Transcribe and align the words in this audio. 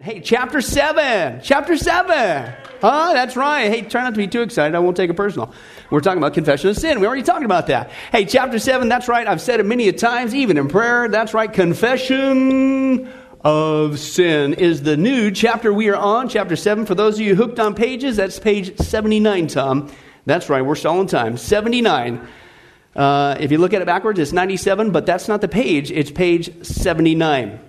Hey, 0.00 0.20
chapter 0.20 0.60
7. 0.60 1.40
Chapter 1.42 1.76
7. 1.76 2.54
Huh? 2.80 3.10
That's 3.14 3.34
right. 3.34 3.68
Hey, 3.68 3.82
try 3.82 4.04
not 4.04 4.14
to 4.14 4.16
be 4.16 4.28
too 4.28 4.42
excited. 4.42 4.76
I 4.76 4.78
won't 4.78 4.96
take 4.96 5.10
it 5.10 5.14
personal. 5.14 5.52
We're 5.90 5.98
talking 5.98 6.18
about 6.18 6.34
confession 6.34 6.70
of 6.70 6.76
sin. 6.76 7.00
We 7.00 7.06
already 7.08 7.24
talked 7.24 7.44
about 7.44 7.66
that. 7.66 7.90
Hey, 8.12 8.24
chapter 8.24 8.60
7. 8.60 8.88
That's 8.88 9.08
right. 9.08 9.26
I've 9.26 9.40
said 9.40 9.58
it 9.58 9.66
many 9.66 9.88
a 9.88 9.92
times, 9.92 10.36
even 10.36 10.56
in 10.56 10.68
prayer. 10.68 11.08
That's 11.08 11.34
right. 11.34 11.52
Confession 11.52 13.12
of 13.40 13.98
sin 13.98 14.54
is 14.54 14.84
the 14.84 14.96
new 14.96 15.32
chapter 15.32 15.72
we 15.72 15.88
are 15.88 15.96
on. 15.96 16.28
Chapter 16.28 16.54
7. 16.54 16.86
For 16.86 16.94
those 16.94 17.14
of 17.14 17.22
you 17.22 17.34
hooked 17.34 17.58
on 17.58 17.74
pages, 17.74 18.18
that's 18.18 18.38
page 18.38 18.78
79, 18.78 19.48
Tom. 19.48 19.92
That's 20.26 20.48
right. 20.48 20.62
We're 20.62 20.76
stalling 20.76 21.08
time. 21.08 21.36
79. 21.36 22.24
Uh, 22.94 23.36
if 23.40 23.50
you 23.50 23.58
look 23.58 23.74
at 23.74 23.82
it 23.82 23.86
backwards, 23.86 24.20
it's 24.20 24.32
97, 24.32 24.92
but 24.92 25.06
that's 25.06 25.26
not 25.26 25.40
the 25.40 25.48
page. 25.48 25.90
It's 25.90 26.12
page 26.12 26.64
79. 26.64 27.67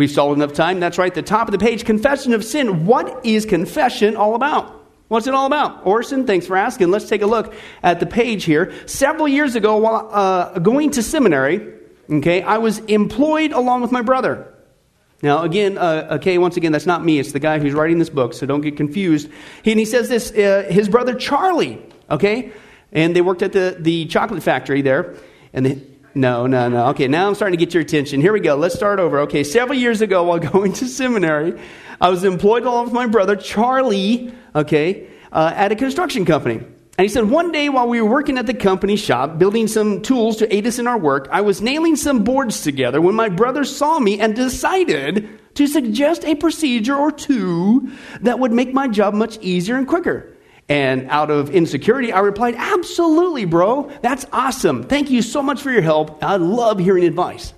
We've 0.00 0.10
stalled 0.10 0.34
enough 0.34 0.54
time. 0.54 0.80
That's 0.80 0.96
right, 0.96 1.14
the 1.14 1.20
top 1.20 1.46
of 1.46 1.52
the 1.52 1.58
page 1.58 1.84
confession 1.84 2.32
of 2.32 2.42
sin. 2.42 2.86
What 2.86 3.26
is 3.26 3.44
confession 3.44 4.16
all 4.16 4.34
about? 4.34 4.82
What's 5.08 5.26
it 5.26 5.34
all 5.34 5.44
about? 5.44 5.84
Orson, 5.84 6.26
thanks 6.26 6.46
for 6.46 6.56
asking. 6.56 6.90
Let's 6.90 7.06
take 7.06 7.20
a 7.20 7.26
look 7.26 7.52
at 7.82 8.00
the 8.00 8.06
page 8.06 8.44
here. 8.44 8.72
Several 8.86 9.28
years 9.28 9.56
ago, 9.56 9.76
while 9.76 10.08
uh, 10.10 10.58
going 10.58 10.92
to 10.92 11.02
seminary, 11.02 11.74
okay, 12.10 12.40
I 12.40 12.56
was 12.56 12.78
employed 12.78 13.52
along 13.52 13.82
with 13.82 13.92
my 13.92 14.00
brother. 14.00 14.50
Now, 15.20 15.42
again, 15.42 15.76
uh, 15.76 16.08
okay, 16.12 16.38
once 16.38 16.56
again, 16.56 16.72
that's 16.72 16.86
not 16.86 17.04
me. 17.04 17.18
It's 17.18 17.32
the 17.32 17.38
guy 17.38 17.58
who's 17.58 17.74
writing 17.74 17.98
this 17.98 18.08
book, 18.08 18.32
so 18.32 18.46
don't 18.46 18.62
get 18.62 18.78
confused. 18.78 19.28
He, 19.62 19.72
and 19.72 19.78
he 19.78 19.84
says 19.84 20.08
this 20.08 20.30
uh, 20.30 20.66
his 20.70 20.88
brother 20.88 21.12
Charlie, 21.12 21.78
okay, 22.10 22.52
and 22.90 23.14
they 23.14 23.20
worked 23.20 23.42
at 23.42 23.52
the, 23.52 23.76
the 23.78 24.06
chocolate 24.06 24.42
factory 24.42 24.80
there, 24.80 25.16
and 25.52 25.66
the, 25.66 25.89
no, 26.14 26.46
no, 26.46 26.68
no. 26.68 26.86
Okay, 26.88 27.08
now 27.08 27.28
I'm 27.28 27.34
starting 27.34 27.58
to 27.58 27.64
get 27.64 27.74
your 27.74 27.82
attention. 27.82 28.20
Here 28.20 28.32
we 28.32 28.40
go. 28.40 28.56
Let's 28.56 28.74
start 28.74 28.98
over. 28.98 29.20
Okay, 29.20 29.44
several 29.44 29.78
years 29.78 30.00
ago 30.00 30.24
while 30.24 30.38
going 30.52 30.72
to 30.74 30.86
seminary, 30.86 31.60
I 32.00 32.10
was 32.10 32.24
employed 32.24 32.64
along 32.64 32.86
with 32.86 32.94
my 32.94 33.06
brother, 33.06 33.36
Charlie, 33.36 34.32
okay, 34.54 35.08
uh, 35.32 35.52
at 35.54 35.72
a 35.72 35.76
construction 35.76 36.24
company. 36.24 36.56
And 37.00 37.04
he 37.06 37.08
said, 37.08 37.30
one 37.30 37.50
day 37.50 37.68
while 37.70 37.88
we 37.88 38.02
were 38.02 38.10
working 38.10 38.36
at 38.36 38.46
the 38.46 38.54
company 38.54 38.96
shop, 38.96 39.38
building 39.38 39.68
some 39.68 40.02
tools 40.02 40.36
to 40.38 40.54
aid 40.54 40.66
us 40.66 40.78
in 40.78 40.86
our 40.86 40.98
work, 40.98 41.28
I 41.32 41.40
was 41.40 41.62
nailing 41.62 41.96
some 41.96 42.24
boards 42.24 42.62
together 42.62 43.00
when 43.00 43.14
my 43.14 43.30
brother 43.30 43.64
saw 43.64 43.98
me 43.98 44.20
and 44.20 44.36
decided 44.36 45.28
to 45.54 45.66
suggest 45.66 46.24
a 46.24 46.34
procedure 46.34 46.94
or 46.94 47.10
two 47.10 47.90
that 48.20 48.38
would 48.38 48.52
make 48.52 48.74
my 48.74 48.86
job 48.86 49.14
much 49.14 49.38
easier 49.40 49.76
and 49.76 49.88
quicker. 49.88 50.36
And 50.70 51.08
out 51.10 51.32
of 51.32 51.50
insecurity, 51.50 52.12
I 52.12 52.20
replied, 52.20 52.54
Absolutely, 52.56 53.44
bro. 53.44 53.90
That's 54.02 54.24
awesome. 54.32 54.84
Thank 54.84 55.10
you 55.10 55.20
so 55.20 55.42
much 55.42 55.60
for 55.60 55.70
your 55.72 55.82
help. 55.82 56.22
I 56.22 56.36
love 56.36 56.78
hearing 56.78 57.02
advice. 57.02 57.52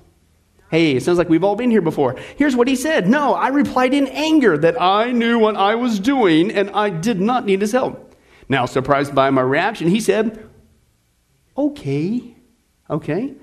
Hey, 0.70 0.92
it 0.92 1.02
sounds 1.02 1.18
like 1.18 1.28
we've 1.28 1.44
all 1.44 1.54
been 1.54 1.70
here 1.70 1.82
before. 1.82 2.16
Here's 2.36 2.56
what 2.56 2.68
he 2.68 2.74
said 2.74 3.06
No, 3.06 3.34
I 3.34 3.48
replied 3.48 3.92
in 3.92 4.08
anger 4.08 4.56
that 4.56 4.80
I 4.80 5.12
knew 5.12 5.38
what 5.38 5.56
I 5.56 5.74
was 5.74 6.00
doing 6.00 6.50
and 6.50 6.70
I 6.70 6.88
did 6.88 7.20
not 7.20 7.44
need 7.44 7.60
his 7.60 7.72
help. 7.72 8.16
Now, 8.48 8.64
surprised 8.64 9.14
by 9.14 9.28
my 9.28 9.42
reaction, 9.42 9.88
he 9.88 10.00
said, 10.00 10.48
Okay, 11.54 12.34
okay. 12.88 13.34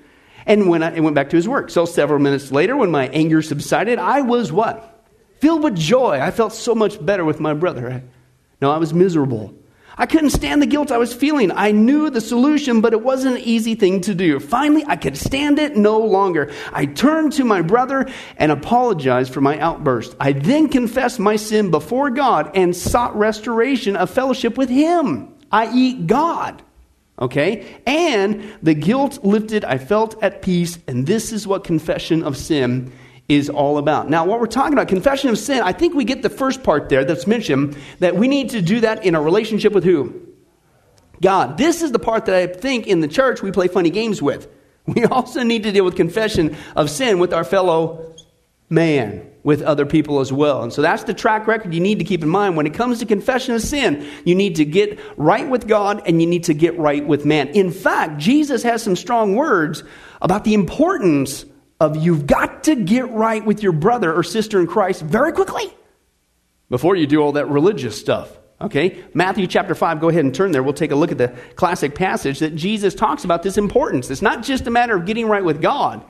And 0.48 0.68
when 0.68 0.82
I 0.82 1.00
went 1.00 1.14
back 1.14 1.30
to 1.30 1.36
his 1.36 1.48
work. 1.48 1.70
So 1.70 1.86
several 1.86 2.18
minutes 2.18 2.52
later, 2.52 2.76
when 2.76 2.90
my 2.90 3.08
anger 3.10 3.44
subsided, 3.44 4.00
I 4.00 4.22
was 4.22 4.52
what? 4.52 5.06
Filled 5.38 5.62
with 5.62 5.76
joy. 5.76 6.20
I 6.20 6.32
felt 6.32 6.54
so 6.54 6.74
much 6.74 7.06
better 7.06 7.24
with 7.24 7.40
my 7.40 7.54
brother. 7.54 8.02
No, 8.62 8.72
I 8.72 8.78
was 8.78 8.94
miserable. 8.94 9.54
I 10.00 10.06
couldn't 10.06 10.30
stand 10.30 10.62
the 10.62 10.66
guilt 10.66 10.94
I 10.94 10.98
was 10.98 11.14
feeling. 11.14 11.52
I 11.52 11.72
knew 11.72 12.10
the 12.10 12.22
solution, 12.22 12.80
but 12.80 12.94
it 12.94 13.02
wasn't 13.02 13.36
an 13.36 13.44
easy 13.44 13.76
thing 13.76 14.00
to 14.02 14.16
do. 14.16 14.40
Finally, 14.40 14.86
I 14.88 14.96
could 14.96 15.18
stand 15.18 15.60
it 15.60 15.76
no 15.76 16.00
longer. 16.00 16.54
I 16.72 16.86
turned 16.86 17.34
to 17.34 17.44
my 17.44 17.62
brother 17.62 18.10
and 18.38 18.50
apologized 18.50 19.34
for 19.34 19.42
my 19.42 19.60
outburst. 19.60 20.16
I 20.18 20.32
then 20.32 20.70
confessed 20.70 21.20
my 21.20 21.36
sin 21.36 21.70
before 21.70 22.12
God 22.12 22.52
and 22.56 22.74
sought 22.74 23.18
restoration 23.18 23.98
of 23.98 24.10
fellowship 24.10 24.58
with 24.58 24.70
Him, 24.70 25.34
i.e., 25.52 25.94
God. 25.94 26.64
Okay? 27.20 27.82
And 27.86 28.54
the 28.64 28.76
guilt 28.76 29.26
lifted, 29.26 29.66
I 29.66 29.80
felt 29.80 30.24
at 30.24 30.42
peace, 30.42 30.80
and 30.88 31.06
this 31.06 31.34
is 31.34 31.46
what 31.46 31.66
confession 31.66 32.24
of 32.24 32.38
sin 32.38 32.94
is 33.30 33.50
all 33.50 33.78
about. 33.78 34.10
Now, 34.10 34.26
what 34.26 34.40
we're 34.40 34.48
talking 34.48 34.74
about, 34.74 34.88
confession 34.88 35.30
of 35.30 35.38
sin, 35.38 35.62
I 35.62 35.72
think 35.72 35.94
we 35.94 36.04
get 36.04 36.24
the 36.24 36.30
first 36.30 36.64
part 36.64 36.90
there 36.90 37.06
that's 37.06 37.28
mentioned 37.28 37.78
that 38.00 38.16
we 38.16 38.28
need 38.28 38.50
to 38.50 38.62
do 38.62 38.82
that 38.82 39.06
in 39.06 39.14
a 39.16 39.22
relationship 39.22 39.72
with 39.72 39.84
who? 39.84 40.20
God. 41.22 41.58
This 41.58 41.82
is 41.82 41.92
the 41.92 42.00
part 42.00 42.26
that 42.26 42.36
I 42.36 42.48
think 42.48 42.88
in 42.88 43.02
the 43.02 43.08
church 43.08 43.42
we 43.44 43.52
play 43.52 43.68
funny 43.68 43.92
games 43.92 44.22
with. 44.22 44.50
We 44.90 45.06
also 45.06 45.44
need 45.44 45.64
to 45.64 45.72
deal 45.72 45.86
with 45.86 45.96
confession 45.96 46.58
of 46.76 46.90
sin 46.90 47.20
with 47.20 47.32
our 47.32 47.44
fellow 47.44 48.16
man, 48.72 49.30
with 49.44 49.62
other 49.62 49.86
people 49.86 50.20
as 50.20 50.34
well. 50.34 50.64
And 50.64 50.74
so 50.74 50.82
that's 50.82 51.04
the 51.04 51.14
track 51.14 51.46
record 51.46 51.76
you 51.76 51.80
need 51.80 52.00
to 52.00 52.06
keep 52.06 52.24
in 52.24 52.30
mind. 52.30 52.58
When 52.58 52.66
it 52.66 52.74
comes 52.74 52.98
to 53.00 53.06
confession 53.06 53.54
of 53.54 53.62
sin, 53.62 54.08
you 54.26 54.34
need 54.34 54.56
to 54.56 54.66
get 54.66 55.00
right 55.16 55.48
with 55.48 55.68
God 55.68 56.02
and 56.08 56.20
you 56.20 56.28
need 56.28 56.46
to 56.46 56.56
get 56.56 56.76
right 56.80 57.06
with 57.06 57.24
man. 57.24 57.50
In 57.50 57.70
fact, 57.70 58.18
Jesus 58.18 58.64
has 58.64 58.82
some 58.82 58.96
strong 58.96 59.36
words 59.36 59.84
about 60.24 60.44
the 60.44 60.56
importance 60.56 61.46
of 61.80 61.96
you've 61.96 62.28
got 62.28 62.66
to 62.66 62.76
get 62.76 63.10
right 63.10 63.44
with 63.44 63.64
your 63.64 63.72
brother 63.72 64.14
or 64.14 64.24
sister 64.24 64.60
in 64.60 64.68
Christ 64.68 65.02
very 65.02 65.32
quickly 65.32 65.74
before 66.70 66.96
you 66.96 67.08
do 67.08 67.22
all 67.22 67.34
that 67.34 67.48
religious 67.48 68.00
stuff. 68.00 68.38
Okay? 68.62 69.04
Matthew 69.14 69.48
chapter 69.48 69.74
5, 69.74 70.02
go 70.02 70.10
ahead 70.10 70.26
and 70.26 70.36
turn 70.36 70.52
there. 70.52 70.62
We'll 70.62 70.74
take 70.74 70.92
a 70.92 70.96
look 70.96 71.12
at 71.12 71.18
the 71.18 71.34
classic 71.56 71.96
passage 71.96 72.40
that 72.40 72.56
Jesus 72.56 72.94
talks 72.94 73.24
about 73.24 73.42
this 73.42 73.58
importance. 73.58 74.10
It's 74.10 74.22
not 74.22 74.44
just 74.44 74.68
a 74.68 74.72
matter 74.72 74.96
of 74.96 75.06
getting 75.06 75.28
right 75.28 75.44
with 75.44 75.62
God. 75.62 76.04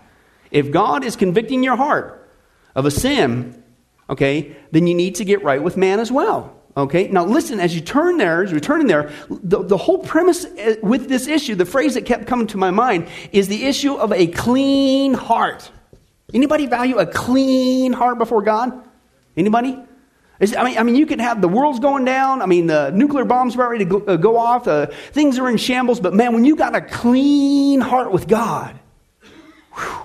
If 0.49 0.71
God 0.71 1.03
is 1.03 1.15
convicting 1.15 1.63
your 1.63 1.75
heart 1.75 2.27
of 2.75 2.85
a 2.85 2.91
sin, 2.91 3.63
okay, 4.09 4.55
then 4.71 4.87
you 4.87 4.95
need 4.95 5.15
to 5.15 5.25
get 5.25 5.43
right 5.43 5.61
with 5.61 5.77
man 5.77 5.99
as 5.99 6.11
well. 6.11 6.58
Okay, 6.77 7.07
now 7.07 7.25
listen, 7.25 7.59
as 7.59 7.73
you 7.75 7.81
turn 7.81 8.17
there, 8.17 8.43
as 8.43 8.51
you 8.51 8.59
turn 8.59 8.81
in 8.81 8.87
there, 8.87 9.11
the, 9.29 9.63
the 9.63 9.77
whole 9.77 9.97
premise 9.97 10.45
uh, 10.45 10.75
with 10.81 11.09
this 11.09 11.27
issue, 11.27 11.55
the 11.55 11.65
phrase 11.65 11.95
that 11.95 12.05
kept 12.05 12.27
coming 12.27 12.47
to 12.47 12.57
my 12.57 12.71
mind 12.71 13.07
is 13.31 13.47
the 13.47 13.65
issue 13.65 13.95
of 13.95 14.13
a 14.13 14.27
clean 14.27 15.13
heart. 15.13 15.71
Anybody 16.33 16.67
value 16.67 16.97
a 16.97 17.07
clean 17.07 17.91
heart 17.91 18.17
before 18.17 18.43
God? 18.43 18.87
Anybody? 19.35 19.79
I 20.41 20.63
mean, 20.63 20.77
I 20.77 20.83
mean, 20.83 20.95
you 20.95 21.05
could 21.05 21.19
have 21.19 21.41
the 21.41 21.49
world's 21.49 21.79
going 21.79 22.05
down. 22.05 22.41
I 22.41 22.45
mean, 22.45 22.67
the 22.67 22.91
nuclear 22.91 23.25
bombs 23.25 23.57
are 23.57 23.69
ready 23.69 23.83
to 23.83 23.89
go, 23.89 24.05
uh, 24.05 24.15
go 24.15 24.37
off. 24.37 24.67
Uh, 24.67 24.85
things 25.11 25.37
are 25.37 25.49
in 25.49 25.57
shambles. 25.57 25.99
But 25.99 26.13
man, 26.13 26.33
when 26.33 26.45
you 26.45 26.55
got 26.55 26.75
a 26.75 26.81
clean 26.81 27.81
heart 27.81 28.13
with 28.13 28.27
God, 28.27 28.79
whew, 29.75 30.01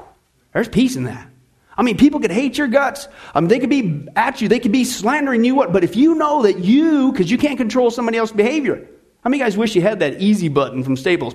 there's 0.53 0.69
peace 0.69 0.97
in 0.97 1.05
that. 1.05 1.31
I 1.77 1.83
mean, 1.83 1.97
people 1.97 2.21
could 2.21 2.31
hate 2.31 2.57
your 2.57 2.69
guts. 2.69 3.09
I 3.35 3.41
mean, 3.41 3.49
they 3.49 3.59
could 3.59 3.71
be 3.71 4.09
at 4.15 4.41
you. 4.41 4.49
They 4.49 4.61
could 4.61 4.73
be 4.73 4.85
slandering 4.85 5.45
you. 5.45 5.55
What? 5.55 5.73
But 5.73 5.85
if 5.85 5.97
you 5.97 6.15
know 6.15 6.43
that 6.43 6.59
you, 6.59 7.11
because 7.13 7.31
you 7.31 7.39
can't 7.39 7.59
control 7.59 7.91
somebody 7.91 8.19
else's 8.19 8.37
behavior. 8.37 8.89
How 9.23 9.31
many 9.31 9.43
guys 9.43 9.57
wish 9.57 9.75
you 9.75 9.83
had 9.83 10.01
that 10.01 10.21
easy 10.21 10.49
button 10.49 10.85
from 10.85 10.97
Staples? 10.97 11.35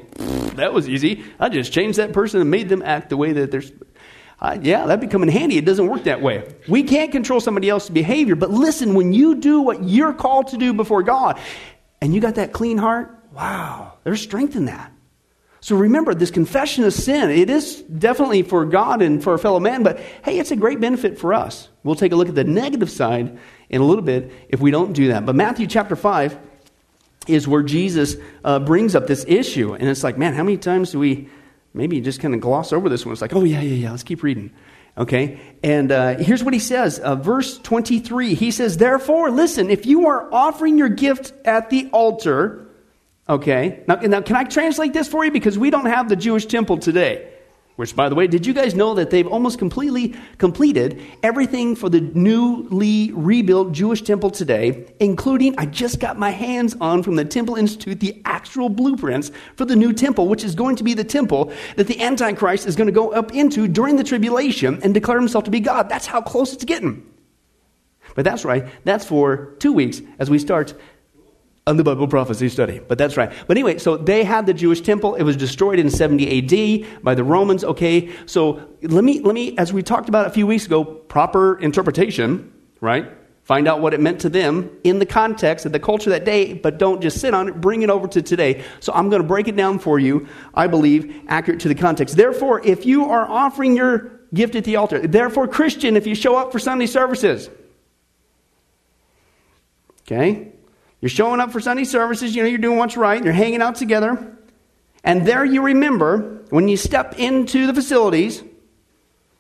that 0.59 0.73
was 0.73 0.87
easy. 0.87 1.23
I 1.39 1.49
just 1.49 1.73
changed 1.73 1.97
that 1.97 2.13
person 2.13 2.39
and 2.39 2.51
made 2.51 2.69
them 2.69 2.81
act 2.83 3.09
the 3.09 3.17
way 3.17 3.33
that 3.33 3.51
they're. 3.51 3.63
Uh, 4.41 4.57
yeah, 4.61 4.85
that'd 4.85 5.01
be 5.01 5.07
coming 5.07 5.29
handy. 5.29 5.57
It 5.57 5.65
doesn't 5.65 5.87
work 5.87 6.03
that 6.03 6.21
way. 6.21 6.47
We 6.67 6.83
can't 6.83 7.11
control 7.11 7.41
somebody 7.41 7.67
else's 7.67 7.89
behavior. 7.89 8.35
But 8.35 8.51
listen, 8.51 8.93
when 8.93 9.11
you 9.11 9.35
do 9.35 9.61
what 9.61 9.83
you're 9.83 10.13
called 10.13 10.49
to 10.49 10.57
do 10.57 10.73
before 10.73 11.03
God, 11.03 11.39
and 12.01 12.13
you 12.13 12.21
got 12.21 12.35
that 12.35 12.53
clean 12.53 12.77
heart, 12.77 13.13
wow, 13.33 13.93
there's 14.03 14.21
strength 14.21 14.55
in 14.55 14.65
that. 14.65 14.93
So 15.61 15.75
remember, 15.75 16.13
this 16.13 16.31
confession 16.31 16.85
of 16.85 16.93
sin, 16.93 17.29
it 17.29 17.49
is 17.49 17.81
definitely 17.81 18.43
for 18.43 18.65
God 18.65 19.01
and 19.01 19.21
for 19.21 19.33
a 19.33 19.39
fellow 19.39 19.59
man, 19.59 19.83
but 19.83 19.99
hey, 20.23 20.39
it's 20.39 20.51
a 20.51 20.55
great 20.55 20.79
benefit 20.79 21.19
for 21.19 21.33
us. 21.33 21.67
We'll 21.83 21.95
take 21.95 22.13
a 22.13 22.15
look 22.15 22.29
at 22.29 22.35
the 22.35 22.45
negative 22.45 22.89
side 22.89 23.37
in 23.69 23.81
a 23.81 23.83
little 23.83 24.03
bit 24.03 24.31
if 24.47 24.61
we 24.61 24.71
don't 24.71 24.93
do 24.93 25.09
that. 25.09 25.25
But 25.25 25.35
Matthew 25.35 25.67
chapter 25.67 25.95
5 25.95 26.37
is 27.27 27.47
where 27.47 27.61
Jesus 27.61 28.15
uh, 28.43 28.59
brings 28.59 28.95
up 28.95 29.07
this 29.07 29.25
issue. 29.27 29.73
And 29.73 29.87
it's 29.89 30.03
like, 30.03 30.17
man, 30.17 30.33
how 30.33 30.43
many 30.43 30.57
times 30.57 30.91
do 30.91 30.99
we 30.99 31.29
maybe 31.73 31.99
just 32.01 32.21
kind 32.21 32.33
of 32.33 32.39
gloss 32.39 32.71
over 32.71 32.87
this 32.87 33.05
one? 33.05 33.11
It's 33.11 33.21
like, 33.21 33.35
oh, 33.35 33.43
yeah, 33.43 33.61
yeah, 33.61 33.75
yeah, 33.75 33.91
let's 33.91 34.03
keep 34.03 34.23
reading. 34.23 34.51
Okay? 34.97 35.39
And 35.61 35.91
uh, 35.91 36.17
here's 36.17 36.43
what 36.43 36.53
he 36.53 36.59
says, 36.59 36.99
uh, 36.99 37.15
verse 37.15 37.57
23. 37.59 38.33
He 38.33 38.51
says, 38.51 38.77
Therefore, 38.77 39.29
listen, 39.29 39.69
if 39.69 39.85
you 39.85 40.07
are 40.07 40.33
offering 40.33 40.77
your 40.77 40.89
gift 40.89 41.33
at 41.45 41.69
the 41.69 41.89
altar, 41.91 42.68
Okay. 43.29 43.83
Now, 43.87 43.95
now, 43.95 44.21
can 44.21 44.35
I 44.35 44.43
translate 44.43 44.91
this 44.91 45.07
for 45.07 45.23
you? 45.23 45.31
Because 45.31 45.57
we 45.57 45.69
don't 45.69 45.85
have 45.85 46.09
the 46.09 46.15
Jewish 46.15 46.47
temple 46.47 46.79
today. 46.79 47.31
Which, 47.75 47.95
by 47.95 48.09
the 48.09 48.15
way, 48.15 48.27
did 48.27 48.45
you 48.45 48.53
guys 48.53 48.75
know 48.75 48.93
that 48.95 49.09
they've 49.09 49.25
almost 49.25 49.57
completely 49.57 50.13
completed 50.37 51.01
everything 51.23 51.77
for 51.77 51.87
the 51.87 52.01
newly 52.01 53.13
rebuilt 53.13 53.71
Jewish 53.71 54.01
temple 54.01 54.31
today, 54.31 54.91
including, 54.99 55.57
I 55.57 55.65
just 55.65 56.01
got 56.01 56.19
my 56.19 56.31
hands 56.31 56.75
on 56.81 57.03
from 57.03 57.15
the 57.15 57.23
Temple 57.23 57.55
Institute 57.55 58.01
the 58.01 58.21
actual 58.25 58.67
blueprints 58.67 59.31
for 59.55 59.63
the 59.63 59.77
new 59.77 59.93
temple, 59.93 60.27
which 60.27 60.43
is 60.43 60.55
going 60.55 60.75
to 60.75 60.83
be 60.83 60.93
the 60.93 61.05
temple 61.05 61.53
that 61.77 61.87
the 61.87 62.01
Antichrist 62.01 62.67
is 62.67 62.75
going 62.75 62.87
to 62.87 62.91
go 62.91 63.13
up 63.13 63.33
into 63.33 63.65
during 63.65 63.95
the 63.95 64.03
tribulation 64.03 64.81
and 64.83 64.93
declare 64.93 65.17
himself 65.17 65.45
to 65.45 65.51
be 65.51 65.61
God. 65.61 65.87
That's 65.87 66.07
how 66.07 66.19
close 66.19 66.51
it's 66.51 66.65
getting. 66.65 67.09
But 68.13 68.25
that's 68.25 68.43
right, 68.43 68.67
that's 68.83 69.05
for 69.05 69.55
two 69.59 69.71
weeks 69.71 70.01
as 70.17 70.29
we 70.29 70.37
start 70.37 70.73
on 71.67 71.77
the 71.77 71.83
Bible 71.83 72.07
prophecy 72.07 72.49
study. 72.49 72.79
But 72.79 72.97
that's 72.97 73.17
right. 73.17 73.31
But 73.47 73.57
anyway, 73.57 73.77
so 73.77 73.97
they 73.97 74.23
had 74.23 74.45
the 74.45 74.53
Jewish 74.53 74.81
temple. 74.81 75.15
It 75.15 75.23
was 75.23 75.37
destroyed 75.37 75.79
in 75.79 75.89
70 75.89 76.83
AD 76.83 77.03
by 77.03 77.15
the 77.15 77.23
Romans. 77.23 77.63
Okay, 77.63 78.09
so 78.25 78.61
let 78.81 79.03
me, 79.03 79.19
let 79.19 79.35
me, 79.35 79.57
as 79.57 79.71
we 79.71 79.83
talked 79.83 80.09
about 80.09 80.25
a 80.25 80.31
few 80.31 80.47
weeks 80.47 80.65
ago, 80.65 80.83
proper 80.83 81.59
interpretation. 81.59 82.51
right? 82.81 83.11
Find 83.49 83.67
out 83.67 83.81
what 83.81 83.95
it 83.95 83.99
meant 83.99 84.21
to 84.21 84.29
them 84.29 84.69
in 84.83 84.99
the 84.99 85.07
context 85.07 85.65
of 85.65 85.71
the 85.71 85.79
culture 85.79 86.11
that 86.11 86.23
day, 86.23 86.53
but 86.53 86.77
don't 86.77 87.01
just 87.01 87.19
sit 87.19 87.33
on 87.33 87.47
it, 87.47 87.59
bring 87.59 87.81
it 87.81 87.89
over 87.89 88.07
to 88.07 88.21
today. 88.21 88.63
So 88.79 88.93
I'm 88.93 89.09
going 89.09 89.23
to 89.23 89.27
break 89.27 89.47
it 89.47 89.55
down 89.55 89.79
for 89.79 89.97
you, 89.97 90.27
I 90.53 90.67
believe, 90.67 91.23
accurate 91.27 91.59
to 91.61 91.67
the 91.67 91.73
context. 91.73 92.15
Therefore, 92.15 92.61
if 92.63 92.85
you 92.85 93.05
are 93.05 93.27
offering 93.27 93.75
your 93.75 94.19
gift 94.35 94.53
at 94.53 94.65
the 94.65 94.75
altar, 94.75 94.99
therefore, 95.07 95.47
Christian, 95.47 95.97
if 95.97 96.05
you 96.05 96.13
show 96.13 96.35
up 96.35 96.51
for 96.51 96.59
Sunday 96.59 96.85
services, 96.85 97.49
okay? 100.01 100.51
You're 101.01 101.09
showing 101.09 101.39
up 101.39 101.51
for 101.51 101.59
Sunday 101.59 101.85
services, 101.85 102.35
you 102.35 102.43
know, 102.43 102.49
you're 102.49 102.57
doing 102.57 102.77
what's 102.77 102.97
right, 102.97 103.23
you're 103.23 103.33
hanging 103.33 103.61
out 103.61 103.75
together, 103.75 104.37
and 105.03 105.25
there 105.25 105.45
you 105.45 105.61
remember 105.61 106.43
when 106.49 106.67
you 106.67 106.77
step 106.77 107.17
into 107.17 107.67
the 107.67 107.73
facilities, 107.73 108.43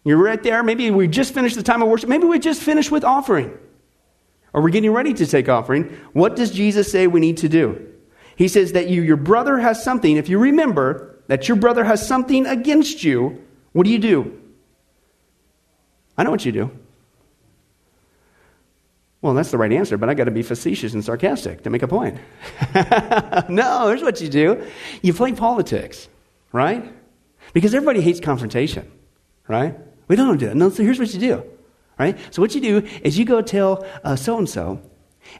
you're 0.05 0.17
right 0.17 0.41
there, 0.41 0.63
maybe 0.63 0.89
we 0.91 1.07
just 1.07 1.33
finished 1.33 1.55
the 1.55 1.63
time 1.63 1.81
of 1.81 1.89
worship, 1.89 2.09
maybe 2.09 2.25
we 2.25 2.39
just 2.39 2.61
finished 2.61 2.91
with 2.91 3.03
offering. 3.03 3.57
Or 4.53 4.61
we're 4.61 4.69
getting 4.69 4.91
ready 4.91 5.13
to 5.13 5.27
take 5.27 5.47
offering. 5.47 5.95
What 6.13 6.35
does 6.35 6.49
Jesus 6.49 6.91
say 6.91 7.05
we 7.05 7.19
need 7.19 7.37
to 7.37 7.49
do? 7.49 7.87
He 8.35 8.47
says 8.47 8.71
that 8.71 8.89
you, 8.89 9.03
your 9.03 9.17
brother 9.17 9.59
has 9.59 9.83
something. 9.83 10.17
If 10.17 10.29
you 10.29 10.39
remember 10.39 11.21
that 11.27 11.47
your 11.47 11.57
brother 11.57 11.83
has 11.83 12.07
something 12.07 12.47
against 12.47 13.03
you, 13.03 13.43
what 13.73 13.83
do 13.83 13.91
you 13.91 13.99
do? 13.99 14.41
I 16.17 16.23
know 16.23 16.31
what 16.31 16.45
you 16.45 16.51
do. 16.51 16.78
Well, 19.21 19.33
that's 19.33 19.51
the 19.51 19.57
right 19.57 19.71
answer, 19.71 19.97
but 19.97 20.09
I 20.09 20.13
got 20.13 20.25
to 20.25 20.31
be 20.31 20.43
facetious 20.43 20.93
and 20.93 21.03
sarcastic 21.03 21.63
to 21.63 21.69
make 21.69 21.83
a 21.83 21.87
point. 21.87 22.17
no, 23.49 23.87
here's 23.87 24.01
what 24.01 24.21
you 24.21 24.29
do 24.29 24.65
you 25.01 25.13
play 25.13 25.33
politics, 25.33 26.07
right? 26.53 26.93
Because 27.53 27.75
everybody 27.75 28.01
hates 28.01 28.19
confrontation, 28.19 28.89
right? 29.47 29.75
We 30.07 30.15
don't 30.15 30.37
do 30.37 30.47
it. 30.47 30.55
No, 30.55 30.69
so 30.69 30.83
here's 30.83 30.99
what 30.99 31.13
you 31.13 31.19
do 31.19 31.43
right? 31.99 32.17
So 32.33 32.41
what 32.41 32.55
you 32.55 32.61
do 32.61 32.87
is 33.03 33.19
you 33.19 33.25
go 33.25 33.41
tell 33.41 33.85
so 34.15 34.37
and 34.39 34.49
so, 34.49 34.81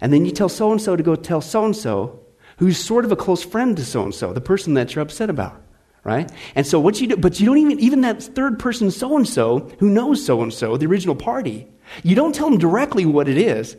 and 0.01 0.13
then 0.13 0.25
you 0.25 0.31
tell 0.31 0.49
so 0.49 0.71
and 0.71 0.79
so 0.79 0.95
to 0.95 1.01
go 1.01 1.15
tell 1.15 1.41
so 1.41 1.65
and 1.65 1.75
so, 1.75 2.19
who's 2.57 2.77
sort 2.77 3.05
of 3.05 3.11
a 3.11 3.15
close 3.15 3.41
friend 3.41 3.75
to 3.77 3.85
so 3.85 4.03
and 4.03 4.13
so, 4.13 4.33
the 4.33 4.41
person 4.41 4.75
that 4.75 4.93
you're 4.93 5.01
upset 5.01 5.29
about, 5.29 5.59
right? 6.03 6.29
And 6.53 6.67
so 6.67 6.79
what 6.79 7.01
you 7.01 7.07
do, 7.07 7.17
but 7.17 7.39
you 7.39 7.45
don't 7.47 7.57
even 7.57 7.79
even 7.79 8.01
that 8.01 8.21
third 8.21 8.59
person 8.59 8.91
so 8.91 9.15
and 9.15 9.27
so 9.27 9.71
who 9.79 9.89
knows 9.89 10.23
so 10.23 10.43
and 10.43 10.53
so, 10.53 10.77
the 10.77 10.85
original 10.85 11.15
party, 11.15 11.67
you 12.03 12.15
don't 12.15 12.33
tell 12.33 12.49
them 12.49 12.59
directly 12.59 13.05
what 13.05 13.27
it 13.27 13.37
is. 13.37 13.75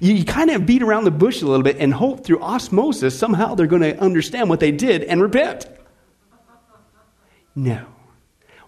You, 0.00 0.14
you 0.14 0.24
kind 0.24 0.50
of 0.50 0.66
beat 0.66 0.82
around 0.82 1.04
the 1.04 1.10
bush 1.10 1.42
a 1.42 1.46
little 1.46 1.62
bit 1.62 1.76
and 1.78 1.92
hope 1.92 2.24
through 2.24 2.40
osmosis 2.40 3.18
somehow 3.18 3.54
they're 3.54 3.66
going 3.66 3.82
to 3.82 3.98
understand 3.98 4.48
what 4.48 4.60
they 4.60 4.72
did 4.72 5.04
and 5.04 5.20
repent. 5.20 5.66
No. 7.54 7.86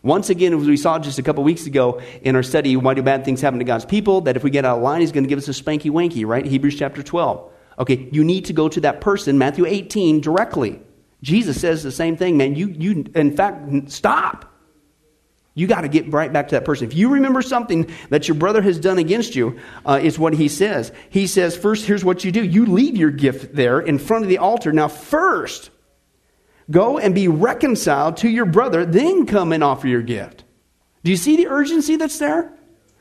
Once 0.03 0.31
again, 0.31 0.55
as 0.55 0.67
we 0.67 0.77
saw 0.77 0.99
just 0.99 1.19
a 1.19 1.23
couple 1.23 1.43
weeks 1.43 1.67
ago 1.67 2.01
in 2.23 2.37
our 2.37 2.43
study, 2.43 2.77
why 2.77 2.95
do 2.95 3.03
bad 3.03 3.25
things 3.25 3.41
happen 3.41 3.59
to 3.59 3.65
God's 3.65 3.85
people? 3.85 4.21
That 4.21 4.37
if 4.37 4.45
we 4.45 4.51
get 4.51 4.65
out 4.65 4.77
of 4.77 4.83
line, 4.83 5.01
He's 5.01 5.11
going 5.11 5.25
to 5.25 5.29
give 5.29 5.39
us 5.39 5.49
a 5.49 5.51
spanky 5.51 5.91
wanky, 5.91 6.25
right? 6.25 6.47
Hebrews 6.47 6.79
chapter 6.79 7.03
12. 7.03 7.51
Okay, 7.81 8.09
you 8.13 8.23
need 8.23 8.45
to 8.45 8.53
go 8.53 8.69
to 8.69 8.81
that 8.83 9.01
person, 9.01 9.37
Matthew 9.37 9.67
18, 9.67 10.21
directly. 10.21 10.81
Jesus 11.23 11.61
says 11.61 11.83
the 11.83 11.91
same 11.91 12.17
thing, 12.17 12.37
man. 12.37 12.55
You, 12.55 12.69
you 12.69 13.05
in 13.15 13.37
fact, 13.37 13.91
stop. 13.91 14.56
You 15.57 15.67
got 15.67 15.81
to 15.81 15.89
get 15.89 16.13
right 16.13 16.33
back 16.33 16.47
to 16.49 16.55
that 16.55 16.65
person. 16.65 16.87
If 16.87 16.95
you 16.95 17.09
remember 17.09 17.43
something 17.43 17.91
that 18.11 18.29
your 18.29 18.37
brother 18.37 18.63
has 18.63 18.79
done 18.79 18.99
against 18.99 19.35
you, 19.35 19.59
uh, 19.85 19.99
is 20.01 20.17
what 20.17 20.35
he 20.35 20.47
says. 20.47 20.93
He 21.11 21.27
says, 21.27 21.57
first, 21.57 21.87
here's 21.87 22.05
what 22.05 22.23
you 22.23 22.31
do. 22.31 22.45
You 22.45 22.67
leave 22.67 22.97
your 22.97 23.11
gift 23.11 23.57
there 23.57 23.81
in 23.81 23.99
front 23.99 24.23
of 24.23 24.29
the 24.29 24.39
altar. 24.39 24.73
Now, 24.73 24.87
first, 24.87 25.71
Go 26.71 26.99
and 26.99 27.15
be 27.15 27.29
reconciled 27.29 28.19
to 28.19 28.29
your 28.29 28.47
brother, 28.47 28.85
then 28.85 29.27
come 29.27 29.53
and 29.53 29.63
offer 29.63 29.87
your 29.87 30.03
gift. 30.03 30.45
Do 31.05 31.11
you 31.11 31.17
see 31.17 31.37
the 31.37 31.47
urgency 31.47 31.97
that's 31.97 32.19
there? 32.19 32.53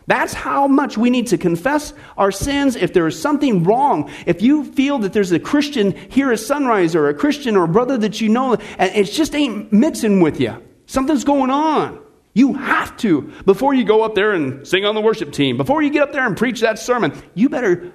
That's 0.07 0.33
how 0.33 0.67
much 0.67 0.99
we 0.99 1.09
need 1.09 1.27
to 1.27 1.37
confess 1.37 1.91
our 2.15 2.31
sins. 2.31 2.75
If 2.75 2.93
there 2.93 3.07
is 3.07 3.19
something 3.19 3.63
wrong, 3.63 4.11
if 4.27 4.43
you 4.43 4.65
feel 4.65 4.99
that 4.99 5.13
there's 5.13 5.31
a 5.31 5.39
Christian 5.39 5.93
here 6.11 6.31
at 6.31 6.39
Sunrise 6.39 6.95
or 6.95 7.09
a 7.09 7.13
Christian 7.15 7.55
or 7.55 7.63
a 7.63 7.67
brother 7.67 7.97
that 7.97 8.21
you 8.21 8.29
know, 8.29 8.53
and 8.53 8.95
it 8.95 9.05
just 9.05 9.33
ain't 9.33 9.73
mixing 9.73 10.21
with 10.21 10.39
you, 10.39 10.61
something's 10.85 11.23
going 11.23 11.49
on. 11.49 12.04
You 12.35 12.53
have 12.53 12.97
to, 12.97 13.31
before 13.45 13.73
you 13.73 13.85
go 13.85 14.03
up 14.03 14.13
there 14.13 14.33
and 14.33 14.67
sing 14.67 14.85
on 14.85 14.93
the 14.93 14.99
worship 14.99 15.31
team, 15.31 15.55
before 15.55 15.81
you 15.81 15.89
get 15.89 16.03
up 16.03 16.11
there 16.11 16.27
and 16.27 16.35
preach 16.35 16.59
that 16.61 16.77
sermon, 16.77 17.19
you 17.33 17.47
better 17.47 17.93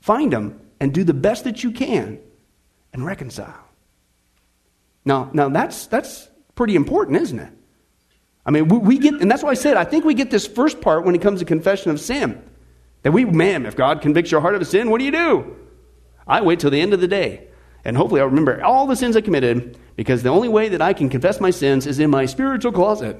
find 0.00 0.32
them 0.32 0.60
and 0.80 0.92
do 0.92 1.04
the 1.04 1.14
best 1.14 1.44
that 1.44 1.62
you 1.62 1.70
can 1.70 2.18
and 2.92 3.06
reconcile. 3.06 3.64
Now, 5.04 5.30
now 5.32 5.48
that's, 5.48 5.86
that's 5.86 6.28
pretty 6.56 6.74
important, 6.74 7.18
isn't 7.18 7.38
it? 7.38 7.52
I 8.44 8.50
mean, 8.50 8.66
we, 8.66 8.78
we, 8.78 8.98
get, 8.98 9.14
and 9.14 9.30
that's 9.30 9.44
why 9.44 9.50
I 9.50 9.54
said, 9.54 9.76
I 9.76 9.84
think 9.84 10.04
we 10.04 10.14
get 10.14 10.32
this 10.32 10.48
first 10.48 10.80
part 10.80 11.04
when 11.04 11.14
it 11.14 11.22
comes 11.22 11.38
to 11.38 11.44
confession 11.44 11.92
of 11.92 12.00
sin. 12.00 12.42
That 13.02 13.12
we, 13.12 13.24
man, 13.24 13.66
if 13.66 13.76
God 13.76 14.00
convicts 14.00 14.32
your 14.32 14.40
heart 14.40 14.56
of 14.56 14.62
a 14.62 14.64
sin, 14.64 14.90
what 14.90 14.98
do 14.98 15.04
you 15.04 15.12
do? 15.12 15.56
I 16.26 16.40
wait 16.40 16.58
till 16.58 16.70
the 16.72 16.80
end 16.80 16.92
of 16.92 17.00
the 17.00 17.06
day. 17.06 17.46
And 17.84 17.96
hopefully 17.96 18.20
I'll 18.20 18.26
remember 18.26 18.64
all 18.64 18.88
the 18.88 18.96
sins 18.96 19.16
I 19.16 19.20
committed 19.20 19.78
because 19.94 20.24
the 20.24 20.30
only 20.30 20.48
way 20.48 20.70
that 20.70 20.82
I 20.82 20.92
can 20.92 21.08
confess 21.08 21.40
my 21.40 21.50
sins 21.50 21.86
is 21.86 22.00
in 22.00 22.10
my 22.10 22.26
spiritual 22.26 22.72
closet. 22.72 23.16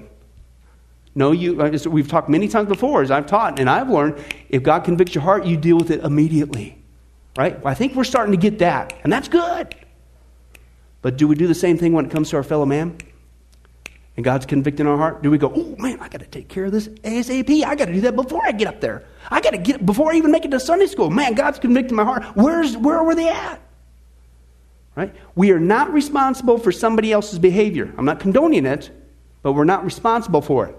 No, 1.16 1.32
you, 1.32 1.54
we've 1.88 2.06
talked 2.06 2.28
many 2.28 2.46
times 2.46 2.68
before, 2.68 3.00
as 3.00 3.10
I've 3.10 3.24
taught, 3.24 3.58
and 3.58 3.70
I've 3.70 3.88
learned 3.88 4.22
if 4.50 4.62
God 4.62 4.84
convicts 4.84 5.14
your 5.14 5.24
heart, 5.24 5.46
you 5.46 5.56
deal 5.56 5.78
with 5.78 5.90
it 5.90 6.04
immediately. 6.04 6.78
Right? 7.38 7.58
I 7.64 7.72
think 7.72 7.94
we're 7.94 8.04
starting 8.04 8.32
to 8.32 8.38
get 8.38 8.58
that, 8.58 8.92
and 9.02 9.10
that's 9.10 9.26
good. 9.26 9.74
But 11.00 11.16
do 11.16 11.26
we 11.26 11.34
do 11.34 11.46
the 11.46 11.54
same 11.54 11.78
thing 11.78 11.94
when 11.94 12.04
it 12.04 12.10
comes 12.10 12.28
to 12.30 12.36
our 12.36 12.42
fellow 12.42 12.66
man? 12.66 12.98
And 14.16 14.24
God's 14.24 14.44
convicting 14.44 14.86
our 14.86 14.98
heart? 14.98 15.22
Do 15.22 15.30
we 15.30 15.38
go, 15.38 15.50
oh 15.54 15.74
man, 15.78 15.98
I 16.00 16.08
got 16.08 16.20
to 16.20 16.26
take 16.26 16.48
care 16.48 16.66
of 16.66 16.72
this 16.72 16.88
ASAP. 16.88 17.64
I 17.64 17.74
got 17.74 17.86
to 17.86 17.94
do 17.94 18.02
that 18.02 18.14
before 18.14 18.42
I 18.44 18.52
get 18.52 18.68
up 18.68 18.82
there. 18.82 19.06
I 19.30 19.40
got 19.40 19.50
to 19.50 19.58
get 19.58 19.86
before 19.86 20.12
I 20.12 20.16
even 20.16 20.30
make 20.30 20.44
it 20.44 20.50
to 20.50 20.60
Sunday 20.60 20.86
school. 20.86 21.08
Man, 21.08 21.32
God's 21.34 21.58
convicting 21.58 21.96
my 21.96 22.04
heart. 22.04 22.24
Where's 22.34 22.76
where 22.76 23.02
were 23.02 23.14
they 23.14 23.28
at? 23.30 23.60
Right? 24.94 25.14
We 25.34 25.50
are 25.50 25.60
not 25.60 25.92
responsible 25.94 26.58
for 26.58 26.72
somebody 26.72 27.10
else's 27.10 27.38
behavior. 27.38 27.94
I'm 27.96 28.04
not 28.04 28.20
condoning 28.20 28.66
it, 28.66 28.90
but 29.42 29.52
we're 29.52 29.64
not 29.64 29.84
responsible 29.84 30.42
for 30.42 30.66
it. 30.66 30.76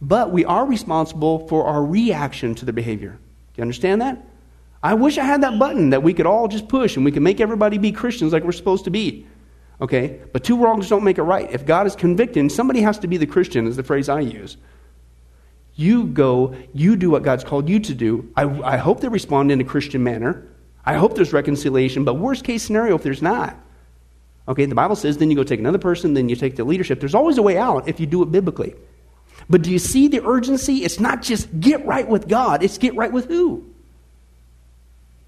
But 0.00 0.30
we 0.30 0.44
are 0.44 0.66
responsible 0.66 1.46
for 1.48 1.66
our 1.66 1.84
reaction 1.84 2.54
to 2.56 2.64
the 2.64 2.72
behavior. 2.72 3.12
Do 3.12 3.58
you 3.58 3.62
understand 3.62 4.02
that? 4.02 4.24
I 4.82 4.94
wish 4.94 5.18
I 5.18 5.24
had 5.24 5.42
that 5.42 5.58
button 5.58 5.90
that 5.90 6.02
we 6.02 6.14
could 6.14 6.26
all 6.26 6.48
just 6.48 6.68
push 6.68 6.96
and 6.96 7.04
we 7.04 7.12
could 7.12 7.22
make 7.22 7.40
everybody 7.40 7.78
be 7.78 7.92
Christians 7.92 8.32
like 8.32 8.44
we're 8.44 8.52
supposed 8.52 8.84
to 8.84 8.90
be. 8.90 9.26
Okay? 9.80 10.20
But 10.32 10.44
two 10.44 10.56
wrongs 10.58 10.88
don't 10.88 11.04
make 11.04 11.18
it 11.18 11.22
right. 11.22 11.50
If 11.50 11.66
God 11.66 11.86
is 11.86 11.96
convicting, 11.96 12.48
somebody 12.48 12.80
has 12.82 12.98
to 13.00 13.08
be 13.08 13.16
the 13.16 13.26
Christian, 13.26 13.66
is 13.66 13.76
the 13.76 13.82
phrase 13.82 14.08
I 14.08 14.20
use. 14.20 14.56
You 15.74 16.04
go, 16.04 16.54
you 16.72 16.96
do 16.96 17.10
what 17.10 17.22
God's 17.22 17.44
called 17.44 17.68
you 17.68 17.80
to 17.80 17.94
do. 17.94 18.30
I, 18.36 18.44
I 18.44 18.76
hope 18.76 19.00
they 19.00 19.08
respond 19.08 19.50
in 19.50 19.60
a 19.60 19.64
Christian 19.64 20.02
manner. 20.02 20.46
I 20.84 20.94
hope 20.94 21.14
there's 21.14 21.32
reconciliation, 21.32 22.04
but 22.04 22.14
worst 22.14 22.44
case 22.44 22.62
scenario, 22.62 22.94
if 22.94 23.02
there's 23.02 23.22
not. 23.22 23.56
Okay, 24.48 24.64
the 24.66 24.74
Bible 24.74 24.96
says 24.96 25.18
then 25.18 25.30
you 25.30 25.36
go 25.36 25.42
take 25.42 25.58
another 25.58 25.78
person, 25.78 26.14
then 26.14 26.28
you 26.28 26.36
take 26.36 26.56
the 26.56 26.64
leadership. 26.64 27.00
There's 27.00 27.14
always 27.14 27.38
a 27.38 27.42
way 27.42 27.58
out 27.58 27.88
if 27.88 27.98
you 27.98 28.06
do 28.06 28.22
it 28.22 28.30
biblically. 28.30 28.76
But 29.48 29.62
do 29.62 29.70
you 29.70 29.78
see 29.78 30.08
the 30.08 30.24
urgency? 30.24 30.84
It's 30.84 30.98
not 30.98 31.22
just 31.22 31.60
get 31.60 31.84
right 31.86 32.06
with 32.06 32.28
God, 32.28 32.62
it's 32.62 32.78
get 32.78 32.94
right 32.96 33.12
with 33.12 33.26
who? 33.26 33.64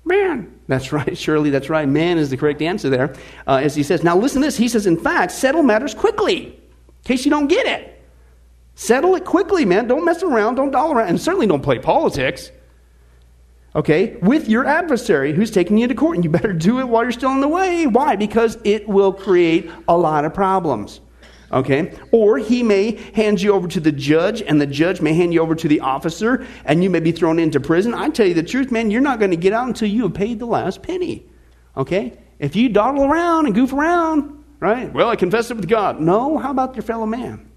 Man. 0.04 0.54
That's 0.66 0.92
right, 0.92 1.16
Shirley, 1.16 1.50
that's 1.50 1.70
right. 1.70 1.88
Man 1.88 2.18
is 2.18 2.30
the 2.30 2.36
correct 2.36 2.62
answer 2.62 2.90
there. 2.90 3.14
Uh, 3.46 3.60
as 3.62 3.74
he 3.74 3.82
says, 3.82 4.02
now 4.02 4.16
listen 4.16 4.42
to 4.42 4.46
this. 4.46 4.56
He 4.56 4.68
says, 4.68 4.86
in 4.86 4.96
fact, 4.96 5.32
settle 5.32 5.62
matters 5.62 5.94
quickly, 5.94 6.46
in 6.46 7.04
case 7.04 7.24
you 7.24 7.30
don't 7.30 7.48
get 7.48 7.66
it. 7.66 7.94
Settle 8.74 9.16
it 9.16 9.24
quickly, 9.24 9.64
man. 9.64 9.88
Don't 9.88 10.04
mess 10.04 10.22
around, 10.22 10.54
don't 10.54 10.70
doll 10.70 10.92
around, 10.92 11.08
and 11.08 11.20
certainly 11.20 11.46
don't 11.46 11.62
play 11.62 11.78
politics. 11.78 12.52
Okay, 13.74 14.16
with 14.22 14.48
your 14.48 14.64
adversary 14.64 15.32
who's 15.32 15.50
taking 15.50 15.76
you 15.78 15.86
to 15.86 15.94
court, 15.94 16.16
and 16.16 16.24
you 16.24 16.30
better 16.30 16.52
do 16.52 16.80
it 16.80 16.88
while 16.88 17.02
you're 17.02 17.12
still 17.12 17.32
in 17.32 17.40
the 17.40 17.48
way. 17.48 17.86
Why? 17.86 18.16
Because 18.16 18.56
it 18.64 18.88
will 18.88 19.12
create 19.12 19.70
a 19.88 19.96
lot 19.96 20.24
of 20.24 20.32
problems. 20.32 21.00
Okay? 21.50 21.92
Or 22.12 22.38
he 22.38 22.62
may 22.62 22.96
hand 23.14 23.40
you 23.40 23.52
over 23.52 23.68
to 23.68 23.80
the 23.80 23.92
judge, 23.92 24.42
and 24.42 24.60
the 24.60 24.66
judge 24.66 25.00
may 25.00 25.14
hand 25.14 25.32
you 25.32 25.40
over 25.40 25.54
to 25.54 25.68
the 25.68 25.80
officer, 25.80 26.46
and 26.64 26.84
you 26.84 26.90
may 26.90 27.00
be 27.00 27.12
thrown 27.12 27.38
into 27.38 27.58
prison. 27.60 27.94
I 27.94 28.10
tell 28.10 28.26
you 28.26 28.34
the 28.34 28.42
truth, 28.42 28.70
man, 28.70 28.90
you're 28.90 29.00
not 29.00 29.18
going 29.18 29.30
to 29.30 29.36
get 29.36 29.52
out 29.52 29.66
until 29.66 29.88
you 29.88 30.02
have 30.02 30.14
paid 30.14 30.38
the 30.38 30.46
last 30.46 30.82
penny. 30.82 31.26
Okay? 31.76 32.18
If 32.38 32.54
you 32.54 32.68
dawdle 32.68 33.04
around 33.04 33.46
and 33.46 33.54
goof 33.54 33.72
around, 33.72 34.44
right? 34.60 34.92
Well, 34.92 35.08
I 35.08 35.16
confessed 35.16 35.50
it 35.50 35.56
with 35.56 35.68
God. 35.68 36.00
No, 36.00 36.38
how 36.38 36.50
about 36.50 36.76
your 36.76 36.82
fellow 36.82 37.06
man? 37.06 37.50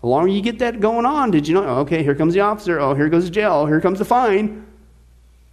The 0.00 0.06
longer 0.06 0.28
you 0.28 0.42
get 0.42 0.58
that 0.58 0.80
going 0.80 1.06
on, 1.06 1.30
did 1.30 1.46
you 1.48 1.54
know? 1.54 1.64
Oh, 1.64 1.80
okay, 1.80 2.02
here 2.02 2.14
comes 2.14 2.34
the 2.34 2.40
officer. 2.40 2.78
Oh, 2.80 2.94
here 2.94 3.08
goes 3.08 3.24
the 3.24 3.30
jail. 3.30 3.52
Oh, 3.52 3.66
here 3.66 3.80
comes 3.80 3.98
the 3.98 4.04
fine. 4.04 4.66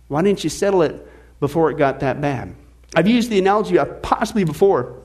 Why 0.07 0.21
didn't 0.21 0.43
you 0.43 0.50
settle 0.50 0.81
it 0.81 1.07
before 1.39 1.71
it 1.71 1.77
got 1.77 2.01
that 2.01 2.19
bad? 2.19 2.55
I've 2.95 3.07
used 3.07 3.29
the 3.29 3.39
analogy 3.39 3.77
possibly 4.01 4.43
before 4.43 5.00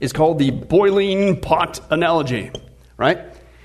is 0.00 0.12
called 0.12 0.38
the 0.38 0.50
boiling 0.50 1.40
pot 1.40 1.80
analogy, 1.90 2.50
right? 2.96 3.18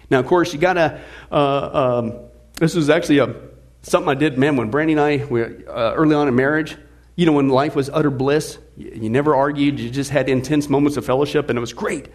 Now, 0.10 0.20
of 0.20 0.28
course, 0.28 0.54
you 0.54 0.60
got 0.60 0.74
to. 0.74 1.02
Uh, 1.32 2.02
um, 2.02 2.20
this 2.56 2.76
was 2.76 2.90
actually 2.90 3.20
a, 3.20 3.36
something 3.82 4.10
I 4.10 4.16
did, 4.16 4.38
man, 4.38 4.56
when 4.56 4.70
Brandy 4.70 4.94
and 4.94 5.02
I 5.02 5.26
were 5.26 5.58
uh, 5.68 5.94
early 5.94 6.16
on 6.16 6.28
in 6.28 6.36
marriage. 6.36 6.78
You 7.16 7.26
know, 7.28 7.34
when 7.34 7.50
life 7.50 7.76
was 7.76 7.90
utter 7.90 8.10
bliss, 8.10 8.58
you, 8.76 8.92
you 9.04 9.10
never 9.10 9.36
argued, 9.36 9.80
you 9.80 9.90
just 9.90 10.10
had 10.10 10.30
intense 10.30 10.70
moments 10.70 10.98
of 10.98 11.06
fellowship, 11.06 11.50
and 11.50 11.58
it 11.58 11.62
was 11.62 11.74
great. 11.74 12.10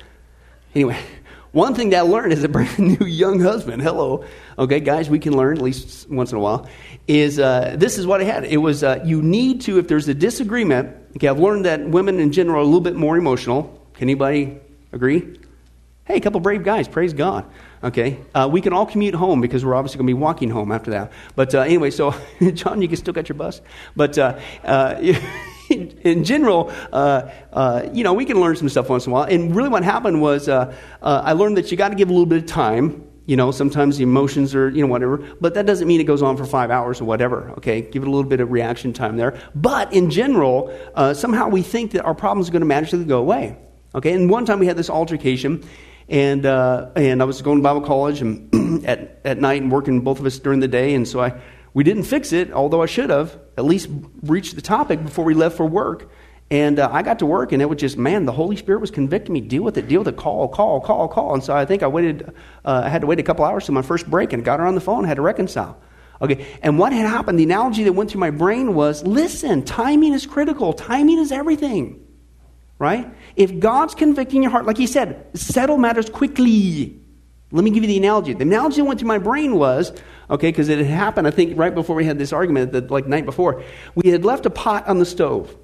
Anyway, 0.75 0.99
one 1.53 1.75
thing 1.75 1.91
that 1.91 1.99
I 1.99 2.01
learned 2.01 2.33
as 2.33 2.43
a 2.45 2.49
brand 2.49 2.79
new 3.01 3.07
young 3.07 3.41
husband, 3.41 3.83
hello, 3.83 4.25
okay, 4.59 4.81
guys, 4.81 5.09
we 5.09 5.19
can 5.19 5.37
learn 5.37 5.57
at 5.57 5.63
least 5.63 6.09
once 6.11 6.33
in 6.33 6.39
a 6.39 6.41
while, 6.41 6.69
is 7.07 7.39
uh, 7.39 7.77
this 7.79 7.99
is 7.99 8.07
what 8.07 8.21
I 8.21 8.25
had. 8.25 8.45
It 8.45 8.59
was 8.59 8.83
uh, 8.83 9.01
you 9.05 9.23
need 9.23 9.61
to, 9.63 9.79
if 9.79 9.89
there's 9.89 10.09
a 10.09 10.15
disagreement, 10.15 10.97
okay, 11.17 11.29
I've 11.29 11.39
learned 11.39 11.65
that 11.65 11.89
women 11.89 12.19
in 12.19 12.33
general 12.33 12.59
are 12.59 12.63
a 12.63 12.65
little 12.65 12.81
bit 12.81 12.97
more 12.97 13.17
emotional. 13.17 13.78
Can 13.99 14.09
anybody 14.09 14.57
agree? 14.93 15.39
Hey, 16.05 16.19
a 16.19 16.21
couple 16.21 16.39
brave 16.39 16.63
guys, 16.63 16.87
praise 16.87 17.13
God. 17.13 17.45
Okay, 17.83 18.21
uh, 18.33 18.49
we 18.51 18.61
can 18.61 18.73
all 18.73 18.87
commute 18.87 19.15
home 19.15 19.41
because 19.41 19.65
we're 19.65 19.75
obviously 19.75 19.99
going 19.99 20.07
to 20.07 20.15
be 20.15 20.15
walking 20.15 20.51
home 20.51 20.71
after 20.71 20.93
that. 20.93 21.13
But 21.35 21.53
uh, 21.53 21.63
anyway, 21.63 21.91
so 21.91 22.15
John, 22.55 22.81
you 22.81 22.87
can 22.87 22.97
still 22.97 23.13
get 23.13 23.29
your 23.29 23.35
bus. 23.35 23.61
But 23.97 24.17
uh, 24.17 24.39
uh 24.63 24.95
in, 25.69 26.23
general, 26.23 26.73
uh, 26.93 27.29
uh, 27.53 27.89
you 27.93 28.05
know, 28.05 28.15
we 28.15 28.25
can 28.25 28.41
learn 28.41 28.55
some 28.55 28.69
stuff 28.69 28.89
once 28.89 29.07
in 29.07 29.11
a 29.11 29.15
while. 29.15 29.25
And 29.25 29.55
really, 29.55 29.69
what 29.69 29.83
happened 29.83 30.23
was 30.23 30.49
I 30.49 31.33
learned 31.33 31.57
that 31.57 31.73
you 31.73 31.77
got 31.77 31.89
to 31.89 31.97
give 31.97 32.09
a 32.09 32.13
little 32.13 32.25
bit 32.25 32.45
of 32.45 32.47
time. 32.47 33.05
You 33.27 33.35
know, 33.37 33.51
sometimes 33.51 33.99
the 33.99 34.05
emotions 34.05 34.55
are, 34.55 34.71
you 34.71 34.81
know, 34.81 34.87
whatever, 34.87 35.19
but 35.41 35.55
that 35.55 35.67
doesn't 35.67 35.89
mean 35.89 36.01
it 36.01 36.05
goes 36.05 36.23
on 36.23 36.37
for 36.37 36.47
five 36.47 36.71
hours 36.71 37.01
or 37.01 37.05
whatever, 37.05 37.51
okay? 37.59 37.83
Give 37.83 38.05
it 38.05 38.09
a 38.09 38.11
little 38.11 38.31
bit 38.31 38.41
of 38.41 38.53
reaction 38.53 38.93
time 38.93 39.17
there. 39.17 39.37
But 39.57 39.93
in 39.93 40.09
general, 40.09 40.73
somehow 41.15 41.49
we 41.49 41.63
think 41.63 41.91
that 41.91 42.05
our 42.05 42.15
problems 42.15 42.49
are 42.49 42.53
going 42.53 42.61
to 42.61 42.67
magically 42.67 43.05
go 43.05 43.19
away, 43.19 43.59
okay? 43.99 44.13
And 44.13 44.31
one 44.31 44.47
time 44.47 44.59
we 44.59 44.67
had 44.67 44.77
this 44.77 44.91
altercation, 44.91 45.65
and 46.09 46.47
uh, 46.47 46.91
and 46.97 47.21
I 47.21 47.25
was 47.25 47.43
going 47.43 47.59
to 47.59 47.63
Bible 47.63 47.83
college 47.83 48.21
and 48.23 48.85
at 48.87 49.21
at 49.25 49.39
night 49.39 49.61
and 49.61 49.71
working 49.71 50.01
both 50.01 50.21
of 50.21 50.27
us 50.27 50.39
during 50.39 50.61
the 50.61 50.69
day, 50.69 50.95
and 50.95 51.07
so 51.07 51.21
I 51.21 51.41
we 51.75 51.85
didn't 51.85 52.05
fix 52.05 52.33
it, 52.33 52.53
although 52.53 52.83
I 52.83 52.87
should 52.87 53.11
have 53.11 53.39
at 53.57 53.65
least 53.65 53.89
reached 54.23 54.57
the 54.57 54.63
topic 54.63 55.03
before 55.03 55.25
we 55.25 55.35
left 55.35 55.57
for 55.57 55.67
work. 55.67 56.11
And 56.51 56.79
uh, 56.79 56.89
I 56.91 57.03
got 57.03 57.19
to 57.19 57.27
work, 57.27 57.53
and 57.53 57.61
it 57.61 57.67
was 57.67 57.79
just, 57.79 57.99
man, 57.99 58.25
the 58.25 58.33
Holy 58.33 58.57
Spirit 58.57 58.81
was 58.81 58.91
convicting 58.91 59.35
me. 59.35 59.43
Deal 59.43 59.63
with 59.63 59.77
it, 59.77 59.87
deal 59.87 60.01
with 60.01 60.09
it, 60.09 60.17
call, 60.17 60.49
call, 60.49 60.81
call, 60.81 61.07
call. 61.07 61.35
And 61.35 61.45
so 61.45 61.55
I 61.55 61.67
think 61.67 61.83
I 61.83 61.87
waited, 61.89 62.33
uh, 62.65 62.83
I 62.87 62.89
had 62.89 63.03
to 63.03 63.07
wait 63.07 63.21
a 63.21 63.23
couple 63.23 63.45
hours 63.45 63.67
to 63.67 63.73
my 63.73 63.83
first 63.83 64.11
break 64.11 64.33
and 64.33 64.43
got 64.43 64.59
her 64.59 64.67
on 64.67 64.75
the 64.75 64.81
phone, 64.81 65.05
had 65.05 65.17
to 65.17 65.23
reconcile. 65.23 65.79
Okay, 66.23 66.47
and 66.63 66.79
what 66.79 66.95
had 66.95 67.07
happened, 67.07 67.39
the 67.39 67.45
analogy 67.45 67.85
that 67.85 67.93
went 67.93 68.11
through 68.11 68.21
my 68.21 68.31
brain 68.31 68.75
was 68.75 69.05
listen, 69.05 69.63
timing 69.63 70.15
is 70.15 70.25
critical, 70.25 70.73
timing 70.73 71.19
is 71.19 71.31
everything 71.31 72.08
right? 72.79 73.13
If 73.37 73.59
God's 73.59 73.95
convicting 73.95 74.43
your 74.43 74.51
heart, 74.51 74.67
like 74.67 74.77
he 74.77 74.87
said, 74.87 75.27
settle 75.35 75.79
matters 75.79 76.09
quickly. 76.09 77.01
Let 77.51 77.65
me 77.65 77.71
give 77.71 77.83
you 77.83 77.89
the 77.89 77.97
analogy. 77.97 78.35
The 78.35 78.43
analogy 78.43 78.77
that 78.77 78.85
went 78.85 79.01
through 79.01 79.09
my 79.09 79.19
brain 79.19 79.57
was, 79.57 79.93
okay, 80.31 80.51
because 80.51 80.69
it 80.69 80.79
had 80.79 80.87
happened, 80.87 81.27
I 81.27 81.31
think, 81.31 81.59
right 81.59 81.75
before 81.75 81.97
we 81.97 82.05
had 82.05 82.19
this 82.19 82.33
argument, 82.33 82.73
the 82.73 82.83
like 82.83 83.07
night 83.07 83.25
before. 83.25 83.63
We 83.95 84.11
had 84.11 84.25
left 84.25 84.47
a 84.47 84.51
pot 84.51 84.87
on 84.87 84.99
the 84.99 85.07
stove, 85.07 85.57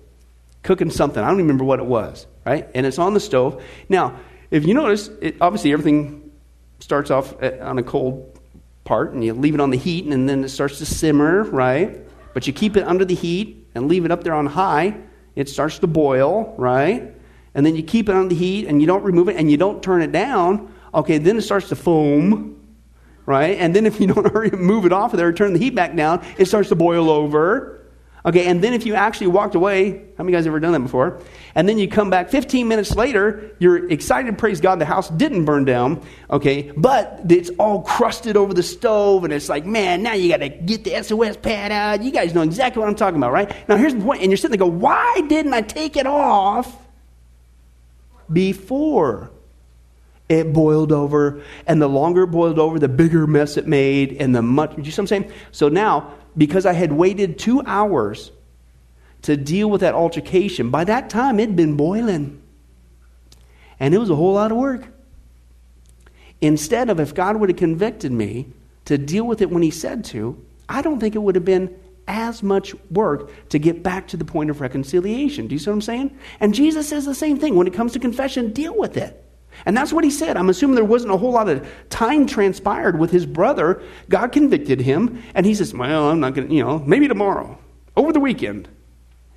cooking 0.63 0.91
something. 0.91 1.23
I 1.23 1.27
don't 1.27 1.37
even 1.37 1.47
remember 1.47 1.65
what 1.65 1.79
it 1.79 1.87
was, 1.87 2.27
right? 2.45 2.69
And 2.75 2.87
it's 2.87 2.99
on 2.99 3.15
the 3.15 3.21
stove. 3.21 3.63
Now, 3.89 4.19
if 4.51 4.67
you 4.67 4.75
notice, 4.75 5.09
it, 5.21 5.37
obviously 5.41 5.73
everything 5.73 6.33
starts 6.81 7.11
off 7.11 7.41
eh, 7.43 7.59
on 7.61 7.79
a 7.79 7.83
cold 7.83 8.39
part, 8.85 9.13
and 9.13 9.23
you 9.23 9.35
leave 9.35 9.55
it 9.55 9.61
on 9.61 9.71
the 9.71 9.77
heat, 9.77 10.07
and 10.07 10.29
then 10.29 10.43
it 10.43 10.49
starts 10.49 10.79
to 10.79 10.87
simmer, 10.87 11.45
right? 11.45 12.01
But 12.33 12.47
you 12.47 12.53
keep 12.53 12.77
it 12.77 12.85
under 12.85 13.05
the 13.05 13.15
heat 13.15 13.69
and 13.75 13.89
leave 13.89 14.05
it 14.05 14.11
up 14.11 14.25
there 14.25 14.35
on 14.35 14.47
high 14.47 14.97
it 15.37 15.49
starts 15.49 15.79
to 15.81 15.87
boil, 15.87 16.55
right? 16.57 17.15
And 17.55 17.65
then 17.65 17.77
you 17.77 17.83
keep 17.83 18.09
it 18.09 18.15
on 18.15 18.29
the 18.29 18.35
heat 18.35 18.67
and 18.67 18.81
you 18.81 18.87
don't 18.87 19.03
remove 19.03 19.29
it 19.29 19.37
and 19.37 19.51
you 19.51 19.57
don't 19.57 19.83
turn 19.83 20.03
it 20.03 20.13
down. 20.13 20.75
Okay, 20.93 21.19
then 21.19 21.37
it 21.37 21.43
starts 21.43 21.69
to 21.69 21.77
foam, 21.77 22.61
right? 23.27 23.57
And 23.59 23.75
then 23.75 23.87
if 23.87 24.01
you 24.01 24.07
don't 24.07 24.27
hurry 24.33 24.51
move 24.51 24.87
it 24.87 24.93
off 24.93 25.13
of 25.13 25.19
there, 25.19 25.33
turn 25.33 25.53
the 25.53 25.59
heat 25.59 25.75
back 25.75 25.95
down, 25.97 26.25
it 26.39 26.47
starts 26.47 26.69
to 26.71 26.75
boil 26.75 27.11
over. 27.11 27.74
Okay, 28.27 28.47
and 28.47 28.65
then 28.65 28.73
if 28.73 28.87
you 28.87 28.95
actually 28.95 29.27
walked 29.27 29.55
away, 29.55 30.03
how 30.17 30.25
many 30.25 30.33
guys 30.33 30.47
ever 30.47 30.59
done 30.59 30.73
that 30.73 30.81
before? 30.81 31.21
And 31.55 31.69
then 31.69 31.79
you 31.79 31.87
come 31.89 32.09
back 32.09 32.31
15 32.31 32.67
minutes 32.67 32.97
later, 32.97 33.55
you're 33.59 33.91
excited, 33.91 34.39
praise 34.39 34.63
God, 34.63 34.79
the 34.79 34.87
house 34.87 35.11
didn't 35.11 35.45
burn 35.45 35.67
down, 35.67 36.03
okay, 36.31 36.73
but 36.75 37.21
it's 37.29 37.51
all 37.59 37.83
crusted 37.83 38.39
over 38.39 38.55
the 38.55 38.63
stove, 38.63 39.25
and 39.25 39.33
it's 39.33 39.51
like, 39.51 39.67
man, 39.67 40.03
now 40.03 40.15
you 40.15 40.31
got 40.31 40.39
to 40.39 40.49
get 40.49 40.85
the 40.85 41.03
SOS 41.03 41.37
pad 41.37 41.71
out. 41.71 42.03
You 42.03 42.11
guys 42.11 42.33
know 42.33 42.41
exactly 42.41 42.81
what 42.81 42.89
I'm 42.89 42.95
talking 42.95 43.19
about, 43.19 43.33
right? 43.33 43.55
Now 43.69 43.77
here's 43.77 43.95
the 43.95 44.01
point, 44.01 44.23
and 44.23 44.31
you're 44.31 44.39
sitting 44.39 44.57
there 44.57 44.67
go, 44.67 44.75
why 44.75 45.21
didn't 45.29 45.53
I 45.53 45.61
take 45.61 45.97
it 45.97 46.07
off 46.07 46.75
before? 48.33 49.31
it 50.27 50.55
boiled 50.55 50.91
over, 50.91 51.43
and 51.67 51.83
the 51.83 51.89
longer 51.89 52.23
it 52.23 52.29
boiled 52.29 52.59
over, 52.59 52.79
the 52.79 52.89
bigger 52.89 53.27
mess 53.27 53.59
it 53.59 53.67
made, 53.67 54.17
and 54.21 54.35
the 54.35 54.41
much. 54.41 54.77
You 54.79 54.85
see 54.85 54.91
what 54.93 54.99
I'm 55.01 55.07
saying? 55.07 55.33
So 55.53 55.69
now 55.69 56.15
because 56.37 56.67
I 56.67 56.73
had 56.73 56.93
waited 56.93 57.39
two 57.39 57.63
hours 57.63 58.31
to 59.23 59.37
deal 59.37 59.71
with 59.71 59.81
that 59.81 59.95
altercation, 59.95 60.71
by 60.71 60.85
that 60.85 61.09
time 61.11 61.41
it'd 61.41 61.57
been 61.57 61.77
boiling. 61.77 62.43
And 63.81 63.95
it 63.95 63.99
was 63.99 64.11
a 64.11 64.17
whole 64.17 64.35
lot 64.35 64.53
of 64.53 64.59
work. 64.59 64.87
Instead 66.41 66.91
of 66.91 67.01
if 67.01 67.15
God 67.15 67.37
would 67.37 67.49
have 67.49 67.59
convicted 67.59 68.13
me 68.13 68.49
to 68.85 68.99
deal 68.99 69.27
with 69.27 69.41
it 69.41 69.51
when 69.51 69.63
He 69.63 69.71
said 69.71 70.05
to, 70.07 70.45
I 70.69 70.83
don't 70.83 71.01
think 71.01 71.15
it 71.15 71.21
would 71.21 71.35
have 71.35 71.45
been 71.45 71.75
as 72.07 72.43
much 72.43 72.75
work 72.91 73.31
to 73.49 73.59
get 73.59 73.83
back 73.83 74.09
to 74.09 74.17
the 74.17 74.25
point 74.25 74.51
of 74.51 74.61
reconciliation. 74.61 75.47
Do 75.47 75.55
you 75.55 75.59
see 75.59 75.71
what 75.71 75.75
I'm 75.75 75.81
saying? 75.81 76.19
And 76.41 76.55
Jesus 76.55 76.89
says 76.89 77.07
the 77.07 77.15
same 77.15 77.39
thing. 77.39 77.55
When 77.55 77.67
it 77.67 77.73
comes 77.73 77.93
to 77.93 77.99
confession, 77.99 78.53
deal 78.53 78.77
with 78.77 78.97
it. 78.99 79.24
And 79.67 79.77
that's 79.77 79.93
what 79.93 80.05
he 80.05 80.11
said. 80.11 80.37
I'm 80.37 80.49
assuming 80.49 80.75
there 80.75 80.85
wasn't 80.85 81.13
a 81.13 81.17
whole 81.17 81.33
lot 81.33 81.49
of 81.49 81.67
time 81.91 82.27
transpired 82.27 82.99
with 82.99 83.11
his 83.11 83.27
brother. 83.27 83.83
God 84.09 84.33
convicted 84.33 84.81
him, 84.81 85.23
and 85.35 85.47
he 85.47 85.55
says, 85.55 85.75
Well, 85.75 86.11
I'm 86.11 86.21
not 86.21 86.35
going 86.35 86.49
to, 86.49 86.55
you 86.55 86.63
know, 86.63 86.81
maybe 86.81 87.09
tomorrow, 87.09 87.59
over 87.97 88.13
the 88.13 88.21
weekend. 88.21 88.69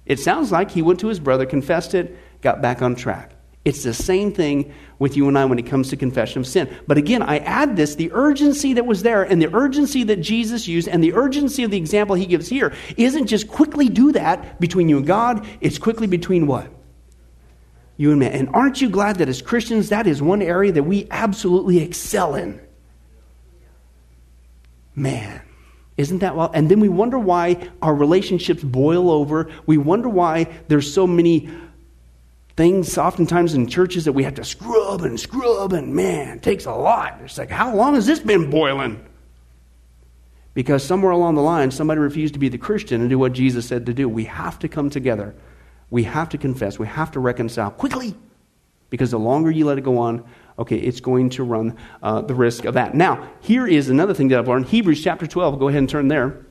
It 0.06 0.20
sounds 0.20 0.52
like 0.52 0.72
he 0.72 0.82
went 0.82 1.00
to 1.02 1.08
his 1.08 1.20
brother, 1.20 1.46
confessed 1.46 1.94
it, 1.94 2.18
got 2.42 2.62
back 2.62 2.82
on 2.82 2.96
track. 2.96 3.34
It's 3.66 3.84
the 3.84 3.94
same 3.94 4.32
thing 4.32 4.74
with 4.98 5.18
you 5.18 5.28
and 5.28 5.38
I 5.38 5.44
when 5.44 5.60
it 5.60 5.66
comes 5.66 5.90
to 5.90 5.98
confession 5.98 6.40
of 6.40 6.48
sin. 6.48 6.74
But 6.88 6.98
again, 6.98 7.22
I 7.22 7.40
add 7.40 7.76
this 7.76 7.96
the 7.96 8.10
urgency 8.14 8.72
that 8.74 8.86
was 8.86 9.04
there 9.04 9.24
and 9.24 9.42
the 9.42 9.54
urgency 9.54 10.04
that 10.04 10.22
Jesus 10.22 10.70
used 10.70 10.88
and 10.88 11.04
the 11.04 11.12
urgency 11.14 11.66
of 11.66 11.72
the 11.72 11.78
example 11.78 12.16
he 12.16 12.26
gives 12.26 12.48
here 12.48 12.74
isn't 12.96 13.28
just 13.28 13.50
quickly 13.50 13.90
do 13.90 14.14
that 14.14 14.62
between 14.62 14.88
you 14.88 14.96
and 14.96 15.06
God, 15.06 15.46
it's 15.60 15.78
quickly 15.78 16.08
between 16.08 16.48
what? 16.48 16.72
You 17.98 18.12
and 18.12 18.20
me. 18.20 18.28
And 18.28 18.50
aren't 18.54 18.80
you 18.80 18.90
glad 18.90 19.18
that 19.18 19.28
as 19.28 19.42
Christians, 19.42 19.90
that 19.90 20.08
is 20.08 20.22
one 20.22 20.42
area 20.42 20.72
that 20.72 20.84
we 20.84 21.08
absolutely 21.12 21.80
excel 21.80 22.36
in? 22.36 22.62
Man, 24.96 25.42
isn't 25.98 26.20
that 26.20 26.36
well? 26.36 26.52
And 26.54 26.70
then 26.70 26.80
we 26.80 26.90
wonder 26.90 27.20
why 27.20 27.70
our 27.82 27.94
relationships 27.94 28.64
boil 28.64 29.12
over. 29.12 29.52
We 29.66 29.78
wonder 29.78 30.10
why 30.10 30.48
there's 30.68 30.92
so 30.92 31.06
many 31.06 31.50
things 32.56 32.98
oftentimes 32.98 33.54
in 33.54 33.68
churches 33.68 34.06
that 34.06 34.14
we 34.14 34.24
have 34.24 34.36
to 34.36 34.44
scrub 34.44 35.02
and 35.02 35.20
scrub, 35.20 35.74
and 35.74 35.94
man, 35.96 36.38
it 36.38 36.44
takes 36.44 36.66
a 36.66 36.74
lot. 36.74 37.20
It's 37.24 37.38
like, 37.38 37.52
how 37.52 37.76
long 37.76 37.94
has 37.94 38.08
this 38.08 38.20
been 38.20 38.50
boiling? 38.50 39.04
Because 40.56 40.84
somewhere 40.84 41.12
along 41.12 41.36
the 41.36 41.42
line, 41.42 41.70
somebody 41.70 42.00
refused 42.00 42.34
to 42.34 42.40
be 42.40 42.50
the 42.50 42.58
Christian 42.58 43.02
and 43.02 43.10
do 43.12 43.20
what 43.20 43.34
Jesus 43.34 43.68
said 43.68 43.86
to 43.86 43.94
do. 43.94 44.10
We 44.10 44.26
have 44.26 44.58
to 44.60 44.68
come 44.68 44.90
together 44.90 45.36
we 45.90 46.04
have 46.04 46.30
to 46.30 46.38
confess. 46.38 46.78
We 46.78 46.88
have 46.88 47.12
to 47.12 47.20
reconcile 47.20 47.72
quickly 47.72 48.16
because 48.90 49.12
the 49.12 49.20
longer 49.20 49.52
you 49.52 49.66
let 49.66 49.78
it 49.78 49.82
go 49.82 49.98
on, 49.98 50.24
okay, 50.60 50.78
it's 50.78 51.00
going 51.00 51.30
to 51.32 51.44
run 51.44 51.78
uh, 52.02 52.22
the 52.22 52.36
risk 52.36 52.66
of 52.66 52.74
that. 52.74 52.96
Now, 52.96 53.30
here 53.42 53.68
is 53.68 53.90
another 53.90 54.14
thing 54.14 54.28
that 54.30 54.40
I've 54.40 54.48
learned 54.48 54.68
Hebrews 54.68 55.04
chapter 55.04 55.28
12. 55.28 55.60
Go 55.60 55.68
ahead 55.68 55.80
and 55.80 55.90
turn 55.90 56.08
there. 56.08 56.46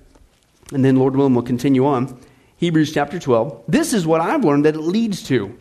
And 0.72 0.84
then, 0.84 0.96
Lord 0.96 1.16
willing, 1.16 1.34
we'll 1.34 1.44
continue 1.44 1.86
on. 1.86 2.18
Hebrews 2.56 2.92
chapter 2.92 3.18
12. 3.18 3.64
This 3.68 3.92
is 3.92 4.06
what 4.06 4.20
I've 4.20 4.44
learned 4.44 4.64
that 4.64 4.74
it 4.74 4.80
leads 4.80 5.22
to. 5.24 5.58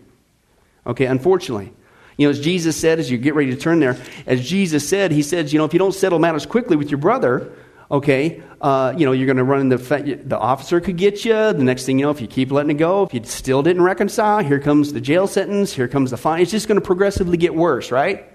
Okay, 0.88 1.06
unfortunately. 1.06 1.74
You 2.18 2.28
know, 2.28 2.32
as 2.32 2.40
Jesus 2.40 2.78
said, 2.78 3.00
as 3.00 3.12
you 3.12 3.18
get 3.18 3.36
ready 3.36 3.52
to 3.52 3.58
turn 3.58 3.80
there, 3.80 3.98
as 4.26 4.48
Jesus 4.48 4.88
said, 4.88 5.12
he 5.12 5.22
says, 5.22 5.52
you 5.52 5.60
know, 5.60 5.66
if 5.66 5.74
you 5.74 5.80
don't 5.80 5.94
settle 5.94 6.20
matters 6.20 6.46
quickly 6.46 6.78
with 6.78 6.90
your 6.90 6.98
brother, 6.98 7.52
okay, 7.92 8.42
uh, 8.62 8.94
you 8.98 9.06
know, 9.06 9.12
you're 9.12 9.26
going 9.26 9.38
to 9.38 9.44
run 9.44 9.62
into 9.62 9.78
the 9.78 10.16
The 10.24 10.38
officer 10.38 10.80
could 10.80 10.98
get 10.98 11.26
you. 11.26 11.34
The 11.34 11.64
next 11.64 11.86
thing 11.86 12.00
you 12.00 12.06
know, 12.06 12.12
if 12.12 12.22
you 12.22 12.28
keep 12.28 12.52
letting 12.52 12.72
it 12.72 12.80
go, 12.80 13.04
if 13.04 13.14
you 13.14 13.22
still 13.24 13.62
didn't 13.62 13.84
reconcile, 13.84 14.44
here 14.44 14.60
comes 14.60 14.94
the 14.94 15.02
jail 15.02 15.28
sentence, 15.28 15.74
here 15.74 15.88
comes 15.88 16.12
the 16.12 16.18
fine. 16.18 16.42
It's 16.42 16.52
just 16.52 16.68
going 16.68 16.80
to 16.80 16.86
progressively 16.86 17.38
get 17.38 17.54
worse, 17.54 17.92
right? 17.92 18.32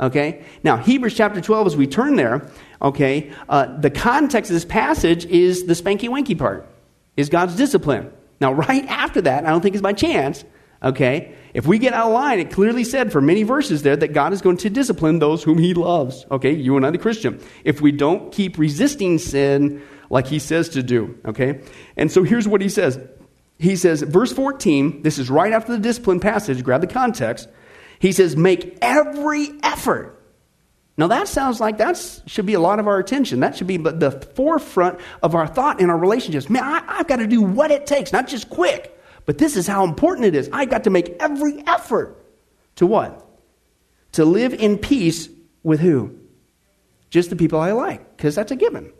Okay. 0.00 0.44
Now, 0.62 0.76
Hebrews 0.78 1.14
chapter 1.14 1.40
12, 1.40 1.66
as 1.68 1.76
we 1.76 1.86
turn 1.86 2.16
there, 2.16 2.48
okay, 2.80 3.32
uh, 3.48 3.76
the 3.78 3.90
context 3.90 4.50
of 4.50 4.54
this 4.54 4.64
passage 4.64 5.26
is 5.26 5.64
the 5.64 5.74
spanky 5.74 6.08
wanky 6.08 6.36
part, 6.36 6.66
is 7.16 7.28
God's 7.28 7.54
discipline. 7.54 8.10
Now, 8.40 8.52
right 8.52 8.86
after 8.86 9.20
that, 9.22 9.44
I 9.44 9.50
don't 9.50 9.60
think 9.60 9.74
it's 9.74 9.82
by 9.82 9.92
chance, 9.92 10.44
Okay? 10.82 11.34
If 11.52 11.66
we 11.66 11.78
get 11.78 11.92
out 11.92 12.06
of 12.06 12.12
line, 12.12 12.38
it 12.38 12.50
clearly 12.50 12.84
said 12.84 13.12
for 13.12 13.20
many 13.20 13.42
verses 13.42 13.82
there 13.82 13.96
that 13.96 14.12
God 14.12 14.32
is 14.32 14.40
going 14.40 14.56
to 14.58 14.70
discipline 14.70 15.18
those 15.18 15.42
whom 15.42 15.58
he 15.58 15.74
loves. 15.74 16.24
Okay? 16.30 16.52
You 16.52 16.76
and 16.76 16.86
I, 16.86 16.90
the 16.90 16.98
Christian. 16.98 17.40
If 17.64 17.80
we 17.80 17.92
don't 17.92 18.32
keep 18.32 18.56
resisting 18.56 19.18
sin 19.18 19.82
like 20.08 20.26
he 20.26 20.38
says 20.38 20.70
to 20.70 20.82
do. 20.82 21.18
Okay? 21.24 21.60
And 21.96 22.10
so 22.10 22.22
here's 22.22 22.48
what 22.48 22.60
he 22.60 22.68
says. 22.68 22.98
He 23.58 23.76
says, 23.76 24.00
verse 24.02 24.32
14, 24.32 25.02
this 25.02 25.18
is 25.18 25.28
right 25.28 25.52
after 25.52 25.72
the 25.72 25.78
discipline 25.78 26.18
passage, 26.18 26.64
grab 26.64 26.80
the 26.80 26.86
context. 26.86 27.48
He 27.98 28.12
says, 28.12 28.34
make 28.34 28.78
every 28.80 29.50
effort. 29.62 30.16
Now 30.96 31.08
that 31.08 31.28
sounds 31.28 31.60
like 31.60 31.78
that 31.78 32.22
should 32.26 32.46
be 32.46 32.54
a 32.54 32.60
lot 32.60 32.78
of 32.78 32.86
our 32.86 32.98
attention. 32.98 33.40
That 33.40 33.56
should 33.56 33.66
be 33.66 33.76
the 33.76 34.10
forefront 34.34 34.98
of 35.22 35.34
our 35.34 35.46
thought 35.46 35.80
in 35.80 35.90
our 35.90 35.98
relationships. 35.98 36.48
Man, 36.48 36.64
I, 36.64 36.82
I've 36.86 37.08
got 37.08 37.16
to 37.16 37.26
do 37.26 37.42
what 37.42 37.70
it 37.70 37.86
takes, 37.86 38.12
not 38.12 38.28
just 38.28 38.48
quick. 38.48 38.98
But 39.26 39.38
this 39.38 39.56
is 39.56 39.66
how 39.66 39.84
important 39.84 40.26
it 40.26 40.34
is. 40.34 40.48
I 40.52 40.64
got 40.64 40.84
to 40.84 40.90
make 40.90 41.16
every 41.20 41.62
effort 41.66 42.16
to 42.76 42.86
what? 42.86 43.26
to 44.12 44.24
live 44.24 44.54
in 44.54 44.78
peace 44.78 45.28
with 45.62 45.80
who? 45.80 46.16
Just 47.10 47.30
the 47.30 47.36
people 47.36 47.58
I 47.58 47.72
like, 47.72 48.16
because 48.16 48.34
that's 48.34 48.52
a 48.52 48.56
given. 48.56 48.92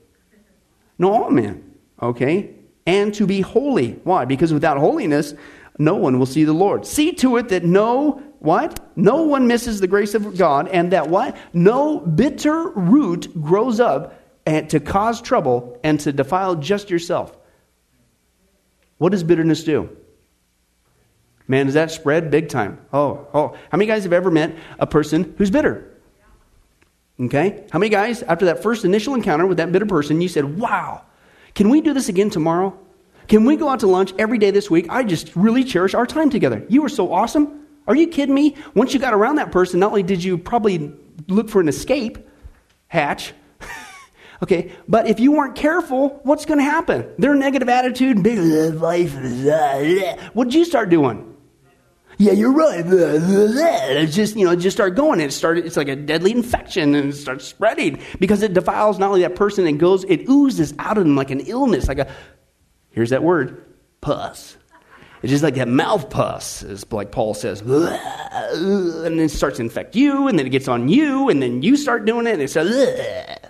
No, 0.98 1.12
all 1.12 1.30
men. 1.30 1.74
Okay? 2.00 2.54
And 2.86 3.14
to 3.14 3.26
be 3.26 3.40
holy. 3.40 3.92
Why? 4.04 4.24
Because 4.24 4.52
without 4.52 4.78
holiness, 4.78 5.34
no 5.78 5.94
one 5.94 6.18
will 6.18 6.26
see 6.26 6.44
the 6.44 6.52
Lord. 6.52 6.86
See 6.86 7.12
to 7.14 7.36
it 7.36 7.48
that 7.50 7.64
no 7.64 8.22
what? 8.40 8.80
No 8.96 9.22
one 9.22 9.46
misses 9.46 9.80
the 9.80 9.86
grace 9.86 10.14
of 10.14 10.36
God, 10.36 10.68
and 10.68 10.92
that 10.92 11.08
what? 11.08 11.36
No 11.52 12.00
bitter 12.00 12.70
root 12.70 13.28
grows 13.40 13.80
up 13.80 14.18
and 14.46 14.68
to 14.70 14.80
cause 14.80 15.20
trouble 15.20 15.78
and 15.84 16.00
to 16.00 16.12
defile 16.12 16.56
just 16.56 16.90
yourself. 16.90 17.36
What 18.98 19.12
does 19.12 19.22
bitterness 19.22 19.62
do? 19.62 19.94
Man, 21.50 21.66
does 21.66 21.74
that 21.74 21.90
spread 21.90 22.30
big 22.30 22.48
time? 22.48 22.78
Oh, 22.92 23.26
oh. 23.34 23.56
How 23.72 23.76
many 23.76 23.86
guys 23.86 24.04
have 24.04 24.12
ever 24.12 24.30
met 24.30 24.54
a 24.78 24.86
person 24.86 25.34
who's 25.36 25.50
bitter? 25.50 26.00
Okay? 27.18 27.64
How 27.72 27.80
many 27.80 27.90
guys, 27.90 28.22
after 28.22 28.44
that 28.44 28.62
first 28.62 28.84
initial 28.84 29.16
encounter 29.16 29.44
with 29.48 29.56
that 29.56 29.72
bitter 29.72 29.84
person, 29.84 30.20
you 30.20 30.28
said, 30.28 30.60
Wow, 30.60 31.02
can 31.56 31.68
we 31.68 31.80
do 31.80 31.92
this 31.92 32.08
again 32.08 32.30
tomorrow? 32.30 32.78
Can 33.26 33.44
we 33.44 33.56
go 33.56 33.68
out 33.68 33.80
to 33.80 33.88
lunch 33.88 34.12
every 34.16 34.38
day 34.38 34.52
this 34.52 34.70
week? 34.70 34.86
I 34.90 35.02
just 35.02 35.34
really 35.34 35.64
cherish 35.64 35.92
our 35.92 36.06
time 36.06 36.30
together. 36.30 36.64
You 36.68 36.82
were 36.82 36.88
so 36.88 37.12
awesome. 37.12 37.66
Are 37.88 37.96
you 37.96 38.06
kidding 38.06 38.34
me? 38.34 38.54
Once 38.76 38.94
you 38.94 39.00
got 39.00 39.12
around 39.12 39.34
that 39.36 39.50
person, 39.50 39.80
not 39.80 39.88
only 39.88 40.04
did 40.04 40.22
you 40.22 40.38
probably 40.38 40.94
look 41.26 41.48
for 41.48 41.60
an 41.60 41.66
escape 41.66 42.18
hatch, 42.86 43.32
okay, 44.44 44.70
but 44.86 45.08
if 45.08 45.18
you 45.18 45.32
weren't 45.32 45.56
careful, 45.56 46.20
what's 46.22 46.46
going 46.46 46.58
to 46.58 46.64
happen? 46.64 47.12
Their 47.18 47.34
negative 47.34 47.68
attitude, 47.68 48.22
big 48.22 48.38
life, 48.80 49.16
uh, 49.16 50.16
what'd 50.32 50.54
you 50.54 50.64
start 50.64 50.90
doing? 50.90 51.29
Yeah, 52.20 52.32
you're 52.32 52.52
right. 52.52 52.84
It's 52.86 54.14
just, 54.14 54.36
you 54.36 54.44
know, 54.44 54.54
just 54.54 54.76
start 54.76 54.94
going. 54.94 55.20
It 55.20 55.32
started, 55.32 55.64
it's 55.64 55.78
like 55.78 55.88
a 55.88 55.96
deadly 55.96 56.32
infection 56.32 56.94
and 56.94 57.14
it 57.14 57.16
starts 57.16 57.46
spreading 57.46 57.98
because 58.18 58.42
it 58.42 58.52
defiles 58.52 58.98
not 58.98 59.08
only 59.08 59.22
that 59.22 59.36
person, 59.36 59.66
it 59.66 59.78
goes, 59.78 60.04
it 60.04 60.28
oozes 60.28 60.74
out 60.78 60.98
of 60.98 61.04
them 61.04 61.16
like 61.16 61.30
an 61.30 61.40
illness, 61.40 61.88
like 61.88 61.98
a, 61.98 62.12
here's 62.90 63.08
that 63.08 63.22
word, 63.22 63.64
pus. 64.02 64.58
It's 65.22 65.30
just 65.30 65.42
like 65.42 65.54
that 65.54 65.68
mouth 65.68 66.10
pus, 66.10 66.62
as 66.62 66.90
like 66.92 67.10
Paul 67.10 67.32
says, 67.32 67.62
and 67.62 67.70
then 67.70 69.18
it 69.18 69.30
starts 69.30 69.56
to 69.56 69.62
infect 69.62 69.96
you, 69.96 70.28
and 70.28 70.38
then 70.38 70.46
it 70.46 70.50
gets 70.50 70.68
on 70.68 70.90
you, 70.90 71.30
and 71.30 71.42
then 71.42 71.62
you 71.62 71.74
start 71.74 72.04
doing 72.04 72.26
it, 72.26 72.34
and 72.34 72.42
it 72.42 72.50
says, 72.50 73.48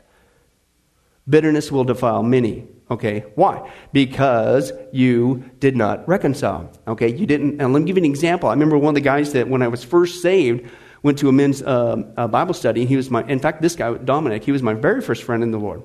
bitterness 1.29 1.73
will 1.73 1.85
defile 1.85 2.23
many. 2.23 2.69
Okay, 2.91 3.25
why? 3.37 3.71
Because 3.93 4.73
you 4.93 5.45
did 5.61 5.77
not 5.77 6.07
reconcile. 6.09 6.73
Okay, 6.89 7.15
you 7.15 7.25
didn't. 7.25 7.61
And 7.61 7.73
let 7.73 7.81
me 7.81 7.87
give 7.87 7.97
you 7.97 8.03
an 8.03 8.11
example. 8.11 8.49
I 8.49 8.53
remember 8.53 8.77
one 8.77 8.91
of 8.91 8.95
the 8.97 9.01
guys 9.01 9.33
that 9.35 9.49
when 9.49 9.63
I 9.63 9.69
was 9.69 9.85
first 9.85 10.23
saved 10.23 10.69
went 11.03 11.19
to 11.19 11.29
a 11.29 11.33
men's 11.33 11.63
uh, 11.63 12.03
uh, 12.17 12.27
Bible 12.27 12.53
study. 12.53 12.85
He 12.85 12.97
was 12.97 13.11
my, 13.11 13.23
in 13.25 13.39
fact, 13.39 13.63
this 13.63 13.77
guy 13.77 13.95
Dominic. 13.95 14.45
He 14.45 14.53
was 14.53 14.63
my 14.63 14.75
very 14.75 15.01
first 15.01 15.23
friend 15.23 15.43
in 15.43 15.53
the 15.53 15.59
Lord. 15.59 15.83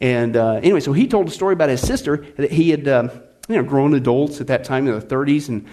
And 0.00 0.34
uh, 0.34 0.54
anyway, 0.62 0.80
so 0.80 0.94
he 0.94 1.06
told 1.06 1.28
a 1.28 1.30
story 1.30 1.52
about 1.52 1.68
his 1.68 1.82
sister 1.82 2.26
that 2.38 2.50
he 2.50 2.70
had, 2.70 2.88
um, 2.88 3.10
you 3.48 3.56
know, 3.56 3.62
grown 3.62 3.92
adults 3.94 4.40
at 4.40 4.46
that 4.46 4.64
time 4.64 4.88
in 4.88 4.98
the 4.98 5.04
30s, 5.04 5.48
and 5.48 5.66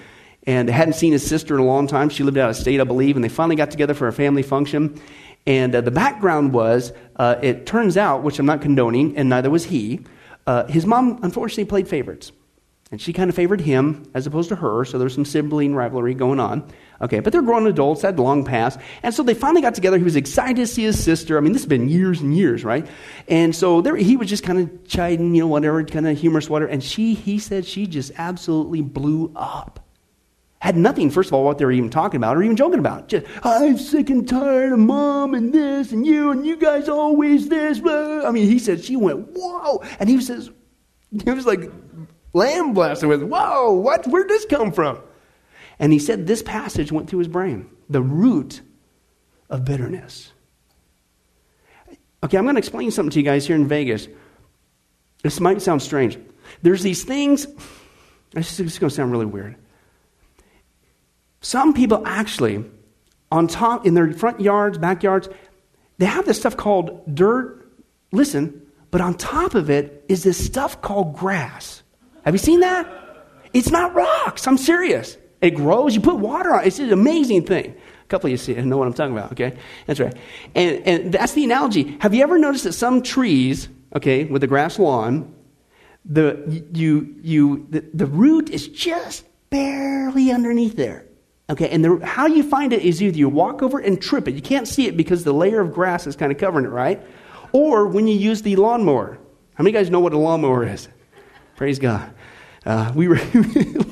and 0.45 0.69
hadn't 0.69 0.93
seen 0.93 1.11
his 1.11 1.27
sister 1.27 1.55
in 1.55 1.59
a 1.59 1.65
long 1.65 1.87
time. 1.87 2.07
She 2.07 2.23
lived 2.23 2.37
out 2.37 2.49
of 2.49 2.55
state, 2.55 2.79
I 2.79 2.85
believe, 2.85 3.17
and 3.17 3.23
they 3.23 3.29
finally 3.29 3.57
got 3.57 3.69
together 3.69 3.93
for 3.93 4.07
a 4.07 4.13
family 4.13 4.43
function. 4.43 4.99
And 5.45 5.75
uh, 5.75 5.81
the 5.81 5.91
background 5.91 6.53
was, 6.53 6.93
uh, 7.17 7.35
it 7.41 7.65
turns 7.65 7.97
out, 7.97 8.23
which 8.23 8.39
I'm 8.39 8.45
not 8.45 8.61
condoning, 8.61 9.17
and 9.17 9.27
neither 9.27 9.49
was 9.49 9.65
he 9.65 10.05
uh, 10.47 10.65
his 10.65 10.85
mom, 10.85 11.19
unfortunately, 11.21 11.65
played 11.65 11.87
favorites. 11.87 12.31
And 12.89 13.01
she 13.01 13.11
kind 13.11 13.29
of 13.29 13.35
favored 13.35 13.59
him 13.59 14.09
as 14.13 14.25
opposed 14.27 14.47
to 14.47 14.55
her, 14.55 14.85
so 14.85 14.97
there's 14.97 15.13
some 15.13 15.25
sibling 15.25 15.75
rivalry 15.75 16.13
going 16.13 16.39
on. 16.39 16.71
Okay, 17.01 17.19
but 17.19 17.33
they're 17.33 17.41
grown 17.41 17.67
adults, 17.67 18.01
had 18.01 18.17
long 18.17 18.45
past. 18.45 18.79
And 19.03 19.13
so 19.13 19.23
they 19.23 19.33
finally 19.33 19.61
got 19.61 19.75
together. 19.75 19.97
He 19.97 20.05
was 20.05 20.15
excited 20.15 20.55
to 20.55 20.67
see 20.67 20.83
his 20.83 21.03
sister. 21.03 21.37
I 21.37 21.41
mean, 21.41 21.51
this 21.51 21.63
has 21.63 21.69
been 21.69 21.89
years 21.89 22.21
and 22.21 22.35
years, 22.35 22.63
right? 22.63 22.87
And 23.27 23.53
so 23.53 23.81
there, 23.81 23.97
he 23.97 24.15
was 24.15 24.29
just 24.29 24.43
kind 24.43 24.59
of 24.59 24.87
chiding, 24.87 25.35
you 25.35 25.41
know, 25.41 25.47
whatever, 25.47 25.83
kind 25.83 26.07
of 26.07 26.17
humorous, 26.17 26.49
whatever. 26.49 26.71
And 26.71 26.81
she, 26.81 27.13
he 27.13 27.39
said 27.39 27.65
she 27.65 27.87
just 27.87 28.13
absolutely 28.17 28.81
blew 28.81 29.33
up. 29.35 29.86
Had 30.59 30.75
nothing, 30.75 31.11
first 31.11 31.29
of 31.29 31.33
all, 31.33 31.43
what 31.43 31.59
they 31.59 31.65
were 31.65 31.71
even 31.71 31.91
talking 31.91 32.17
about 32.17 32.35
or 32.35 32.41
even 32.41 32.55
joking 32.55 32.79
about. 32.79 33.09
Just, 33.09 33.27
I'm 33.43 33.77
sick 33.77 34.09
and 34.09 34.27
tired 34.27 34.73
of 34.73 34.79
mom 34.79 35.35
and 35.35 35.53
this 35.53 35.91
and 35.91 36.05
you 36.05 36.31
and 36.31 36.45
you 36.45 36.57
guys 36.57 36.89
always 36.89 37.47
this. 37.47 37.79
Blah. 37.79 38.27
I 38.27 38.31
mean, 38.31 38.49
he 38.49 38.57
said 38.57 38.83
she 38.83 38.95
went, 38.95 39.29
whoa. 39.33 39.83
And 39.99 40.09
he 40.09 40.19
says, 40.19 40.49
he 41.23 41.29
was 41.29 41.45
like 41.45 41.71
lamb 42.33 42.73
blasted 42.73 43.07
with, 43.07 43.21
whoa, 43.21 43.73
what? 43.73 44.07
Where'd 44.07 44.29
this 44.29 44.45
come 44.45 44.71
from? 44.71 44.99
And 45.77 45.93
he 45.93 45.99
said 45.99 46.25
this 46.25 46.41
passage 46.41 46.91
went 46.91 47.07
through 47.07 47.19
his 47.19 47.27
brain 47.27 47.69
the 47.89 48.01
root 48.01 48.61
of 49.49 49.63
bitterness. 49.63 50.33
Okay, 52.23 52.37
I'm 52.37 52.45
going 52.45 52.55
to 52.55 52.59
explain 52.59 52.89
something 52.89 53.11
to 53.11 53.19
you 53.19 53.25
guys 53.25 53.45
here 53.45 53.55
in 53.55 53.67
Vegas. 53.67 54.07
This 55.23 55.39
might 55.39 55.61
sound 55.61 55.81
strange. 55.81 56.17
There's 56.63 56.81
these 56.81 57.03
things, 57.03 57.45
this 58.31 58.59
is 58.59 58.79
going 58.79 58.89
to 58.89 58.95
sound 58.95 59.11
really 59.11 59.27
weird. 59.27 59.55
Some 61.47 61.73
people 61.73 62.05
actually, 62.05 62.65
on 63.31 63.47
top, 63.47 63.85
in 63.85 63.93
their 63.93 64.11
front 64.11 64.41
yards, 64.41 64.77
backyards, 64.77 65.29
they 65.97 66.05
have 66.05 66.25
this 66.25 66.37
stuff 66.37 66.57
called 66.57 67.15
dirt. 67.15 67.71
Listen, 68.11 68.63
but 68.91 68.99
on 68.99 69.13
top 69.13 69.55
of 69.55 69.69
it 69.69 70.03
is 70.09 70.23
this 70.23 70.45
stuff 70.45 70.81
called 70.81 71.15
grass. 71.15 71.83
Have 72.25 72.33
you 72.33 72.37
seen 72.37 72.59
that? 72.59 72.85
It's 73.53 73.71
not 73.71 73.95
rocks. 73.95 74.45
I'm 74.45 74.57
serious. 74.57 75.17
It 75.39 75.51
grows. 75.51 75.95
You 75.95 76.01
put 76.01 76.17
water 76.17 76.53
on 76.53 76.65
it. 76.65 76.67
It's 76.67 76.79
an 76.79 76.91
amazing 76.91 77.45
thing. 77.45 77.77
A 78.03 78.07
couple 78.07 78.27
of 78.27 78.31
you 78.31 78.37
see 78.37 78.51
it 78.51 78.65
know 78.65 78.77
what 78.77 78.87
I'm 78.89 78.93
talking 78.93 79.17
about, 79.17 79.31
okay? 79.31 79.57
That's 79.85 80.01
right. 80.01 80.17
And, 80.53 80.85
and 80.85 81.13
that's 81.13 81.31
the 81.31 81.45
analogy. 81.45 81.97
Have 82.01 82.13
you 82.13 82.23
ever 82.23 82.37
noticed 82.37 82.65
that 82.65 82.73
some 82.73 83.01
trees, 83.01 83.69
okay, 83.95 84.25
with 84.25 84.43
a 84.43 84.47
grass 84.47 84.79
lawn, 84.79 85.33
the, 86.03 86.65
you, 86.73 87.15
you, 87.21 87.67
the, 87.69 87.85
the 87.93 88.05
root 88.05 88.49
is 88.49 88.67
just 88.67 89.23
barely 89.49 90.29
underneath 90.29 90.75
there. 90.75 91.06
Okay, 91.49 91.69
and 91.69 91.83
the, 91.83 92.05
how 92.05 92.25
you 92.25 92.43
find 92.43 92.73
it 92.73 92.81
is 92.81 93.01
either 93.01 93.17
you 93.17 93.29
walk 93.29 93.61
over 93.61 93.79
and 93.79 94.01
trip 94.01 94.27
it. 94.27 94.35
You 94.35 94.41
can't 94.41 94.67
see 94.67 94.85
it 94.87 94.97
because 94.97 95.23
the 95.23 95.33
layer 95.33 95.61
of 95.61 95.73
grass 95.73 96.05
is 96.05 96.15
kind 96.15 96.31
of 96.31 96.37
covering 96.37 96.65
it, 96.65 96.69
right? 96.69 97.01
Or 97.53 97.87
when 97.87 98.05
you 98.05 98.17
use 98.17 98.41
the 98.41 98.57
lawnmower. 98.57 99.17
How 99.53 99.63
many 99.63 99.71
guys 99.71 99.89
know 99.89 100.01
what 100.01 100.13
a 100.13 100.17
lawnmower 100.17 100.65
is? 100.67 100.89
Praise 101.55 101.79
God. 101.79 102.13
Uh, 102.65 102.91
we 102.93 103.07
were 103.07 103.19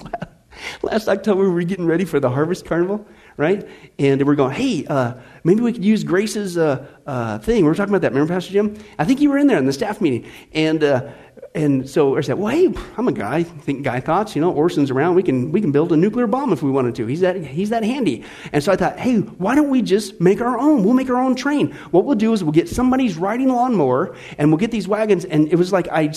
last 0.81 1.07
October 1.07 1.43
we 1.43 1.49
were 1.49 1.63
getting 1.63 1.85
ready 1.85 2.03
for 2.03 2.19
the 2.19 2.29
Harvest 2.29 2.65
Carnival, 2.65 3.07
right? 3.37 3.67
And 3.97 4.25
we're 4.27 4.35
going, 4.35 4.53
hey, 4.53 4.85
uh, 4.87 5.13
maybe 5.45 5.61
we 5.61 5.71
could 5.71 5.85
use 5.85 6.03
Grace's 6.03 6.57
uh, 6.57 6.85
uh 7.07 7.39
thing. 7.39 7.63
We 7.63 7.69
were 7.69 7.75
talking 7.75 7.93
about 7.93 8.01
that. 8.01 8.11
Remember, 8.11 8.33
Pastor 8.33 8.51
Jim? 8.51 8.77
I 8.99 9.05
think 9.05 9.21
you 9.21 9.29
were 9.29 9.37
in 9.37 9.47
there 9.47 9.57
in 9.57 9.65
the 9.65 9.73
staff 9.73 10.01
meeting, 10.01 10.29
and 10.51 10.83
uh, 10.83 11.09
and 11.55 11.89
so 11.89 12.17
I 12.17 12.21
said, 12.21 12.37
well, 12.37 12.53
hey, 12.53 12.73
I'm 12.97 13.07
a 13.07 13.13
guy. 13.13 13.43
Think 13.43 13.83
guy 13.83 14.01
thoughts. 14.01 14.35
You 14.35 14.41
know, 14.41 14.51
Orson's 14.51 14.91
around. 14.91 15.15
We 15.15 15.23
can 15.23 15.53
we 15.53 15.61
can 15.61 15.71
build 15.71 15.93
a 15.93 15.97
nuclear 15.97 16.27
bomb 16.27 16.51
if 16.51 16.61
we 16.61 16.69
wanted 16.69 16.95
to. 16.95 17.05
He's 17.05 17.21
that 17.21 17.37
he's 17.37 17.69
that 17.69 17.83
handy. 17.83 18.25
And 18.51 18.61
so 18.61 18.73
I 18.73 18.75
thought, 18.75 18.99
hey, 18.99 19.19
why 19.19 19.55
don't 19.55 19.69
we 19.69 19.81
just 19.81 20.19
make 20.19 20.41
our 20.41 20.59
own? 20.59 20.83
We'll 20.83 20.93
make 20.93 21.09
our 21.09 21.15
own 21.15 21.35
train. 21.35 21.71
What 21.91 22.03
we'll 22.03 22.17
do 22.17 22.33
is 22.33 22.43
we'll 22.43 22.51
get 22.51 22.67
somebody's 22.67 23.15
riding 23.15 23.47
lawnmower, 23.47 24.17
and 24.37 24.49
we'll 24.49 24.57
get 24.57 24.71
these 24.71 24.87
wagons. 24.87 25.23
And 25.23 25.47
it 25.47 25.55
was 25.55 25.71
like 25.71 25.87
I 25.87 26.07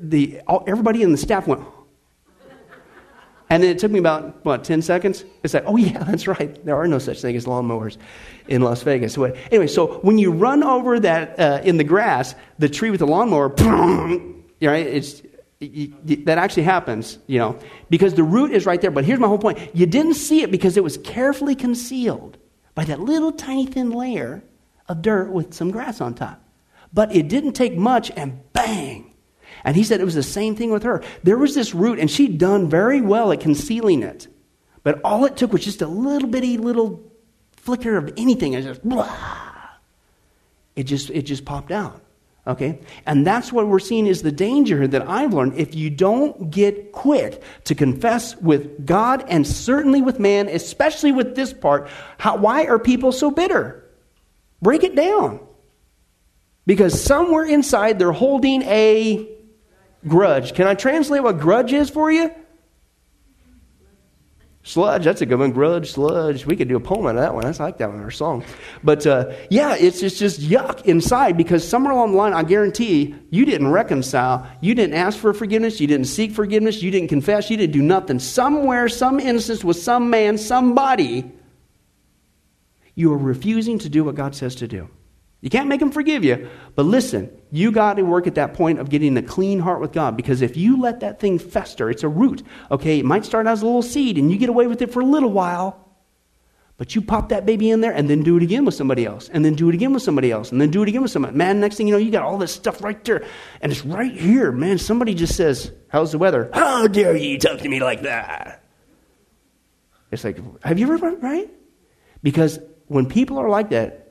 the 0.00 0.40
all, 0.48 0.64
everybody 0.66 1.02
in 1.02 1.12
the 1.12 1.18
staff 1.18 1.46
went. 1.46 1.62
And 3.48 3.62
then 3.62 3.70
it 3.70 3.78
took 3.78 3.92
me 3.92 4.00
about, 4.00 4.44
what, 4.44 4.64
10 4.64 4.82
seconds? 4.82 5.24
It's 5.44 5.54
like, 5.54 5.62
oh, 5.66 5.76
yeah, 5.76 6.02
that's 6.02 6.26
right. 6.26 6.64
There 6.64 6.74
are 6.74 6.88
no 6.88 6.98
such 6.98 7.20
thing 7.20 7.36
as 7.36 7.44
lawnmowers 7.44 7.96
in 8.48 8.60
Las 8.60 8.82
Vegas. 8.82 9.16
Anyway, 9.16 9.68
so 9.68 9.98
when 9.98 10.18
you 10.18 10.32
run 10.32 10.64
over 10.64 10.98
that 10.98 11.38
uh, 11.38 11.60
in 11.62 11.76
the 11.76 11.84
grass, 11.84 12.34
the 12.58 12.68
tree 12.68 12.90
with 12.90 12.98
the 12.98 13.06
lawnmower, 13.06 13.48
right? 14.60 14.86
It's, 14.86 15.22
that 15.60 16.38
actually 16.38 16.64
happens, 16.64 17.18
you 17.26 17.38
know, 17.38 17.58
because 17.88 18.14
the 18.14 18.22
root 18.22 18.50
is 18.50 18.66
right 18.66 18.80
there. 18.80 18.90
But 18.90 19.04
here's 19.04 19.18
my 19.18 19.28
whole 19.28 19.38
point 19.38 19.74
you 19.74 19.86
didn't 19.86 20.14
see 20.14 20.42
it 20.42 20.50
because 20.50 20.76
it 20.76 20.84
was 20.84 20.98
carefully 20.98 21.54
concealed 21.54 22.36
by 22.74 22.84
that 22.84 23.00
little 23.00 23.32
tiny 23.32 23.66
thin 23.66 23.90
layer 23.90 24.42
of 24.88 25.02
dirt 25.02 25.30
with 25.30 25.54
some 25.54 25.70
grass 25.70 26.00
on 26.00 26.14
top. 26.14 26.42
But 26.92 27.14
it 27.14 27.28
didn't 27.28 27.52
take 27.52 27.74
much, 27.74 28.10
and 28.16 28.40
bang. 28.52 29.12
And 29.64 29.74
he 29.74 29.82
said 29.82 30.00
it 30.00 30.04
was 30.04 30.14
the 30.14 30.22
same 30.22 30.54
thing 30.54 30.70
with 30.70 30.82
her. 30.84 31.02
There 31.22 31.36
was 31.36 31.54
this 31.54 31.74
root, 31.74 31.98
and 31.98 32.10
she'd 32.10 32.38
done 32.38 32.68
very 32.68 33.00
well 33.00 33.32
at 33.32 33.40
concealing 33.40 34.02
it. 34.02 34.28
But 34.82 35.00
all 35.02 35.24
it 35.24 35.36
took 35.36 35.52
was 35.52 35.64
just 35.64 35.82
a 35.82 35.88
little 35.88 36.28
bitty 36.28 36.58
little 36.58 37.02
flicker 37.56 37.96
of 37.96 38.12
anything, 38.16 38.54
and 38.54 38.64
just 38.64 38.86
blah. 38.86 39.10
It 40.76 40.84
just 40.84 41.10
it 41.10 41.22
just 41.22 41.44
popped 41.44 41.72
out. 41.72 42.00
Okay? 42.46 42.78
And 43.06 43.26
that's 43.26 43.52
what 43.52 43.66
we're 43.66 43.80
seeing 43.80 44.06
is 44.06 44.22
the 44.22 44.30
danger 44.30 44.86
that 44.86 45.08
I've 45.08 45.34
learned. 45.34 45.54
If 45.54 45.74
you 45.74 45.90
don't 45.90 46.50
get 46.50 46.92
quick 46.92 47.42
to 47.64 47.74
confess 47.74 48.36
with 48.36 48.86
God 48.86 49.24
and 49.28 49.46
certainly 49.46 50.00
with 50.00 50.20
man, 50.20 50.48
especially 50.48 51.10
with 51.10 51.34
this 51.34 51.52
part, 51.52 51.88
how, 52.18 52.36
why 52.36 52.66
are 52.66 52.78
people 52.78 53.10
so 53.10 53.30
bitter? 53.30 53.84
Break 54.62 54.84
it 54.84 54.94
down. 54.94 55.40
Because 56.66 57.00
somewhere 57.00 57.44
inside 57.44 57.98
they're 57.98 58.12
holding 58.12 58.62
a 58.62 59.28
grudge. 60.06 60.54
Can 60.54 60.66
I 60.66 60.74
translate 60.74 61.22
what 61.22 61.38
grudge 61.38 61.72
is 61.72 61.90
for 61.90 62.10
you? 62.10 62.30
Sludge, 64.66 65.04
that's 65.04 65.20
a 65.20 65.26
good 65.26 65.38
one. 65.38 65.52
Grudge, 65.52 65.92
sludge. 65.92 66.44
We 66.44 66.56
could 66.56 66.66
do 66.66 66.74
a 66.74 66.80
poem 66.80 67.06
of 67.06 67.14
that 67.14 67.32
one. 67.32 67.44
I 67.44 67.52
like 67.62 67.78
that 67.78 67.88
one, 67.88 68.00
our 68.00 68.10
song. 68.10 68.44
But 68.82 69.06
uh, 69.06 69.32
yeah, 69.48 69.76
it's, 69.76 70.02
it's 70.02 70.18
just 70.18 70.40
yuck 70.40 70.84
inside 70.86 71.36
because 71.36 71.66
somewhere 71.66 71.92
along 71.92 72.10
the 72.10 72.18
line, 72.18 72.32
I 72.32 72.42
guarantee 72.42 73.14
you 73.30 73.44
didn't 73.44 73.68
reconcile. 73.70 74.44
You 74.60 74.74
didn't 74.74 74.96
ask 74.96 75.20
for 75.20 75.32
forgiveness. 75.32 75.80
You 75.80 75.86
didn't 75.86 76.08
seek 76.08 76.32
forgiveness. 76.32 76.82
You 76.82 76.90
didn't 76.90 77.10
confess. 77.10 77.48
You 77.48 77.56
didn't 77.56 77.74
do 77.74 77.82
nothing. 77.82 78.18
Somewhere, 78.18 78.88
some 78.88 79.20
instance 79.20 79.62
with 79.62 79.76
some 79.76 80.10
man, 80.10 80.36
somebody, 80.36 81.30
you 82.96 83.12
are 83.12 83.18
refusing 83.18 83.78
to 83.78 83.88
do 83.88 84.02
what 84.02 84.16
God 84.16 84.34
says 84.34 84.56
to 84.56 84.66
do. 84.66 84.88
You 85.46 85.50
can't 85.50 85.68
make 85.68 85.78
them 85.78 85.92
forgive 85.92 86.24
you. 86.24 86.50
But 86.74 86.86
listen, 86.86 87.30
you 87.52 87.70
got 87.70 87.98
to 87.98 88.02
work 88.02 88.26
at 88.26 88.34
that 88.34 88.54
point 88.54 88.80
of 88.80 88.90
getting 88.90 89.16
a 89.16 89.22
clean 89.22 89.60
heart 89.60 89.80
with 89.80 89.92
God 89.92 90.16
because 90.16 90.42
if 90.42 90.56
you 90.56 90.76
let 90.80 90.98
that 90.98 91.20
thing 91.20 91.38
fester, 91.38 91.88
it's 91.88 92.02
a 92.02 92.08
root. 92.08 92.42
Okay, 92.68 92.98
it 92.98 93.04
might 93.04 93.24
start 93.24 93.46
as 93.46 93.62
a 93.62 93.64
little 93.64 93.80
seed 93.80 94.18
and 94.18 94.32
you 94.32 94.38
get 94.38 94.48
away 94.48 94.66
with 94.66 94.82
it 94.82 94.92
for 94.92 94.98
a 94.98 95.04
little 95.04 95.30
while. 95.30 95.88
But 96.78 96.96
you 96.96 97.00
pop 97.00 97.28
that 97.28 97.46
baby 97.46 97.70
in 97.70 97.80
there 97.80 97.92
and 97.92 98.10
then 98.10 98.24
do 98.24 98.36
it 98.36 98.42
again 98.42 98.64
with 98.64 98.74
somebody 98.74 99.06
else, 99.06 99.28
and 99.28 99.44
then 99.44 99.54
do 99.54 99.68
it 99.68 99.76
again 99.76 99.92
with 99.94 100.02
somebody 100.02 100.32
else, 100.32 100.50
and 100.50 100.60
then 100.60 100.72
do 100.72 100.82
it 100.82 100.88
again 100.88 101.02
with 101.02 101.12
somebody. 101.12 101.36
Man, 101.36 101.60
next 101.60 101.76
thing 101.76 101.86
you 101.86 101.92
know, 101.92 101.98
you 101.98 102.10
got 102.10 102.24
all 102.24 102.38
this 102.38 102.52
stuff 102.52 102.82
right 102.82 103.02
there, 103.04 103.24
and 103.60 103.70
it's 103.70 103.84
right 103.84 104.12
here. 104.12 104.50
Man, 104.50 104.78
somebody 104.78 105.14
just 105.14 105.36
says, 105.36 105.70
How's 105.86 106.10
the 106.10 106.18
weather? 106.18 106.50
How 106.52 106.88
dare 106.88 107.16
you 107.16 107.38
talk 107.38 107.60
to 107.60 107.68
me 107.68 107.78
like 107.78 108.02
that? 108.02 108.64
It's 110.10 110.24
like, 110.24 110.40
Have 110.64 110.80
you 110.80 110.92
ever, 110.92 111.12
right? 111.12 111.48
Because 112.24 112.58
when 112.88 113.06
people 113.06 113.38
are 113.38 113.48
like 113.48 113.70
that, 113.70 114.05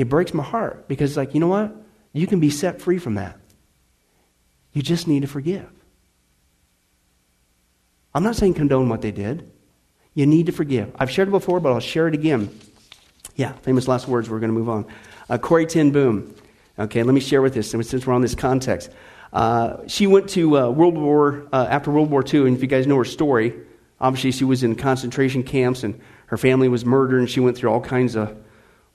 it 0.00 0.08
breaks 0.08 0.32
my 0.32 0.42
heart 0.42 0.88
because, 0.88 1.16
like, 1.16 1.34
you 1.34 1.40
know 1.40 1.48
what? 1.48 1.76
You 2.12 2.26
can 2.26 2.40
be 2.40 2.50
set 2.50 2.80
free 2.80 2.98
from 2.98 3.16
that. 3.16 3.38
You 4.72 4.82
just 4.82 5.06
need 5.06 5.20
to 5.20 5.28
forgive. 5.28 5.68
I'm 8.14 8.22
not 8.22 8.34
saying 8.34 8.54
condone 8.54 8.88
what 8.88 9.02
they 9.02 9.12
did. 9.12 9.50
You 10.14 10.26
need 10.26 10.46
to 10.46 10.52
forgive. 10.52 10.90
I've 10.98 11.10
shared 11.10 11.28
it 11.28 11.32
before, 11.32 11.60
but 11.60 11.72
I'll 11.72 11.80
share 11.80 12.08
it 12.08 12.14
again. 12.14 12.50
Yeah, 13.36 13.52
famous 13.62 13.86
last 13.86 14.08
words. 14.08 14.28
We're 14.28 14.40
going 14.40 14.52
to 14.52 14.58
move 14.58 14.68
on. 14.68 14.86
Uh, 15.28 15.38
Corrie 15.38 15.66
Ten 15.66 15.90
Boom. 15.90 16.34
Okay, 16.78 17.02
let 17.02 17.12
me 17.12 17.20
share 17.20 17.42
with 17.42 17.52
this 17.52 17.70
since 17.70 18.06
we're 18.06 18.14
on 18.14 18.22
this 18.22 18.34
context. 18.34 18.90
Uh, 19.32 19.86
she 19.86 20.06
went 20.06 20.30
to 20.30 20.58
uh, 20.58 20.70
World 20.70 20.96
War 20.96 21.46
uh, 21.52 21.66
after 21.68 21.90
World 21.90 22.10
War 22.10 22.24
II, 22.26 22.46
and 22.46 22.56
if 22.56 22.62
you 22.62 22.68
guys 22.68 22.86
know 22.86 22.96
her 22.96 23.04
story, 23.04 23.54
obviously 24.00 24.32
she 24.32 24.44
was 24.44 24.62
in 24.62 24.74
concentration 24.74 25.42
camps, 25.42 25.84
and 25.84 26.00
her 26.26 26.38
family 26.38 26.68
was 26.68 26.84
murdered, 26.84 27.18
and 27.18 27.30
she 27.30 27.38
went 27.38 27.56
through 27.56 27.70
all 27.70 27.80
kinds 27.80 28.16
of 28.16 28.36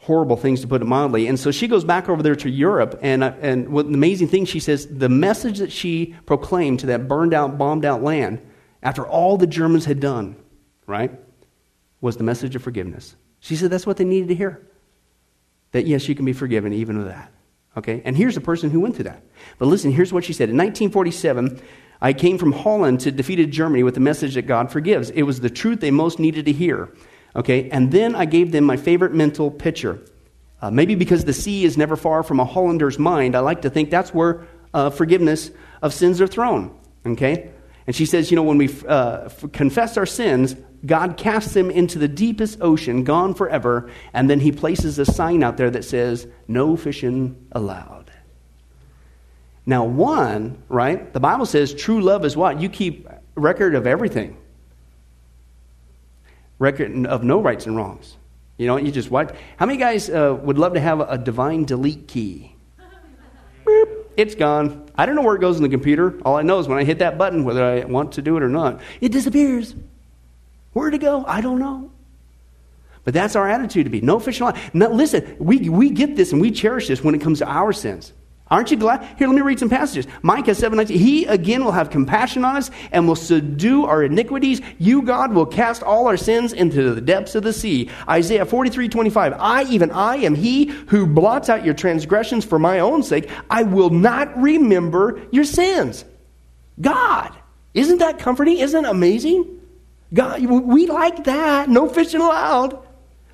horrible 0.05 0.37
things 0.37 0.61
to 0.61 0.67
put 0.67 0.83
it 0.83 0.85
mildly. 0.85 1.27
And 1.27 1.39
so 1.39 1.49
she 1.49 1.67
goes 1.67 1.83
back 1.83 2.07
over 2.09 2.21
there 2.21 2.35
to 2.35 2.49
Europe, 2.49 2.99
and, 3.01 3.23
uh, 3.23 3.33
and 3.41 3.69
what 3.69 3.87
the 3.87 3.95
amazing 3.95 4.27
thing, 4.27 4.45
she 4.45 4.59
says, 4.59 4.87
the 4.87 5.09
message 5.09 5.57
that 5.57 5.71
she 5.71 6.15
proclaimed 6.27 6.81
to 6.81 6.85
that 6.87 7.07
burned 7.07 7.33
out, 7.33 7.57
bombed 7.57 7.85
out 7.85 8.03
land, 8.03 8.39
after 8.83 9.05
all 9.05 9.35
the 9.35 9.47
Germans 9.47 9.85
had 9.85 9.99
done, 9.99 10.35
right, 10.85 11.11
was 12.01 12.17
the 12.17 12.23
message 12.23 12.55
of 12.55 12.61
forgiveness. 12.61 13.15
She 13.39 13.55
said 13.55 13.71
that's 13.71 13.87
what 13.87 13.97
they 13.97 14.05
needed 14.05 14.29
to 14.29 14.35
hear. 14.35 14.67
That 15.71 15.87
yes, 15.87 16.07
you 16.07 16.13
can 16.13 16.25
be 16.25 16.33
forgiven 16.33 16.71
even 16.71 16.97
of 16.97 17.05
that. 17.05 17.31
Okay? 17.75 18.03
And 18.05 18.15
here's 18.15 18.37
a 18.37 18.41
person 18.41 18.69
who 18.69 18.79
went 18.79 18.95
through 18.95 19.05
that. 19.05 19.23
But 19.57 19.65
listen, 19.65 19.91
here's 19.91 20.13
what 20.13 20.23
she 20.23 20.33
said. 20.33 20.49
In 20.49 20.57
1947, 20.57 21.59
I 21.99 22.13
came 22.13 22.37
from 22.37 22.51
Holland 22.51 22.99
to 23.01 23.11
defeated 23.11 23.51
Germany 23.51 23.81
with 23.81 23.95
the 23.95 23.99
message 23.99 24.35
that 24.35 24.43
God 24.43 24.71
forgives. 24.71 25.09
It 25.09 25.23
was 25.23 25.39
the 25.39 25.49
truth 25.49 25.79
they 25.79 25.91
most 25.91 26.19
needed 26.19 26.45
to 26.45 26.51
hear. 26.51 26.93
Okay, 27.35 27.69
and 27.69 27.91
then 27.91 28.15
I 28.15 28.25
gave 28.25 28.51
them 28.51 28.63
my 28.63 28.77
favorite 28.77 29.13
mental 29.13 29.51
picture. 29.51 29.99
Uh, 30.61 30.71
maybe 30.71 30.95
because 30.95 31.25
the 31.25 31.33
sea 31.33 31.65
is 31.65 31.77
never 31.77 31.95
far 31.95 32.23
from 32.23 32.39
a 32.39 32.45
Hollander's 32.45 32.97
mind, 32.97 33.35
I 33.35 33.39
like 33.39 33.61
to 33.63 33.69
think 33.69 33.89
that's 33.89 34.13
where 34.13 34.47
uh, 34.73 34.89
forgiveness 34.89 35.51
of 35.81 35.93
sins 35.93 36.21
are 36.21 36.27
thrown. 36.27 36.77
Okay? 37.05 37.51
And 37.87 37.95
she 37.95 38.05
says, 38.05 38.31
you 38.31 38.35
know, 38.35 38.43
when 38.43 38.57
we 38.57 38.69
uh, 38.87 39.29
confess 39.51 39.97
our 39.97 40.05
sins, 40.05 40.55
God 40.85 41.17
casts 41.17 41.53
them 41.53 41.69
into 41.69 41.99
the 41.99 42.07
deepest 42.07 42.59
ocean, 42.61 43.03
gone 43.03 43.33
forever, 43.33 43.91
and 44.13 44.29
then 44.29 44.39
he 44.39 44.51
places 44.51 44.97
a 44.97 45.05
sign 45.05 45.43
out 45.43 45.57
there 45.57 45.69
that 45.69 45.83
says, 45.83 46.27
no 46.47 46.75
fishing 46.77 47.47
allowed. 47.51 48.11
Now, 49.65 49.83
one, 49.83 50.63
right? 50.69 51.11
The 51.11 51.19
Bible 51.19 51.45
says 51.45 51.73
true 51.73 52.01
love 52.01 52.23
is 52.23 52.37
what? 52.37 52.61
You 52.61 52.69
keep 52.69 53.07
record 53.35 53.75
of 53.75 53.85
everything 53.85 54.37
record 56.59 57.05
of 57.07 57.23
no 57.23 57.41
rights 57.41 57.65
and 57.65 57.75
wrongs. 57.75 58.17
You 58.57 58.67
know, 58.67 58.77
you 58.77 58.91
just 58.91 59.11
wipe. 59.11 59.35
How 59.57 59.65
many 59.65 59.77
guys 59.77 60.09
uh, 60.09 60.37
would 60.41 60.57
love 60.57 60.73
to 60.73 60.79
have 60.79 61.01
a, 61.01 61.17
divine 61.17 61.65
delete 61.65 62.07
key? 62.07 62.55
Boop, 63.65 64.05
it's 64.15 64.35
gone. 64.35 64.89
I 64.95 65.05
don't 65.05 65.15
know 65.15 65.23
where 65.23 65.35
it 65.35 65.41
goes 65.41 65.57
in 65.57 65.63
the 65.63 65.69
computer. 65.69 66.19
All 66.23 66.37
I 66.37 66.41
know 66.41 66.59
is 66.59 66.67
when 66.67 66.77
I 66.77 66.83
hit 66.83 66.99
that 66.99 67.17
button, 67.17 67.43
whether 67.43 67.63
I 67.63 67.83
want 67.83 68.13
to 68.13 68.21
do 68.21 68.37
it 68.37 68.43
or 68.43 68.49
not, 68.49 68.81
it 69.01 69.11
disappears. 69.11 69.75
Where'd 70.71 70.93
it 70.93 71.01
go? 71.01 71.25
I 71.25 71.41
don't 71.41 71.59
know. 71.59 71.91
But 73.03 73.13
that's 73.13 73.35
our 73.35 73.47
attitude 73.47 73.85
to 73.85 73.89
be. 73.89 74.01
No 74.01 74.19
fish 74.19 74.39
line. 74.39 74.59
Now, 74.73 74.89
listen, 74.89 75.35
we, 75.39 75.69
we 75.69 75.89
get 75.89 76.15
this 76.15 76.31
and 76.31 76.41
we 76.41 76.51
cherish 76.51 76.87
this 76.87 77.03
when 77.03 77.13
it 77.13 77.21
comes 77.21 77.39
to 77.39 77.47
our 77.47 77.73
sins. 77.73 78.13
Aren't 78.51 78.69
you 78.69 78.77
glad? 78.77 79.03
Here, 79.17 79.27
let 79.27 79.35
me 79.35 79.41
read 79.41 79.57
some 79.57 79.71
passages. 79.71 80.05
Micah 80.21 80.53
7 80.53 80.77
19. 80.77 80.99
He 80.99 81.25
again 81.25 81.65
will 81.65 81.71
have 81.71 81.89
compassion 81.89 82.45
on 82.45 82.55
us 82.55 82.69
and 82.91 83.07
will 83.07 83.15
subdue 83.15 83.85
our 83.85 84.03
iniquities. 84.03 84.61
You, 84.77 85.01
God, 85.01 85.33
will 85.33 85.47
cast 85.47 85.81
all 85.81 86.07
our 86.07 86.17
sins 86.17 86.53
into 86.53 86.93
the 86.93 87.01
depths 87.01 87.33
of 87.33 87.41
the 87.41 87.53
sea. 87.53 87.89
Isaiah 88.07 88.45
43 88.45 88.87
25. 88.87 89.33
I, 89.33 89.63
even 89.63 89.89
I, 89.89 90.17
am 90.17 90.35
he 90.35 90.65
who 90.65 91.07
blots 91.07 91.49
out 91.49 91.65
your 91.65 91.73
transgressions 91.73 92.45
for 92.45 92.59
my 92.59 92.79
own 92.79 93.01
sake. 93.01 93.29
I 93.49 93.63
will 93.63 93.89
not 93.89 94.39
remember 94.39 95.21
your 95.31 95.45
sins. 95.45 96.05
God. 96.79 97.35
Isn't 97.73 97.97
that 97.97 98.19
comforting? 98.19 98.59
Isn't 98.59 98.83
that 98.83 98.89
amazing? 98.89 99.59
God, 100.13 100.45
we 100.45 100.85
like 100.85 101.23
that. 101.25 101.67
No 101.67 101.89
fishing 101.89 102.21
allowed. 102.21 102.79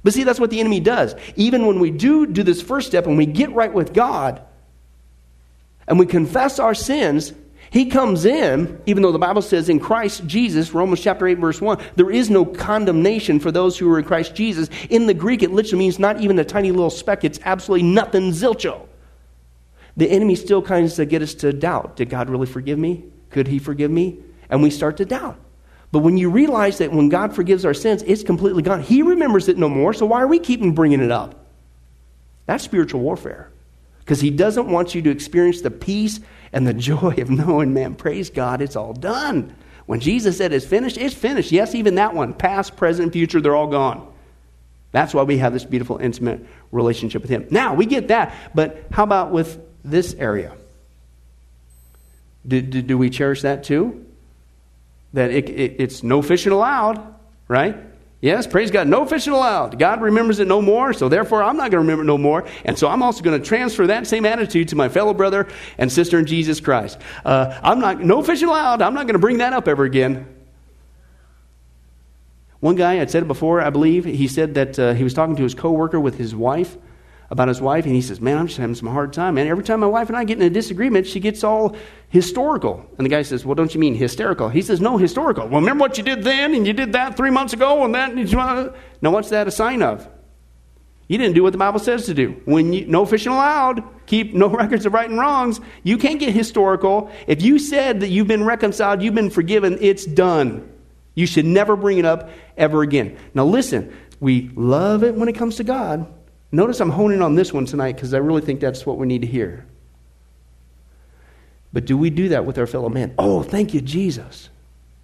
But 0.04 0.14
see, 0.14 0.24
that's 0.24 0.40
what 0.40 0.50
the 0.50 0.60
enemy 0.60 0.80
does. 0.80 1.16
Even 1.36 1.68
when 1.68 1.80
we 1.80 1.92
do 1.92 2.26
do 2.26 2.44
this 2.44 2.62
first 2.62 2.88
step 2.88 3.06
and 3.06 3.18
we 3.18 3.26
get 3.26 3.52
right 3.52 3.72
with 3.72 3.94
God, 3.94 4.42
and 5.88 6.00
we 6.00 6.06
confess 6.06 6.60
our 6.60 6.74
sins, 6.74 7.34
he 7.72 7.86
comes 7.86 8.26
in, 8.26 8.82
even 8.86 9.02
though 9.02 9.14
the 9.14 9.18
Bible 9.18 9.42
says 9.42 9.70
in 9.70 9.80
Christ 9.80 10.28
Jesus, 10.28 10.74
Romans 10.74 11.00
chapter 11.00 11.26
8, 11.26 11.38
verse 11.38 11.62
1, 11.62 11.82
there 11.96 12.12
is 12.12 12.30
no 12.30 12.44
condemnation 12.44 13.40
for 13.40 13.50
those 13.50 13.78
who 13.78 13.90
are 13.90 13.98
in 13.98 14.04
Christ 14.04 14.36
Jesus. 14.36 14.70
In 14.90 15.08
the 15.08 15.14
Greek, 15.14 15.42
it 15.42 15.52
literally 15.52 15.86
means 15.86 15.98
not 15.98 16.20
even 16.20 16.38
a 16.38 16.44
tiny 16.44 16.72
little 16.72 16.90
speck, 16.90 17.24
it's 17.24 17.40
absolutely 17.46 17.88
nothing, 17.88 18.32
zilcho. 18.32 18.88
The 19.96 20.10
enemy 20.10 20.36
still 20.36 20.62
kind 20.62 20.86
of 20.86 21.10
get 21.10 21.22
us 21.22 21.34
to 21.36 21.54
doubt 21.54 21.96
Did 21.96 22.10
God 22.10 22.30
really 22.30 22.46
forgive 22.46 22.80
me? 22.80 23.06
Could 23.30 23.48
he 23.48 23.60
forgive 23.60 23.92
me? 23.92 24.20
And 24.50 24.62
we 24.62 24.70
start 24.70 24.98
to 24.98 25.06
doubt. 25.06 25.38
But 25.92 26.00
when 26.00 26.18
you 26.18 26.30
realize 26.30 26.78
that 26.80 26.92
when 26.92 27.10
God 27.10 27.34
forgives 27.36 27.66
our 27.66 27.74
sins, 27.74 28.02
it's 28.04 28.24
completely 28.24 28.64
gone. 28.64 28.82
He 28.82 29.02
remembers 29.02 29.48
it 29.50 29.58
no 29.58 29.70
more, 29.70 29.94
so 29.94 30.06
why 30.06 30.22
are 30.22 30.28
we 30.28 30.40
keeping 30.40 30.74
bringing 30.74 31.02
it 31.02 31.12
up? 31.12 31.46
That's 32.46 32.64
spiritual 32.64 33.02
warfare 33.02 33.51
because 34.02 34.20
he 34.20 34.30
doesn't 34.30 34.68
want 34.68 34.94
you 34.94 35.02
to 35.04 35.10
experience 35.10 35.62
the 35.62 35.72
peace 35.72 36.20
and 36.52 36.68
the 36.68 36.74
joy 36.92 37.16
of 37.18 37.30
knowing, 37.30 37.74
man, 37.74 37.96
praise 37.96 38.30
God, 38.30 38.62
it's 38.62 38.76
all 38.76 38.94
done. 38.94 39.56
When 39.86 40.00
Jesus 40.00 40.38
said 40.38 40.54
it's 40.54 40.66
finished, 40.66 40.98
it's 40.98 41.16
finished. 41.16 41.52
Yes, 41.52 41.76
even 41.76 41.96
that 41.96 42.14
one, 42.14 42.34
past, 42.34 42.76
present, 42.78 43.14
future, 43.14 43.42
they're 43.42 43.56
all 43.56 43.68
gone. 43.68 44.08
That's 44.92 45.14
why 45.14 45.24
we 45.24 45.38
have 45.38 45.54
this 45.54 45.64
beautiful, 45.64 45.98
intimate 45.98 46.46
relationship 46.72 47.22
with 47.22 47.32
him. 47.32 47.48
Now, 47.50 47.74
we 47.74 47.86
get 47.86 48.10
that, 48.10 48.36
but 48.54 48.86
how 48.92 49.04
about 49.04 49.32
with 49.32 49.60
this 49.84 50.14
area? 50.14 50.54
Do, 52.48 52.62
do, 52.62 52.82
do 52.82 52.98
we 52.98 53.10
cherish 53.10 53.44
that 53.44 53.64
too? 53.64 54.06
That 55.14 55.32
it, 55.32 55.50
it, 55.50 55.76
it's 55.80 56.04
no 56.04 56.22
fishing 56.22 56.52
allowed, 56.52 57.02
right? 57.48 57.78
Yes, 58.22 58.46
praise 58.46 58.70
God. 58.70 58.88
No 58.88 59.04
fishing 59.06 59.34
allowed. 59.34 59.80
God 59.80 60.00
remembers 60.00 60.40
it 60.40 60.48
no 60.48 60.62
more, 60.62 60.94
so 60.94 61.10
therefore 61.10 61.42
I'm 61.42 61.58
not 61.58 61.72
going 61.72 61.72
to 61.72 61.80
remember 61.80 62.04
it 62.04 62.06
no 62.06 62.20
more. 62.20 62.46
And 62.64 62.78
so 62.78 62.88
I'm 62.88 63.02
also 63.02 63.24
going 63.24 63.40
to 63.40 63.46
transfer 63.46 63.88
that 63.88 64.06
same 64.06 64.28
attitude 64.28 64.68
to 64.70 64.76
my 64.76 64.90
fellow 64.90 65.16
brother 65.16 65.48
and 65.80 65.92
sister 65.92 66.20
in 66.20 66.28
Jesus 66.28 66.60
Christ. 66.60 67.00
Uh, 67.26 67.60
I'm 67.64 67.80
not, 67.80 68.00
no 68.00 68.22
fishing 68.22 68.48
allowed. 68.48 68.84
I'm 68.84 68.94
not 68.94 69.08
going 69.08 69.14
to 69.14 69.20
bring 69.20 69.40
that 69.40 69.54
up 69.54 69.68
ever 69.68 69.86
again. 69.86 70.28
One 72.60 72.76
guy, 72.76 73.02
I'd 73.02 73.10
said 73.10 73.24
it 73.24 73.28
before, 73.28 73.60
I 73.60 73.72
believe, 73.72 74.06
he 74.06 74.28
said 74.28 74.54
that 74.54 74.78
uh, 74.78 74.94
he 74.94 75.04
was 75.04 75.16
talking 75.16 75.36
to 75.38 75.44
his 75.44 75.56
coworker 75.56 76.00
with 76.00 76.20
his 76.20 76.36
wife 76.36 76.78
about 77.32 77.48
his 77.48 77.62
wife, 77.62 77.86
and 77.86 77.96
he 77.96 78.02
says, 78.02 78.20
Man, 78.20 78.38
I'm 78.38 78.48
just 78.48 78.60
having 78.60 78.76
some 78.76 78.90
hard 78.90 79.14
time. 79.14 79.36
Man, 79.36 79.48
every 79.48 79.64
time 79.64 79.80
my 79.80 79.88
wife 79.88 80.10
and 80.10 80.18
I 80.18 80.26
get 80.26 80.38
in 80.38 80.44
a 80.44 80.50
disagreement, 80.50 81.08
she 81.08 81.22
gets 81.22 81.46
all 81.46 81.78
historical. 82.10 82.86
And 82.98 83.06
the 83.06 83.10
guy 83.10 83.22
says, 83.22 83.46
Well, 83.46 83.56
don't 83.56 83.74
you 83.74 83.80
mean 83.80 83.96
hysterical? 83.96 84.50
He 84.50 84.62
says, 84.62 84.82
No, 84.82 84.98
historical. 84.98 85.48
Well, 85.48 85.62
remember 85.62 85.82
what 85.82 85.98
you 85.98 86.04
did 86.04 86.24
then, 86.24 86.54
and 86.54 86.68
you 86.68 86.74
did 86.74 86.92
that 86.92 87.16
three 87.16 87.32
months 87.32 87.54
ago, 87.54 87.86
and 87.86 87.96
that. 87.96 88.14
Now, 89.02 89.12
what's 89.12 89.30
that 89.30 89.48
a 89.48 89.52
sign 89.52 89.82
of? 89.82 90.08
You 91.08 91.18
didn't 91.18 91.36
do 91.36 91.44
what 91.44 91.54
the 91.54 91.58
Bible 91.58 91.80
says 91.80 92.06
to 92.08 92.14
do. 92.14 92.42
When 92.44 92.74
you, 92.74 92.86
no 92.86 93.06
fishing 93.06 93.32
allowed, 93.32 93.84
keep 94.08 94.34
no 94.34 94.48
records 94.50 94.86
of 94.86 94.94
right 94.94 95.10
and 95.10 95.18
wrongs. 95.18 95.62
You 95.84 95.98
can't 95.98 96.20
get 96.20 96.34
historical. 96.34 97.12
If 97.28 97.42
you 97.42 97.60
said 97.60 98.02
that 98.02 98.10
you've 98.10 98.28
been 98.28 98.44
reconciled, 98.44 99.02
you've 99.02 99.16
been 99.16 99.30
forgiven, 99.30 99.78
it's 99.80 100.06
done. 100.06 100.70
You 101.16 101.26
should 101.26 101.46
never 101.46 101.78
bring 101.78 101.98
it 101.98 102.06
up 102.06 102.30
ever 102.58 102.82
again. 102.82 103.18
Now, 103.34 103.46
listen, 103.46 103.96
we 104.20 104.52
love 104.56 105.04
it 105.06 105.16
when 105.16 105.30
it 105.30 105.34
comes 105.34 105.56
to 105.58 105.64
God. 105.64 106.14
Notice 106.52 106.80
I'm 106.80 106.90
honing 106.90 107.22
on 107.22 107.36
this 107.36 107.54
one 107.54 107.66
tonight 107.66 107.96
because 107.96 108.14
I 108.14 108.18
really 108.18 108.42
think 108.42 108.60
that's 108.60 108.86
what 108.86 108.98
we 108.98 109.08
need 109.08 109.22
to 109.22 109.28
hear. 109.28 109.66
But 111.74 111.86
do 111.86 111.98
we 111.98 112.10
do 112.10 112.30
that 112.30 112.46
with 112.46 112.58
our 112.58 112.68
fellow 112.68 112.90
man? 112.90 113.14
Oh, 113.18 113.44
thank 113.44 113.74
you, 113.74 113.80
Jesus, 113.80 114.50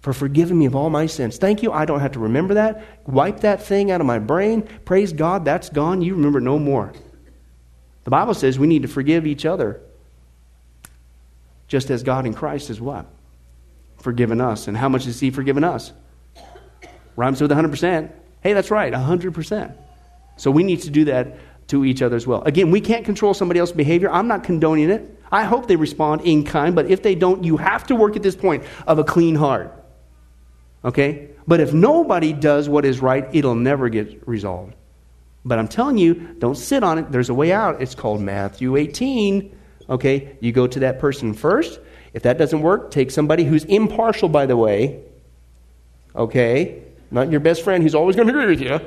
for 0.00 0.12
forgiving 0.12 0.58
me 0.58 0.66
of 0.66 0.76
all 0.76 0.90
my 0.90 1.06
sins. 1.06 1.38
Thank 1.38 1.62
you. 1.62 1.72
I 1.72 1.86
don't 1.86 2.00
have 2.00 2.12
to 2.12 2.18
remember 2.18 2.54
that. 2.54 2.84
Wipe 3.06 3.40
that 3.40 3.62
thing 3.62 3.90
out 3.90 4.02
of 4.02 4.06
my 4.06 4.18
brain. 4.18 4.68
Praise 4.84 5.12
God, 5.14 5.46
that's 5.46 5.70
gone. 5.70 6.02
You 6.02 6.14
remember 6.14 6.40
no 6.40 6.58
more. 6.58 6.92
The 8.04 8.10
Bible 8.10 8.34
says 8.34 8.58
we 8.58 8.66
need 8.66 8.82
to 8.82 8.88
forgive 8.88 9.26
each 9.26 9.46
other 9.46 9.80
just 11.68 11.90
as 11.90 12.02
God 12.02 12.26
in 12.26 12.34
Christ 12.34 12.70
is 12.70 12.80
what? 12.80 13.06
Forgiven 13.98 14.40
us. 14.40 14.68
And 14.68 14.76
how 14.76 14.88
much 14.88 15.04
has 15.04 15.20
He 15.20 15.30
forgiven 15.30 15.64
us? 15.64 15.92
Rhymes 17.16 17.40
with 17.40 17.50
100%. 17.50 18.12
Hey, 18.42 18.52
that's 18.52 18.70
right, 18.70 18.92
100%. 18.92 19.74
So 20.38 20.50
we 20.50 20.62
need 20.62 20.80
to 20.82 20.90
do 20.90 21.04
that 21.04 21.36
to 21.68 21.84
each 21.84 22.00
other 22.00 22.16
as 22.16 22.26
well. 22.26 22.42
Again, 22.42 22.70
we 22.70 22.80
can't 22.80 23.04
control 23.04 23.34
somebody 23.34 23.60
else's 23.60 23.76
behavior. 23.76 24.10
I'm 24.10 24.26
not 24.26 24.42
condoning 24.42 24.90
it. 24.90 25.16
I 25.30 25.44
hope 25.44 25.68
they 25.68 25.76
respond 25.76 26.22
in 26.22 26.44
kind, 26.44 26.74
but 26.74 26.90
if 26.90 27.02
they 27.02 27.14
don't, 27.14 27.44
you 27.44 27.58
have 27.58 27.86
to 27.88 27.94
work 27.94 28.16
at 28.16 28.22
this 28.22 28.34
point 28.34 28.64
of 28.86 28.98
a 28.98 29.04
clean 29.04 29.34
heart. 29.34 29.74
Okay? 30.84 31.28
But 31.46 31.60
if 31.60 31.74
nobody 31.74 32.32
does 32.32 32.68
what 32.68 32.84
is 32.84 33.00
right, 33.00 33.28
it'll 33.32 33.54
never 33.54 33.88
get 33.88 34.26
resolved. 34.26 34.74
But 35.44 35.58
I'm 35.58 35.68
telling 35.68 35.98
you, 35.98 36.14
don't 36.38 36.56
sit 36.56 36.82
on 36.82 36.98
it. 36.98 37.12
There's 37.12 37.28
a 37.28 37.34
way 37.34 37.52
out. 37.52 37.82
It's 37.82 37.94
called 37.94 38.20
Matthew 38.20 38.76
18. 38.76 39.56
Okay? 39.90 40.36
You 40.40 40.52
go 40.52 40.66
to 40.66 40.80
that 40.80 40.98
person 40.98 41.34
first. 41.34 41.80
If 42.14 42.22
that 42.22 42.38
doesn't 42.38 42.62
work, 42.62 42.90
take 42.90 43.10
somebody 43.10 43.44
who's 43.44 43.64
impartial, 43.64 44.28
by 44.28 44.46
the 44.46 44.56
way. 44.56 45.02
Okay? 46.16 46.82
Not 47.10 47.30
your 47.30 47.40
best 47.40 47.62
friend 47.62 47.82
who's 47.82 47.94
always 47.94 48.16
going 48.16 48.28
to 48.28 48.34
agree 48.34 48.46
with 48.46 48.60
you. 48.60 48.80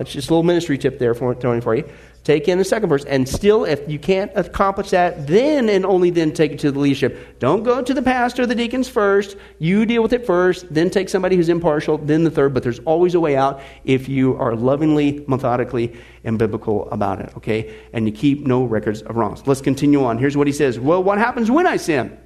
That's 0.00 0.12
just 0.12 0.30
a 0.30 0.32
little 0.32 0.44
ministry 0.44 0.78
tip 0.78 0.98
there 0.98 1.12
for, 1.12 1.34
Tony, 1.34 1.60
for 1.60 1.74
you. 1.74 1.86
Take 2.24 2.48
in 2.48 2.56
the 2.56 2.64
second 2.64 2.88
verse. 2.88 3.04
And 3.04 3.28
still, 3.28 3.66
if 3.66 3.86
you 3.86 3.98
can't 3.98 4.32
accomplish 4.34 4.88
that, 4.90 5.26
then 5.26 5.68
and 5.68 5.84
only 5.84 6.08
then 6.08 6.32
take 6.32 6.52
it 6.52 6.58
to 6.60 6.72
the 6.72 6.78
leadership. 6.78 7.38
Don't 7.38 7.64
go 7.64 7.82
to 7.82 7.92
the 7.92 8.00
pastor, 8.00 8.44
or 8.44 8.46
the 8.46 8.54
deacons 8.54 8.88
first. 8.88 9.36
You 9.58 9.84
deal 9.84 10.02
with 10.02 10.14
it 10.14 10.24
first. 10.24 10.72
Then 10.72 10.88
take 10.88 11.10
somebody 11.10 11.36
who's 11.36 11.50
impartial. 11.50 11.98
Then 11.98 12.24
the 12.24 12.30
third. 12.30 12.54
But 12.54 12.62
there's 12.62 12.78
always 12.78 13.14
a 13.14 13.20
way 13.20 13.36
out 13.36 13.60
if 13.84 14.08
you 14.08 14.38
are 14.38 14.56
lovingly, 14.56 15.22
methodically, 15.28 15.94
and 16.24 16.38
biblical 16.38 16.90
about 16.90 17.20
it. 17.20 17.36
Okay? 17.36 17.76
And 17.92 18.06
you 18.06 18.12
keep 18.12 18.46
no 18.46 18.64
records 18.64 19.02
of 19.02 19.16
wrongs. 19.16 19.46
Let's 19.46 19.60
continue 19.60 20.02
on. 20.02 20.16
Here's 20.16 20.34
what 20.34 20.46
he 20.46 20.54
says 20.54 20.80
Well, 20.80 21.04
what 21.04 21.18
happens 21.18 21.50
when 21.50 21.66
I 21.66 21.76
sin? 21.76 22.18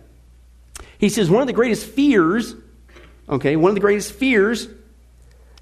He 0.99 1.09
says, 1.09 1.29
one 1.29 1.41
of 1.41 1.49
the 1.49 1.53
greatest 1.53 1.87
fears, 1.87 2.55
okay, 3.29 3.57
one 3.57 3.71
of 3.71 3.75
the 3.75 3.81
greatest 3.81 4.13
fears 4.13 4.69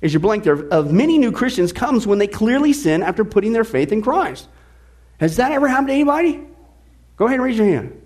is 0.02 0.12
your 0.12 0.20
blank 0.20 0.44
there, 0.44 0.68
of 0.68 0.92
many 0.92 1.16
new 1.16 1.32
Christians 1.32 1.72
comes 1.72 2.06
when 2.06 2.18
they 2.18 2.26
clearly 2.26 2.72
sin 2.72 3.02
after 3.02 3.24
putting 3.24 3.52
their 3.52 3.64
faith 3.64 3.92
in 3.92 4.02
Christ. 4.02 4.48
Has 5.18 5.36
that 5.36 5.52
ever 5.52 5.68
happened 5.68 5.88
to 5.88 5.94
anybody? 5.94 6.44
Go 7.16 7.26
ahead 7.26 7.36
and 7.36 7.44
raise 7.44 7.56
your 7.56 7.68
hand. 7.68 7.98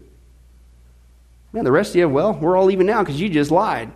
Man, 1.53 1.65
the 1.65 1.73
rest 1.73 1.91
of 1.91 1.97
you, 1.97 2.09
well, 2.09 2.35
we're 2.35 2.57
all 2.57 2.71
even 2.71 2.87
now 2.87 3.03
because 3.03 3.19
you 3.19 3.31
just 3.31 3.51
lied. 3.51 3.91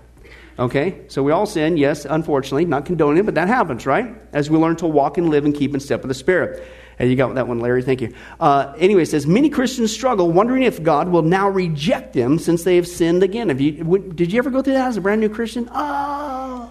Okay? 0.59 1.03
So 1.09 1.23
we 1.23 1.31
all 1.31 1.45
sin, 1.45 1.77
yes, 1.77 2.07
unfortunately, 2.07 2.65
not 2.65 2.87
condoning 2.87 3.19
it, 3.19 3.27
but 3.27 3.35
that 3.35 3.49
happens, 3.49 3.85
right? 3.87 4.15
As 4.33 4.49
we 4.49 4.57
learn 4.57 4.77
to 4.77 4.87
walk 4.87 5.19
and 5.19 5.29
live 5.29 5.45
and 5.45 5.55
keep 5.55 5.75
in 5.75 5.81
step 5.81 6.01
with 6.01 6.09
the 6.09 6.15
Spirit. 6.15 6.67
And 6.99 7.11
you 7.11 7.17
got 7.17 7.35
that 7.35 7.49
one, 7.49 7.61
Larry. 7.61 7.83
Thank 7.83 8.01
you. 8.01 8.15
Uh, 8.39 8.75
anyway, 8.79 9.03
it 9.03 9.07
says 9.07 9.27
many 9.27 9.49
Christians 9.51 9.93
struggle, 9.93 10.31
wondering 10.31 10.63
if 10.63 10.83
God 10.83 11.09
will 11.09 11.23
now 11.23 11.49
reject 11.49 12.13
them 12.15 12.39
since 12.39 12.63
they 12.63 12.77
have 12.77 12.87
sinned 12.87 13.23
again. 13.23 13.49
Have 13.49 13.61
you, 13.61 13.99
did 14.15 14.33
you 14.33 14.39
ever 14.39 14.51
go 14.51 14.63
through 14.63 14.75
that 14.75 14.89
as 14.89 14.97
a 14.97 15.01
brand 15.01 15.21
new 15.21 15.31
Christian? 15.31 15.69
Oh, 15.73 16.71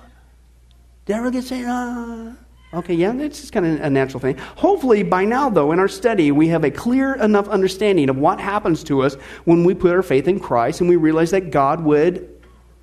did 1.09 1.15
I 1.15 1.17
ever 1.21 1.31
get 1.31 1.43
saved? 1.43 1.67
Uh, 1.67 2.33
okay, 2.71 2.93
yeah, 2.93 3.11
it's 3.15 3.39
just 3.39 3.51
kind 3.51 3.65
of 3.65 3.81
a 3.81 3.89
natural 3.89 4.19
thing. 4.19 4.37
Hopefully, 4.57 5.01
by 5.01 5.25
now, 5.25 5.49
though, 5.49 5.71
in 5.71 5.79
our 5.79 5.87
study, 5.87 6.31
we 6.31 6.47
have 6.49 6.63
a 6.63 6.69
clear 6.69 7.15
enough 7.15 7.47
understanding 7.47 8.09
of 8.09 8.19
what 8.19 8.39
happens 8.39 8.83
to 8.83 9.01
us 9.01 9.15
when 9.45 9.63
we 9.63 9.73
put 9.73 9.91
our 9.91 10.03
faith 10.03 10.27
in 10.27 10.39
Christ 10.39 10.81
and 10.81 10.89
we 10.89 10.97
realize 10.97 11.31
that 11.31 11.49
God 11.49 11.83
would 11.83 12.29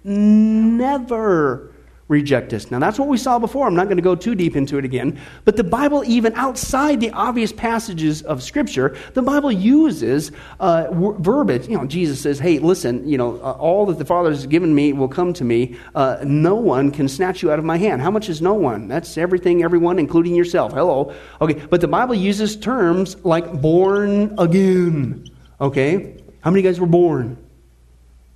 never 0.02 1.72
reject 2.08 2.52
us. 2.52 2.70
Now, 2.70 2.78
that's 2.78 2.98
what 2.98 3.08
we 3.08 3.16
saw 3.16 3.38
before. 3.38 3.66
I'm 3.66 3.74
not 3.74 3.86
going 3.86 3.96
to 3.96 4.02
go 4.02 4.14
too 4.14 4.34
deep 4.34 4.54
into 4.54 4.78
it 4.78 4.84
again. 4.84 5.18
But 5.44 5.56
the 5.56 5.64
Bible, 5.64 6.04
even 6.04 6.32
outside 6.34 7.00
the 7.00 7.10
obvious 7.10 7.52
passages 7.52 8.22
of 8.22 8.42
Scripture, 8.42 8.96
the 9.14 9.22
Bible 9.22 9.50
uses 9.50 10.30
uh, 10.60 10.86
verbiage. 11.18 11.66
You 11.66 11.78
know, 11.78 11.86
Jesus 11.86 12.20
says, 12.20 12.38
hey, 12.38 12.60
listen, 12.60 13.06
you 13.08 13.18
know, 13.18 13.36
uh, 13.42 13.52
all 13.52 13.86
that 13.86 13.98
the 13.98 14.04
Father 14.04 14.30
has 14.30 14.46
given 14.46 14.72
me 14.72 14.92
will 14.92 15.08
come 15.08 15.32
to 15.32 15.44
me. 15.44 15.76
Uh, 15.94 16.18
no 16.22 16.54
one 16.54 16.92
can 16.92 17.08
snatch 17.08 17.42
you 17.42 17.50
out 17.50 17.58
of 17.58 17.64
my 17.64 17.76
hand. 17.76 18.00
How 18.00 18.10
much 18.10 18.28
is 18.28 18.40
no 18.40 18.54
one? 18.54 18.86
That's 18.86 19.18
everything, 19.18 19.64
everyone, 19.64 19.98
including 19.98 20.34
yourself. 20.34 20.72
Hello. 20.72 21.12
Okay, 21.40 21.54
but 21.54 21.80
the 21.80 21.88
Bible 21.88 22.14
uses 22.14 22.56
terms 22.56 23.16
like 23.24 23.60
born 23.60 24.34
again. 24.38 25.28
Okay? 25.60 26.22
How 26.40 26.52
many 26.52 26.62
guys 26.62 26.78
were 26.78 26.86
born? 26.86 27.36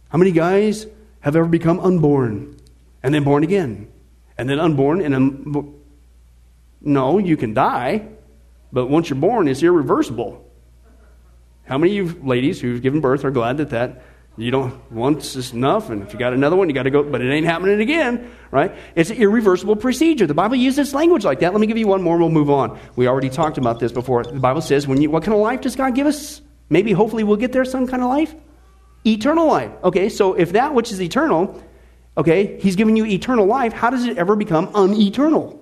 How 0.09 0.19
many 0.19 0.33
guys 0.33 0.87
have 1.21 1.37
ever 1.37 1.47
become 1.47 1.79
unborn? 1.79 2.60
And 3.03 3.15
then 3.15 3.25
born 3.25 3.43
again, 3.45 3.91
and 4.37 4.49
then 4.49 4.59
unborn, 4.59 5.01
and 5.01 5.15
un- 5.15 5.75
no, 6.81 7.19
you 7.19 7.37
can 7.37 7.55
die, 7.55 8.09
but 8.73 8.87
once 8.87 9.11
you're 9.11 9.19
born, 9.19 9.49
it's 9.49 9.63
irreversible. 9.63 10.47
How 11.65 11.79
many 11.79 11.99
of 11.99 12.15
you 12.15 12.23
ladies 12.27 12.61
who've 12.61 12.83
given 12.83 13.01
birth 13.01 13.25
are 13.25 13.31
glad 13.31 13.59
that 13.59 13.71
that 13.71 14.03
you 14.37 14.51
don't 14.51 14.91
once 14.91 15.37
is 15.37 15.53
enough, 15.53 15.91
and 15.91 16.03
if 16.03 16.13
you 16.13 16.19
got 16.19 16.33
another 16.33 16.57
one, 16.57 16.69
you 16.69 16.75
got 16.75 16.85
to 16.85 16.91
go, 16.91 17.03
but 17.03 17.21
it 17.21 17.31
ain't 17.31 17.47
happening 17.47 17.81
again, 17.81 18.31
right? 18.51 18.75
It's 18.95 19.11
an 19.11 19.17
irreversible 19.17 19.77
procedure. 19.77 20.27
The 20.27 20.35
Bible 20.35 20.57
uses 20.57 20.95
language 20.95 21.25
like 21.25 21.41
that. 21.41 21.53
Let 21.53 21.61
me 21.61 21.67
give 21.67 21.77
you 21.77 21.87
one 21.87 22.03
more, 22.03 22.15
and 22.15 22.23
we'll 22.23 22.33
move 22.33 22.49
on. 22.49 22.79
We 22.97 23.07
already 23.07 23.29
talked 23.29 23.59
about 23.59 23.81
this 23.81 23.93
before. 23.93 24.25
The 24.25 24.41
Bible 24.41 24.63
says, 24.63 24.87
when 24.87 25.03
you, 25.03 25.11
what 25.11 25.25
kind 25.25 25.35
of 25.35 25.41
life 25.41 25.61
does 25.61 25.77
God 25.77 25.95
give 25.95 26.07
us? 26.07 26.41
Maybe, 26.71 26.93
hopefully, 26.93 27.25
we'll 27.25 27.37
get 27.37 27.53
there, 27.53 27.65
some 27.65 27.87
kind 27.87 28.03
of 28.03 28.09
life? 28.09 28.35
Eternal 29.05 29.47
life. 29.47 29.73
Okay, 29.85 30.09
so 30.09 30.35
if 30.35 30.53
that 30.53 30.75
which 30.75 30.91
is 30.93 31.03
eternal 31.03 31.63
okay, 32.21 32.61
he's 32.61 32.77
given 32.77 32.97
you 32.97 33.07
eternal 33.07 33.47
life, 33.47 33.73
how 33.73 33.91
does 33.91 34.05
it 34.05 34.19
ever 34.19 34.37
become 34.37 34.71
uneternal? 34.75 35.59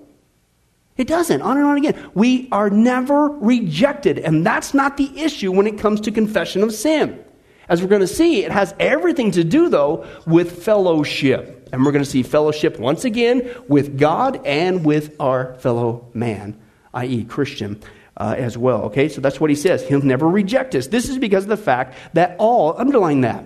It 0.97 1.07
doesn't. 1.07 1.41
On 1.41 1.57
and 1.57 1.65
on 1.65 1.77
again. 1.77 2.11
We 2.15 2.49
are 2.51 2.69
never 2.69 3.29
rejected, 3.29 4.19
and 4.19 4.45
that's 4.45 4.75
not 4.75 4.97
the 4.97 5.21
issue 5.21 5.53
when 5.53 5.69
it 5.69 5.79
comes 5.79 6.01
to 6.03 6.11
confession 6.11 6.63
of 6.63 6.75
sin. 6.75 7.25
As 7.69 7.81
we're 7.81 7.89
going 7.89 8.01
to 8.01 8.07
see, 8.07 8.45
it 8.45 8.51
has 8.51 8.75
everything 8.81 9.31
to 9.33 9.45
do, 9.45 9.69
though, 9.69 10.07
with 10.27 10.65
fellowship. 10.65 11.69
And 11.73 11.85
we're 11.85 11.93
going 11.93 12.05
to 12.05 12.11
see 12.11 12.23
fellowship 12.23 12.79
once 12.79 13.05
again 13.05 13.55
with 13.69 13.99
God 13.99 14.45
and 14.45 14.85
with 14.85 15.15
our 15.21 15.55
fellow 15.57 16.09
man, 16.15 16.59
i.e., 16.93 17.25
Christian. 17.25 17.81
Uh, 18.21 18.35
as 18.37 18.59
well. 18.59 18.83
Okay, 18.83 19.09
so 19.09 19.21
that's 19.21 19.39
what 19.39 19.49
he 19.49 19.55
says. 19.55 19.87
He'll 19.87 20.03
never 20.03 20.29
reject 20.29 20.75
us. 20.75 20.89
This 20.89 21.09
is 21.09 21.19
because 21.19 21.45
of 21.45 21.51
the 21.51 21.57
fact 21.57 21.97
that 22.15 22.35
all, 22.41 22.77
underline 22.77 23.21
that, 23.21 23.45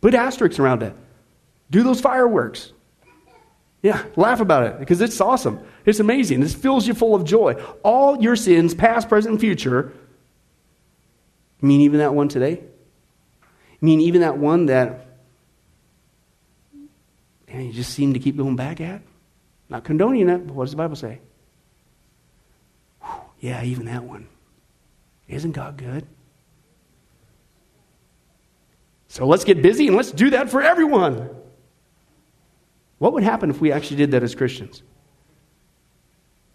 put 0.00 0.14
asterisks 0.14 0.58
around 0.58 0.82
it. 0.82 0.92
Do 1.70 1.82
those 1.82 2.00
fireworks. 2.00 2.72
Yeah, 3.82 4.04
laugh 4.16 4.40
about 4.40 4.64
it 4.64 4.78
because 4.80 5.00
it's 5.00 5.20
awesome. 5.20 5.60
It's 5.84 6.00
amazing. 6.00 6.40
This 6.40 6.54
fills 6.54 6.86
you 6.88 6.94
full 6.94 7.14
of 7.14 7.24
joy. 7.24 7.54
All 7.84 8.20
your 8.20 8.34
sins, 8.34 8.74
past, 8.74 9.08
present, 9.08 9.32
and 9.32 9.40
future, 9.40 9.92
mean 11.60 11.82
even 11.82 12.00
that 12.00 12.14
one 12.14 12.28
today? 12.28 12.62
I 13.42 13.84
mean 13.84 14.00
even 14.00 14.22
that 14.22 14.36
one 14.38 14.66
that 14.66 15.06
man, 17.48 17.66
you 17.66 17.72
just 17.72 17.94
seem 17.94 18.14
to 18.14 18.18
keep 18.18 18.36
going 18.36 18.56
back 18.56 18.80
at? 18.80 19.02
Not 19.68 19.84
condoning 19.84 20.26
that, 20.26 20.46
but 20.46 20.54
what 20.54 20.64
does 20.64 20.72
the 20.72 20.76
Bible 20.76 20.96
say? 20.96 21.20
Whew, 23.02 23.20
yeah, 23.40 23.62
even 23.62 23.86
that 23.86 24.02
one. 24.02 24.26
Isn't 25.28 25.52
God 25.52 25.76
good? 25.76 26.06
So 29.08 29.26
let's 29.26 29.44
get 29.44 29.62
busy 29.62 29.86
and 29.86 29.96
let's 29.96 30.10
do 30.10 30.30
that 30.30 30.50
for 30.50 30.62
everyone. 30.62 31.30
What 32.98 33.12
would 33.12 33.22
happen 33.22 33.50
if 33.50 33.60
we 33.60 33.72
actually 33.72 33.96
did 33.96 34.10
that 34.10 34.22
as 34.22 34.34
Christians? 34.34 34.82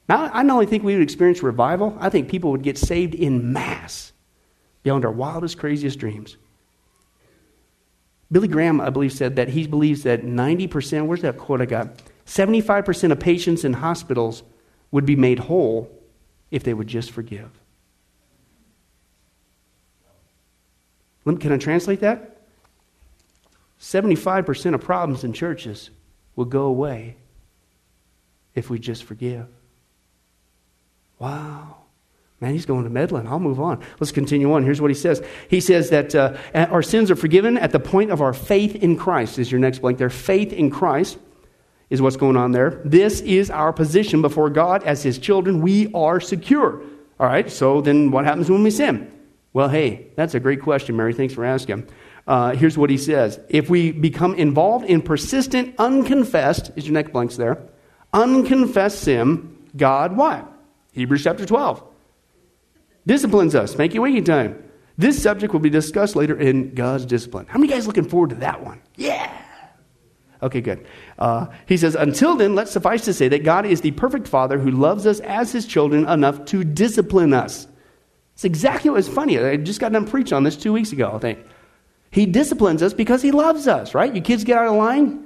Now, 0.10 0.30
I 0.34 0.44
not 0.44 0.56
only 0.56 0.66
think 0.66 0.84
we 0.84 0.94
would 0.94 1.02
experience 1.02 1.42
revival, 1.42 1.98
I 2.00 2.10
think 2.10 2.28
people 2.28 2.52
would 2.52 2.64
get 2.64 2.78
saved 2.78 3.16
in 3.16 3.54
mass 3.54 4.12
beyond 4.84 5.06
our 5.06 5.12
wildest, 5.12 5.58
craziest 5.58 5.98
dreams. 5.98 6.36
Billy 8.30 8.50
Graham, 8.50 8.82
I 8.82 8.90
believe, 8.90 9.14
said 9.14 9.38
that 9.38 9.50
he 9.50 9.66
believes 9.68 10.04
that 10.04 10.24
90%, 10.24 11.06
where's 11.06 11.22
that 11.22 11.38
quote 11.38 11.62
I 11.62 11.66
got? 11.66 12.02
75% 12.26 13.12
of 13.12 13.20
patients 13.20 13.64
in 13.64 13.74
hospitals 13.74 14.44
would 14.92 15.06
be 15.06 15.16
made 15.16 15.40
whole 15.40 15.90
if 16.52 16.64
they 16.64 16.74
would 16.74 16.88
just 16.88 17.12
forgive. 17.12 17.50
Can 21.26 21.52
I 21.52 21.58
translate 21.58 22.02
that? 22.02 22.42
75% 23.80 24.74
of 24.74 24.82
problems 24.82 25.24
in 25.24 25.32
churches 25.32 25.90
will 26.36 26.46
go 26.46 26.64
away 26.64 27.18
if 28.56 28.70
we 28.70 28.80
just 28.80 29.04
forgive. 29.04 29.48
Wow. 31.20 31.78
Man, 32.40 32.52
he's 32.52 32.66
going 32.66 32.84
to 32.84 32.90
meddling. 32.90 33.28
I'll 33.28 33.40
move 33.40 33.62
on. 33.62 33.82
Let's 34.00 34.12
continue 34.12 34.52
on. 34.52 34.64
Here's 34.64 34.82
what 34.82 34.92
he 34.92 34.96
says. 34.96 35.24
He 35.50 35.62
says 35.62 35.90
that 35.92 36.14
uh, 36.14 36.36
our 36.54 36.84
sins 36.84 37.10
are 37.10 37.16
forgiven 37.16 37.58
at 37.58 37.72
the 37.72 37.80
point 37.80 38.12
of 38.12 38.22
our 38.22 38.34
faith 38.34 38.76
in 38.76 38.98
Christ, 38.98 39.40
is 39.40 39.50
your 39.50 39.62
next 39.62 39.80
blank 39.80 39.98
there. 39.98 40.10
Faith 40.10 40.52
in 40.52 40.70
Christ 40.70 41.18
is 41.90 42.02
what's 42.02 42.18
going 42.18 42.36
on 42.36 42.52
there. 42.52 42.82
This 42.84 43.22
is 43.22 43.50
our 43.50 43.72
position 43.72 44.22
before 44.22 44.50
God 44.50 44.84
as 44.84 45.04
his 45.04 45.18
children. 45.20 45.62
We 45.62 45.90
are 45.94 46.20
secure. 46.20 46.82
All 47.20 47.28
right, 47.28 47.50
so 47.50 47.80
then 47.80 48.12
what 48.12 48.26
happens 48.26 48.50
when 48.50 48.64
we 48.64 48.72
sin? 48.72 49.10
Well, 49.54 49.70
hey, 49.70 50.08
that's 50.16 50.34
a 50.34 50.40
great 50.40 50.62
question, 50.62 50.98
Mary. 50.98 51.14
Thanks 51.14 51.34
for 51.34 51.46
asking. 51.46 51.88
Uh, 52.26 52.56
here's 52.56 52.78
what 52.78 52.90
he 52.90 52.98
says 52.98 53.40
If 53.50 53.70
we 53.70 53.92
become 53.92 54.36
involved 54.36 54.86
in 54.86 55.02
persistent, 55.02 55.76
unconfessed, 55.78 56.72
is 56.76 56.86
your 56.86 56.94
neck 56.94 57.12
blanks 57.12 57.36
there, 57.36 57.62
unconfessed 58.14 59.00
sin, 59.00 59.58
God 59.76 60.16
what? 60.16 60.50
Hebrews 60.94 61.24
chapter 61.24 61.46
12. 61.46 61.84
Disciplines 63.06 63.56
us, 63.56 63.78
make 63.78 63.94
you 63.94 64.02
waking 64.02 64.24
time. 64.24 64.64
This 64.98 65.22
subject 65.22 65.52
will 65.52 65.60
be 65.60 65.72
discussed 65.72 66.16
later 66.16 66.40
in 66.40 66.76
God's 66.76 67.06
discipline. 67.06 67.48
How 67.48 67.60
many 67.60 67.72
guys 67.72 67.88
looking 67.88 68.08
forward 68.08 68.30
to 68.30 68.36
that 68.38 68.64
one? 68.64 68.82
Yeah. 68.96 69.32
Okay, 70.42 70.62
good. 70.62 70.86
Uh, 71.18 71.48
he 71.66 71.78
says, 71.78 71.96
Until 71.96 72.36
then, 72.36 72.54
let's 72.54 72.72
suffice 72.72 73.06
to 73.06 73.14
say 73.14 73.28
that 73.30 73.44
God 73.44 73.66
is 73.66 73.82
the 73.82 73.92
perfect 73.92 74.28
Father 74.28 74.60
who 74.60 74.72
loves 74.72 75.08
us 75.08 75.20
as 75.22 75.52
his 75.52 75.66
children 75.66 76.08
enough 76.08 76.46
to 76.46 76.64
discipline 76.64 77.34
us. 77.34 77.68
It's 78.34 78.44
exactly 78.44 78.90
what 78.90 78.98
was 78.98 79.08
funny. 79.08 79.40
I 79.40 79.58
just 79.58 79.80
got 79.80 79.92
done 79.92 80.06
preaching 80.06 80.36
on 80.36 80.44
this 80.44 80.58
two 80.58 80.74
weeks 80.74 80.92
ago, 80.92 81.12
I 81.14 81.20
think. 81.20 81.40
He 82.14 82.28
disciplines 82.28 82.84
us 82.84 82.94
because 82.94 83.24
he 83.24 83.32
loves 83.32 83.68
us, 83.68 83.96
right? 83.96 84.14
You 84.14 84.22
kids 84.22 84.44
get 84.44 84.60
out 84.60 84.68
of 84.68 84.76
line. 84.76 85.26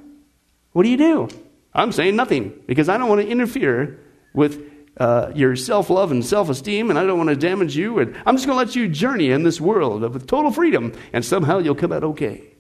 What 0.72 0.84
do 0.84 0.90
you 0.90 0.96
do? 0.96 1.28
I'm 1.74 1.92
saying 1.92 2.16
nothing 2.16 2.64
because 2.66 2.88
I 2.88 2.98
don't 2.98 3.10
want 3.10 3.20
to 3.20 3.28
interfere 3.28 4.00
with 4.34 4.64
uh, 4.96 5.34
your 5.36 5.58
self 5.58 5.90
love 5.90 6.12
and 6.12 6.26
self 6.26 6.48
esteem, 6.48 6.90
and 6.90 6.98
I 6.98 7.04
don't 7.04 7.18
want 7.18 7.30
to 7.30 7.36
damage 7.36 7.76
you. 7.76 8.00
And 8.00 8.16
I'm 8.26 8.38
just 8.38 8.48
going 8.48 8.58
to 8.58 8.66
let 8.66 8.74
you 8.74 8.88
journey 8.88 9.32
in 9.32 9.44
this 9.44 9.60
world 9.60 10.02
with 10.14 10.28
total 10.28 10.50
freedom, 10.50 10.94
and 11.12 11.26
somehow 11.26 11.58
you'll 11.58 11.76
come 11.76 11.92
out 11.92 12.06
okay. 12.06 12.56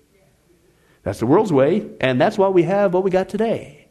That's 1.04 1.20
the 1.20 1.26
world's 1.26 1.54
way, 1.54 1.90
and 2.02 2.20
that's 2.20 2.38
why 2.38 2.50
we 2.50 2.63
have 2.63 2.94
what 2.94 3.06
we 3.06 3.12
got 3.12 3.30
today, 3.30 3.88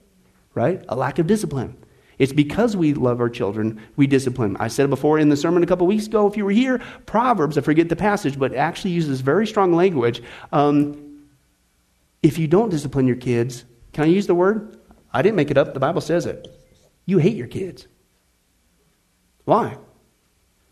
right? 0.52 0.84
A 0.86 0.96
lack 0.96 1.18
of 1.18 1.26
discipline. 1.26 1.78
It's 2.18 2.32
because 2.32 2.76
we 2.76 2.94
love 2.94 3.20
our 3.20 3.28
children, 3.28 3.80
we 3.96 4.06
discipline. 4.06 4.56
I 4.58 4.68
said 4.68 4.84
it 4.84 4.90
before 4.90 5.18
in 5.18 5.28
the 5.28 5.36
sermon 5.36 5.62
a 5.62 5.66
couple 5.66 5.86
weeks 5.86 6.06
ago, 6.06 6.26
if 6.26 6.36
you 6.36 6.44
were 6.44 6.50
here, 6.50 6.80
Proverbs, 7.04 7.58
I 7.58 7.60
forget 7.60 7.88
the 7.88 7.96
passage, 7.96 8.38
but 8.38 8.54
actually 8.54 8.92
uses 8.92 9.20
very 9.20 9.46
strong 9.46 9.74
language. 9.74 10.22
Um, 10.52 11.26
if 12.22 12.38
you 12.38 12.46
don't 12.46 12.70
discipline 12.70 13.06
your 13.06 13.16
kids, 13.16 13.64
can 13.92 14.04
I 14.04 14.06
use 14.06 14.26
the 14.26 14.34
word? 14.34 14.78
I 15.12 15.22
didn't 15.22 15.36
make 15.36 15.50
it 15.50 15.58
up, 15.58 15.74
the 15.74 15.80
Bible 15.80 16.00
says 16.00 16.26
it. 16.26 16.48
You 17.04 17.18
hate 17.18 17.36
your 17.36 17.46
kids. 17.46 17.86
Why? 19.44 19.76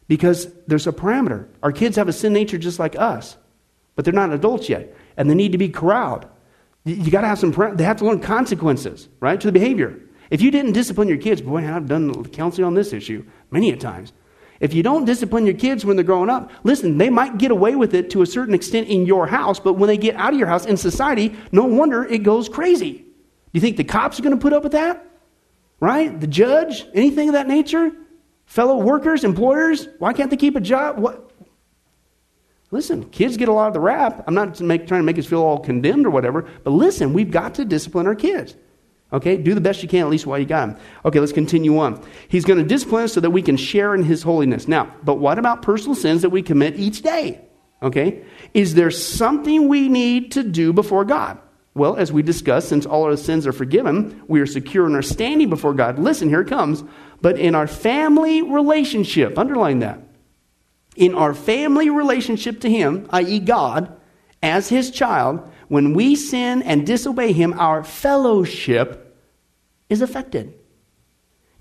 Because 0.09 0.53
there's 0.67 0.87
a 0.87 0.93
parameter. 0.93 1.49
Our 1.63 1.73
kids 1.73 1.97
have 1.97 2.09
a 2.09 2.13
sin 2.13 2.33
nature 2.33 2.59
just 2.59 2.79
like 2.79 2.97
us, 2.99 3.37
but 3.97 4.05
they're 4.05 4.15
not 4.15 4.33
adults 4.33 4.69
yet, 4.69 4.95
and 5.17 5.29
they 5.29 5.35
need 5.35 5.53
to 5.53 5.59
be 5.59 5.69
corralled. 5.69 6.27
You 6.85 7.11
got 7.11 7.23
to 7.23 7.29
have 7.29 7.39
some, 7.39 7.53
they 7.77 7.85
have 7.85 7.99
to 7.99 8.05
learn 8.05 8.21
consequences, 8.21 9.09
right, 9.21 9.41
to 9.41 9.47
the 9.47 9.53
behavior. 9.53 10.01
If 10.31 10.41
you 10.41 10.51
didn't 10.51 10.73
discipline 10.73 11.09
your 11.09 11.19
kids, 11.19 11.41
boy, 11.43 11.67
I've 11.67 11.87
done 11.87 12.25
counseling 12.27 12.67
on 12.67 12.75
this 12.75 12.93
issue 12.93 13.25
many 13.51 13.71
a 13.71 13.77
times. 13.77 14.13
If 14.61 14.73
you 14.73 14.83
don't 14.83 15.05
discipline 15.05 15.47
your 15.47 15.57
kids 15.57 15.85
when 15.85 15.97
they're 15.97 16.05
growing 16.05 16.31
up, 16.31 16.51
listen, 16.63 16.97
they 16.97 17.11
might 17.11 17.39
get 17.39 17.51
away 17.51 17.75
with 17.75 17.95
it 17.95 18.11
to 18.11 18.23
a 18.23 18.27
certain 18.27 18.55
extent 18.55 18.89
in 18.89 19.05
your 19.05 19.27
house, 19.27 19.59
but 19.61 19.75
when 19.75 19.89
they 19.89 19.99
get 19.99 20.17
out 20.17 20.33
of 20.33 20.39
your 20.39 20.49
house 20.49 20.65
in 20.65 20.77
society, 20.77 21.37
no 21.53 21.65
wonder 21.65 22.05
it 22.05 22.23
goes 22.23 22.49
crazy. 22.49 22.93
Do 22.93 23.05
you 23.53 23.61
think 23.61 23.77
the 23.77 23.85
cops 23.85 24.19
are 24.19 24.23
going 24.23 24.37
to 24.37 24.41
put 24.41 24.53
up 24.53 24.63
with 24.63 24.73
that? 24.73 25.05
Right? 25.81 26.19
The 26.19 26.27
judge? 26.27 26.87
Anything 26.95 27.29
of 27.29 27.35
that 27.35 27.49
nature? 27.49 27.91
Fellow 28.47 28.79
workers, 28.79 29.25
employers? 29.25 29.89
Why 29.99 30.13
can't 30.13 30.31
they 30.31 30.37
keep 30.37 30.57
a 30.57 30.61
job? 30.61 30.99
What? 30.99 31.31
Listen, 32.71 33.05
kids 33.11 33.37
get 33.37 33.49
a 33.49 33.53
lot 33.53 33.69
of 33.69 33.75
the 33.75 33.81
rap. 33.81 34.25
I'm 34.27 34.35
not 34.35 34.61
make, 34.61 34.87
trying 34.87 35.01
to 35.01 35.05
make 35.05 35.19
us 35.19 35.27
feel 35.27 35.43
all 35.43 35.61
condemned 35.61 36.07
or 36.07 36.11
whatever, 36.11 36.49
but 36.65 36.71
listen, 36.71 37.13
we've 37.13 37.31
got 37.31 37.55
to 37.57 37.65
discipline 37.65 38.07
our 38.07 38.15
kids. 38.15 38.57
Okay, 39.15 39.37
do 39.37 39.55
the 39.55 39.61
best 39.61 39.81
you 39.81 39.89
can 39.89 40.01
at 40.01 40.09
least 40.09 40.27
while 40.27 40.41
you 40.41 40.45
got 40.45 40.71
him. 40.71 40.77
Okay, 41.05 41.21
let's 41.21 41.33
continue 41.33 41.79
on. 41.79 42.05
He's 42.27 42.45
going 42.45 42.59
to 42.59 42.65
discipline 42.65 43.05
us 43.05 43.13
so 43.13 43.21
that 43.21 43.31
we 43.31 43.43
can 43.43 43.57
share 43.57 43.95
in 43.95 44.03
his 44.03 44.25
holiness. 44.25 44.67
Now, 44.67 44.93
but 45.05 45.21
what 45.21 45.39
about 45.39 45.63
personal 45.63 45.95
sins 45.95 46.23
that 46.23 46.31
we 46.31 46.43
commit 46.43 46.81
each 46.81 47.01
day? 47.01 47.41
Okay, 47.81 48.25
is 48.55 48.75
there 48.75 48.91
something 48.91 49.69
we 49.69 49.89
need 49.89 50.33
to 50.33 50.43
do 50.43 50.73
before 50.73 51.05
God? 51.05 51.39
Well, 51.75 51.97
as 51.97 52.13
we 52.13 52.23
discussed, 52.23 52.69
since 52.69 52.87
all 52.87 53.05
our 53.05 53.17
sins 53.17 53.47
are 53.47 53.53
forgiven, 53.53 54.23
we 54.27 54.41
are 54.41 54.47
secure 54.47 54.87
in 54.87 54.97
our 54.97 55.03
standing 55.03 55.49
before 55.49 55.75
God. 55.75 55.99
Listen, 55.99 56.29
here 56.29 56.41
it 56.41 56.49
comes. 56.49 56.83
But 57.21 57.39
in 57.39 57.55
our 57.55 57.67
family 57.67 58.43
relationship, 58.43 59.39
underline 59.39 59.79
that. 59.81 60.01
In 60.97 61.15
our 61.15 61.35
family 61.35 61.89
relationship 61.89 62.61
to 62.61 62.71
Him, 62.71 63.09
i.e., 63.11 63.39
God, 63.41 63.97
as 64.43 64.69
His 64.69 64.91
child, 64.91 65.49
when 65.69 65.95
we 65.95 66.15
sin 66.15 66.63
and 66.63 66.87
disobey 66.87 67.33
Him, 67.33 67.59
our 67.59 67.85
fellowship 67.85 69.17
is 69.89 70.03
affected. 70.03 70.55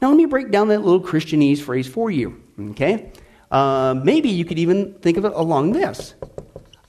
Now, 0.01 0.09
let 0.09 0.17
me 0.17 0.25
break 0.25 0.51
down 0.51 0.67
that 0.67 0.81
little 0.81 1.01
Christianese 1.01 1.59
phrase 1.59 1.87
for 1.87 2.11
you, 2.11 2.43
okay? 2.71 3.11
Uh, 3.49 3.99
maybe 4.03 4.29
you 4.29 4.43
could 4.43 4.59
even 4.59 4.93
think 4.95 5.17
of 5.17 5.25
it 5.25 5.33
along 5.33 5.73
this 5.73 6.15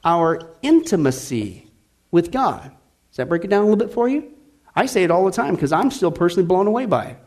our 0.05 0.57
intimacy 0.63 1.71
with 2.11 2.31
God. 2.31 2.71
Does 3.11 3.17
that 3.17 3.29
break 3.29 3.45
it 3.45 3.49
down 3.49 3.63
a 3.63 3.65
little 3.65 3.77
bit 3.77 3.93
for 3.93 4.09
you? 4.09 4.33
I 4.77 4.87
say 4.87 5.05
it 5.05 5.11
all 5.11 5.25
the 5.25 5.31
time 5.31 5.55
because 5.55 5.73
I'm 5.73 5.91
still 5.91 6.11
personally 6.11 6.47
blown 6.47 6.67
away 6.67 6.87
by 6.87 7.05
it. 7.07 7.19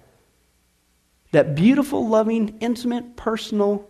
That 1.32 1.56
beautiful, 1.56 2.08
loving, 2.08 2.58
intimate, 2.60 3.16
personal 3.16 3.90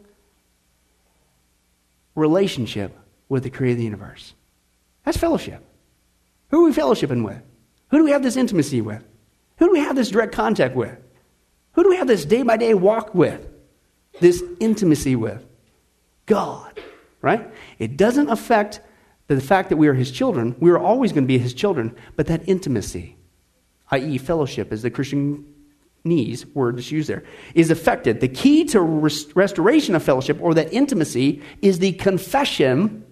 relationship 2.16 2.98
with 3.30 3.44
the 3.44 3.50
creator 3.50 3.74
of 3.74 3.78
the 3.80 3.84
universe. 3.84 4.34
That's 5.04 5.18
fellowship. 5.18 5.64
Who 6.50 6.62
are 6.62 6.70
we 6.70 6.76
fellowshipping 6.76 7.24
with? 7.24 7.42
Who 7.90 7.98
do 7.98 8.04
we 8.04 8.12
have 8.12 8.24
this 8.24 8.38
intimacy 8.38 8.82
with? 8.82 9.04
Who 9.58 9.66
do 9.68 9.72
we 9.72 9.80
have 9.80 9.96
this 9.96 10.10
direct 10.10 10.34
contact 10.34 10.76
with? 10.76 10.98
Who 11.74 11.84
do 11.84 11.90
we 11.90 11.98
have 11.98 12.08
this 12.08 12.26
day 12.26 12.44
by 12.44 12.58
day 12.58 12.74
walk 12.74 13.14
with? 13.14 13.48
This 14.20 14.44
intimacy 14.60 15.16
with? 15.16 15.46
God, 16.26 16.80
right? 17.22 17.50
It 17.80 17.98
doesn't 17.98 18.30
affect 18.30 18.82
the 19.28 19.40
fact 19.42 19.70
that 19.70 19.78
we 19.78 19.88
are 19.88 19.94
His 19.94 20.12
children. 20.12 20.56
We 20.60 20.72
are 20.72 20.80
always 20.80 21.12
going 21.12 21.24
to 21.24 21.28
be 21.28 21.38
His 21.38 21.54
children, 21.54 21.96
but 22.16 22.28
that 22.28 22.48
intimacy, 22.48 23.18
i.e., 23.92 24.18
fellowship, 24.18 24.72
is 24.72 24.82
the 24.82 24.90
Christian 24.90 25.46
knees 26.04 26.46
word 26.48 26.78
that's 26.78 26.92
used 26.92 27.10
there, 27.10 27.24
is 27.54 27.70
affected. 27.70 28.22
The 28.22 28.28
key 28.28 28.64
to 28.66 28.82
rest- 28.82 29.36
restoration 29.36 29.96
of 29.96 30.04
fellowship 30.04 30.40
or 30.42 30.54
that 30.54 30.72
intimacy 30.74 31.42
is 31.62 31.80
the 31.80 31.92
confession, 31.94 33.06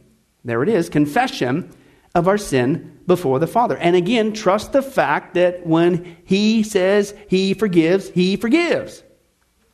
there 0.44 0.64
it 0.64 0.70
is, 0.70 0.90
confession 0.90 1.72
of 2.16 2.28
our 2.28 2.38
sin 2.38 3.00
before 3.06 3.38
the 3.38 3.46
Father. 3.46 3.78
And 3.78 3.96
again, 3.96 4.34
trust 4.34 4.72
the 4.72 4.82
fact 4.82 5.36
that 5.36 5.68
when 5.68 6.18
He 6.26 6.64
says 6.64 7.14
He 7.28 7.54
forgives, 7.54 8.10
He 8.10 8.38
forgives. 8.38 9.04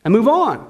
And 0.04 0.12
move 0.12 0.28
on. 0.28 0.70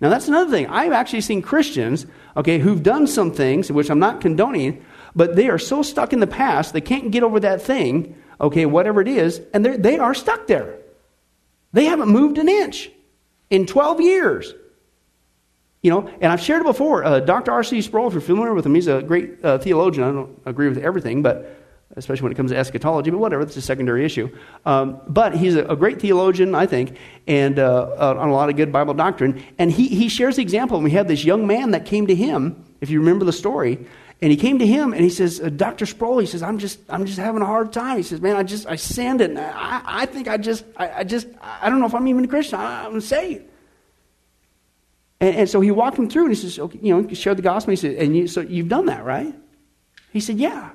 Now, 0.00 0.10
that's 0.10 0.28
another 0.28 0.50
thing. 0.50 0.66
I've 0.66 0.92
actually 0.92 1.20
seen 1.20 1.40
Christians, 1.40 2.06
okay, 2.36 2.58
who've 2.58 2.82
done 2.82 3.06
some 3.06 3.30
things, 3.30 3.70
which 3.70 3.88
I'm 3.88 4.00
not 4.00 4.20
condoning, 4.20 4.84
but 5.14 5.36
they 5.36 5.48
are 5.48 5.58
so 5.58 5.82
stuck 5.82 6.12
in 6.12 6.20
the 6.20 6.26
past, 6.26 6.72
they 6.72 6.80
can't 6.80 7.12
get 7.12 7.22
over 7.22 7.40
that 7.40 7.62
thing, 7.62 8.20
okay, 8.40 8.66
whatever 8.66 9.00
it 9.00 9.08
is, 9.08 9.40
and 9.54 9.64
they 9.64 9.98
are 9.98 10.12
stuck 10.12 10.48
there. 10.48 10.78
They 11.72 11.84
haven't 11.84 12.08
moved 12.08 12.36
an 12.36 12.48
inch 12.48 12.90
in 13.48 13.64
12 13.64 14.00
years. 14.00 14.52
You 15.86 15.92
know, 15.92 16.10
and 16.20 16.32
I've 16.32 16.40
shared 16.40 16.62
it 16.62 16.64
before. 16.64 17.04
Uh, 17.04 17.20
Dr. 17.20 17.52
R.C. 17.52 17.80
Sproul, 17.80 18.08
if 18.08 18.12
you're 18.12 18.20
familiar 18.20 18.52
with 18.54 18.66
him, 18.66 18.74
he's 18.74 18.88
a 18.88 19.02
great 19.02 19.44
uh, 19.44 19.58
theologian. 19.58 20.02
I 20.02 20.10
don't 20.10 20.42
agree 20.44 20.68
with 20.68 20.78
everything, 20.78 21.22
but 21.22 21.62
especially 21.94 22.24
when 22.24 22.32
it 22.32 22.34
comes 22.34 22.50
to 22.50 22.56
eschatology, 22.56 23.12
but 23.12 23.18
whatever, 23.18 23.44
that's 23.44 23.56
a 23.56 23.62
secondary 23.62 24.04
issue. 24.04 24.28
Um, 24.64 25.00
but 25.06 25.36
he's 25.36 25.54
a, 25.54 25.64
a, 25.66 25.76
great 25.76 26.00
theologian, 26.00 26.56
I 26.56 26.66
think, 26.66 26.98
and 27.28 27.60
uh, 27.60 27.94
uh, 27.96 28.16
on 28.18 28.30
a 28.30 28.32
lot 28.32 28.50
of 28.50 28.56
good 28.56 28.72
Bible 28.72 28.94
doctrine. 28.94 29.44
And 29.58 29.70
he, 29.70 29.86
he 29.86 30.08
shares 30.08 30.34
the 30.34 30.42
example. 30.42 30.80
We 30.80 30.90
had 30.90 31.06
this 31.06 31.24
young 31.24 31.46
man 31.46 31.70
that 31.70 31.86
came 31.86 32.08
to 32.08 32.16
him, 32.16 32.64
if 32.80 32.90
you 32.90 32.98
remember 32.98 33.24
the 33.24 33.32
story, 33.32 33.86
and 34.20 34.32
he 34.32 34.36
came 34.36 34.58
to 34.58 34.66
him 34.66 34.92
and 34.92 35.02
he 35.02 35.10
says, 35.10 35.40
uh, 35.40 35.50
Dr. 35.50 35.86
Sproul, 35.86 36.18
he 36.18 36.26
says, 36.26 36.42
I'm 36.42 36.58
just, 36.58 36.80
I'm 36.88 37.06
just 37.06 37.20
having 37.20 37.42
a 37.42 37.46
hard 37.46 37.72
time. 37.72 37.96
He 37.96 38.02
says, 38.02 38.20
man, 38.20 38.34
I 38.34 38.42
just, 38.42 38.66
I 38.66 38.74
sinned 38.74 39.20
and 39.20 39.38
I, 39.38 39.82
I 39.84 40.06
think 40.06 40.26
I 40.26 40.36
just, 40.36 40.64
I, 40.76 40.90
I 40.90 41.04
just, 41.04 41.28
I 41.40 41.70
don't 41.70 41.78
know 41.78 41.86
if 41.86 41.94
I'm 41.94 42.08
even 42.08 42.24
a 42.24 42.28
Christian. 42.28 42.58
I, 42.58 42.86
I'm 42.86 43.00
saved. 43.00 43.44
And, 45.20 45.36
and, 45.36 45.48
so 45.48 45.60
he 45.60 45.70
walked 45.70 45.98
him 45.98 46.10
through 46.10 46.26
and 46.26 46.34
he 46.34 46.40
says, 46.40 46.58
okay, 46.58 46.78
you 46.82 46.94
know, 46.94 47.08
shared 47.14 47.38
the 47.38 47.42
gospel. 47.42 47.70
And 47.70 47.78
He 47.78 47.88
said, 47.88 47.96
and 47.96 48.16
you, 48.16 48.26
so 48.26 48.40
you've 48.42 48.68
done 48.68 48.86
that, 48.86 49.04
right? 49.04 49.34
He 50.12 50.20
said, 50.20 50.38
yeah. 50.38 50.70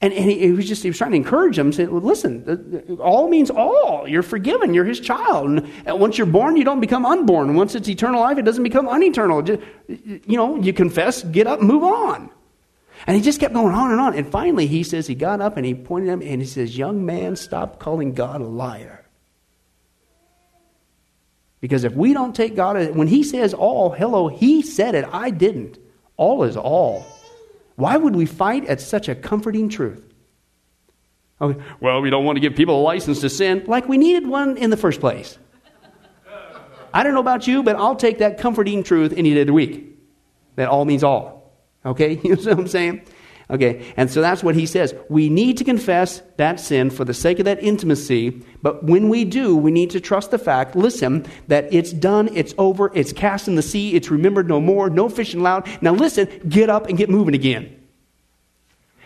And, 0.00 0.12
and 0.12 0.30
he, 0.30 0.38
he, 0.38 0.52
was 0.52 0.68
just, 0.68 0.84
he 0.84 0.90
was 0.90 0.96
trying 0.96 1.10
to 1.10 1.16
encourage 1.16 1.58
him. 1.58 1.72
Say, 1.72 1.86
well, 1.86 2.00
listen, 2.00 2.98
all 3.00 3.28
means 3.28 3.50
all. 3.50 4.06
You're 4.06 4.22
forgiven. 4.22 4.72
You're 4.72 4.84
his 4.84 5.00
child. 5.00 5.66
And 5.86 6.00
once 6.00 6.16
you're 6.16 6.26
born, 6.26 6.56
you 6.56 6.62
don't 6.62 6.78
become 6.78 7.04
unborn. 7.04 7.56
Once 7.56 7.74
it's 7.74 7.88
eternal 7.88 8.20
life, 8.20 8.38
it 8.38 8.44
doesn't 8.44 8.62
become 8.62 8.88
uneternal. 8.88 9.42
Just, 9.42 9.60
you 9.88 10.36
know, 10.36 10.56
you 10.56 10.72
confess, 10.72 11.24
get 11.24 11.48
up, 11.48 11.60
move 11.60 11.82
on. 11.82 12.30
And 13.08 13.16
he 13.16 13.22
just 13.22 13.40
kept 13.40 13.54
going 13.54 13.74
on 13.74 13.90
and 13.90 14.00
on. 14.00 14.14
And 14.14 14.30
finally, 14.30 14.68
he 14.68 14.84
says, 14.84 15.08
he 15.08 15.16
got 15.16 15.40
up 15.40 15.56
and 15.56 15.66
he 15.66 15.74
pointed 15.74 16.10
at 16.10 16.12
him 16.14 16.22
and 16.22 16.40
he 16.40 16.46
says, 16.46 16.78
young 16.78 17.04
man, 17.04 17.34
stop 17.34 17.80
calling 17.80 18.12
God 18.12 18.40
a 18.40 18.46
liar. 18.46 18.97
Because 21.60 21.84
if 21.84 21.94
we 21.94 22.12
don't 22.12 22.34
take 22.34 22.54
God, 22.54 22.94
when 22.94 23.08
He 23.08 23.22
says 23.22 23.54
all, 23.54 23.90
hello, 23.90 24.28
He 24.28 24.62
said 24.62 24.94
it, 24.94 25.04
I 25.12 25.30
didn't. 25.30 25.78
All 26.16 26.44
is 26.44 26.56
all. 26.56 27.04
Why 27.76 27.96
would 27.96 28.16
we 28.16 28.26
fight 28.26 28.66
at 28.66 28.80
such 28.80 29.08
a 29.08 29.14
comforting 29.14 29.68
truth? 29.68 30.04
Okay, 31.40 31.60
well, 31.80 32.00
we 32.00 32.10
don't 32.10 32.24
want 32.24 32.36
to 32.36 32.40
give 32.40 32.56
people 32.56 32.80
a 32.80 32.82
license 32.82 33.20
to 33.20 33.30
sin, 33.30 33.64
like 33.66 33.88
we 33.88 33.98
needed 33.98 34.26
one 34.26 34.56
in 34.56 34.70
the 34.70 34.76
first 34.76 34.98
place. 34.98 35.38
I 36.92 37.04
don't 37.04 37.14
know 37.14 37.20
about 37.20 37.46
you, 37.46 37.62
but 37.62 37.76
I'll 37.76 37.96
take 37.96 38.18
that 38.18 38.38
comforting 38.38 38.82
truth 38.82 39.12
any 39.16 39.34
day 39.34 39.42
of 39.42 39.46
the 39.46 39.52
week. 39.52 39.96
That 40.56 40.68
all 40.68 40.84
means 40.84 41.04
all. 41.04 41.52
Okay? 41.84 42.14
You 42.24 42.34
know 42.36 42.42
what 42.42 42.58
I'm 42.58 42.68
saying? 42.68 43.02
Okay, 43.50 43.94
and 43.96 44.10
so 44.10 44.20
that's 44.20 44.42
what 44.42 44.54
he 44.54 44.66
says. 44.66 44.94
We 45.08 45.30
need 45.30 45.56
to 45.56 45.64
confess 45.64 46.20
that 46.36 46.60
sin 46.60 46.90
for 46.90 47.06
the 47.06 47.14
sake 47.14 47.38
of 47.38 47.46
that 47.46 47.62
intimacy, 47.62 48.42
but 48.60 48.84
when 48.84 49.08
we 49.08 49.24
do, 49.24 49.56
we 49.56 49.70
need 49.70 49.88
to 49.90 50.00
trust 50.00 50.30
the 50.30 50.38
fact, 50.38 50.76
listen, 50.76 51.24
that 51.46 51.72
it's 51.72 51.90
done, 51.90 52.28
it's 52.34 52.54
over, 52.58 52.92
it's 52.94 53.10
cast 53.10 53.48
in 53.48 53.54
the 53.54 53.62
sea, 53.62 53.94
it's 53.94 54.10
remembered 54.10 54.48
no 54.48 54.60
more, 54.60 54.90
no 54.90 55.08
fishing 55.08 55.40
allowed. 55.40 55.66
Now 55.80 55.94
listen, 55.94 56.28
get 56.46 56.68
up 56.68 56.88
and 56.88 56.98
get 56.98 57.08
moving 57.08 57.34
again. 57.34 57.74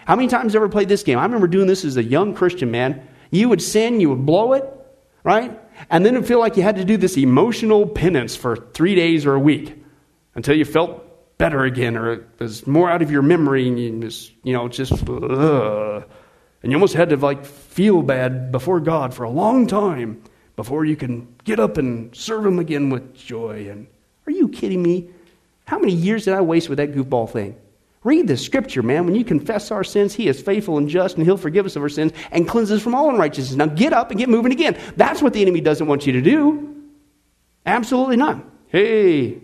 How 0.06 0.16
many 0.16 0.26
times 0.26 0.56
ever 0.56 0.68
played 0.68 0.88
this 0.88 1.04
game? 1.04 1.18
I 1.18 1.22
remember 1.22 1.46
doing 1.46 1.68
this 1.68 1.84
as 1.84 1.96
a 1.96 2.02
young 2.02 2.34
Christian 2.34 2.72
man. 2.72 3.06
You 3.30 3.48
would 3.48 3.62
sin, 3.62 4.00
you 4.00 4.10
would 4.10 4.26
blow 4.26 4.54
it, 4.54 4.68
right? 5.22 5.56
And 5.88 6.04
then 6.04 6.16
it 6.16 6.26
feel 6.26 6.40
like 6.40 6.56
you 6.56 6.64
had 6.64 6.76
to 6.76 6.84
do 6.84 6.96
this 6.96 7.16
emotional 7.16 7.86
penance 7.86 8.34
for 8.34 8.56
three 8.56 8.96
days 8.96 9.24
or 9.24 9.34
a 9.34 9.40
week 9.40 9.80
until 10.34 10.56
you 10.56 10.64
felt 10.64 11.06
better 11.42 11.64
again, 11.64 11.96
or 11.96 12.12
it 12.12 12.24
was 12.38 12.68
more 12.68 12.88
out 12.88 13.02
of 13.02 13.10
your 13.10 13.20
memory, 13.20 13.66
and 13.66 13.76
you 13.76 14.00
just, 14.00 14.30
you 14.44 14.52
know, 14.52 14.68
just, 14.68 14.92
uh, 15.08 16.00
and 16.62 16.70
you 16.70 16.76
almost 16.76 16.94
had 16.94 17.08
to 17.08 17.16
like 17.16 17.44
feel 17.44 18.00
bad 18.00 18.52
before 18.52 18.78
God 18.78 19.12
for 19.12 19.24
a 19.24 19.30
long 19.30 19.66
time 19.66 20.22
before 20.54 20.84
you 20.84 20.94
can 20.94 21.26
get 21.42 21.58
up 21.58 21.78
and 21.78 22.14
serve 22.14 22.46
Him 22.46 22.60
again 22.60 22.90
with 22.90 23.12
joy. 23.16 23.68
And 23.68 23.88
are 24.28 24.30
you 24.30 24.50
kidding 24.50 24.84
me? 24.84 25.10
How 25.64 25.80
many 25.80 25.94
years 25.94 26.26
did 26.26 26.34
I 26.34 26.42
waste 26.42 26.68
with 26.68 26.78
that 26.78 26.92
goofball 26.92 27.28
thing? 27.28 27.56
Read 28.04 28.28
the 28.28 28.36
scripture, 28.36 28.84
man. 28.84 29.04
When 29.04 29.16
you 29.16 29.24
confess 29.24 29.72
our 29.72 29.82
sins, 29.82 30.14
He 30.14 30.28
is 30.28 30.40
faithful 30.40 30.78
and 30.78 30.88
just, 30.88 31.16
and 31.16 31.26
He'll 31.26 31.36
forgive 31.36 31.66
us 31.66 31.74
of 31.74 31.82
our 31.82 31.88
sins 31.88 32.12
and 32.30 32.46
cleanse 32.46 32.70
us 32.70 32.82
from 32.82 32.94
all 32.94 33.10
unrighteousness. 33.10 33.56
Now 33.56 33.66
get 33.66 33.92
up 33.92 34.12
and 34.12 34.20
get 34.20 34.28
moving 34.28 34.52
again. 34.52 34.78
That's 34.96 35.20
what 35.20 35.32
the 35.32 35.42
enemy 35.42 35.60
doesn't 35.60 35.88
want 35.88 36.06
you 36.06 36.12
to 36.12 36.22
do. 36.22 36.72
Absolutely 37.66 38.16
not. 38.16 38.44
Hey, 38.68 39.40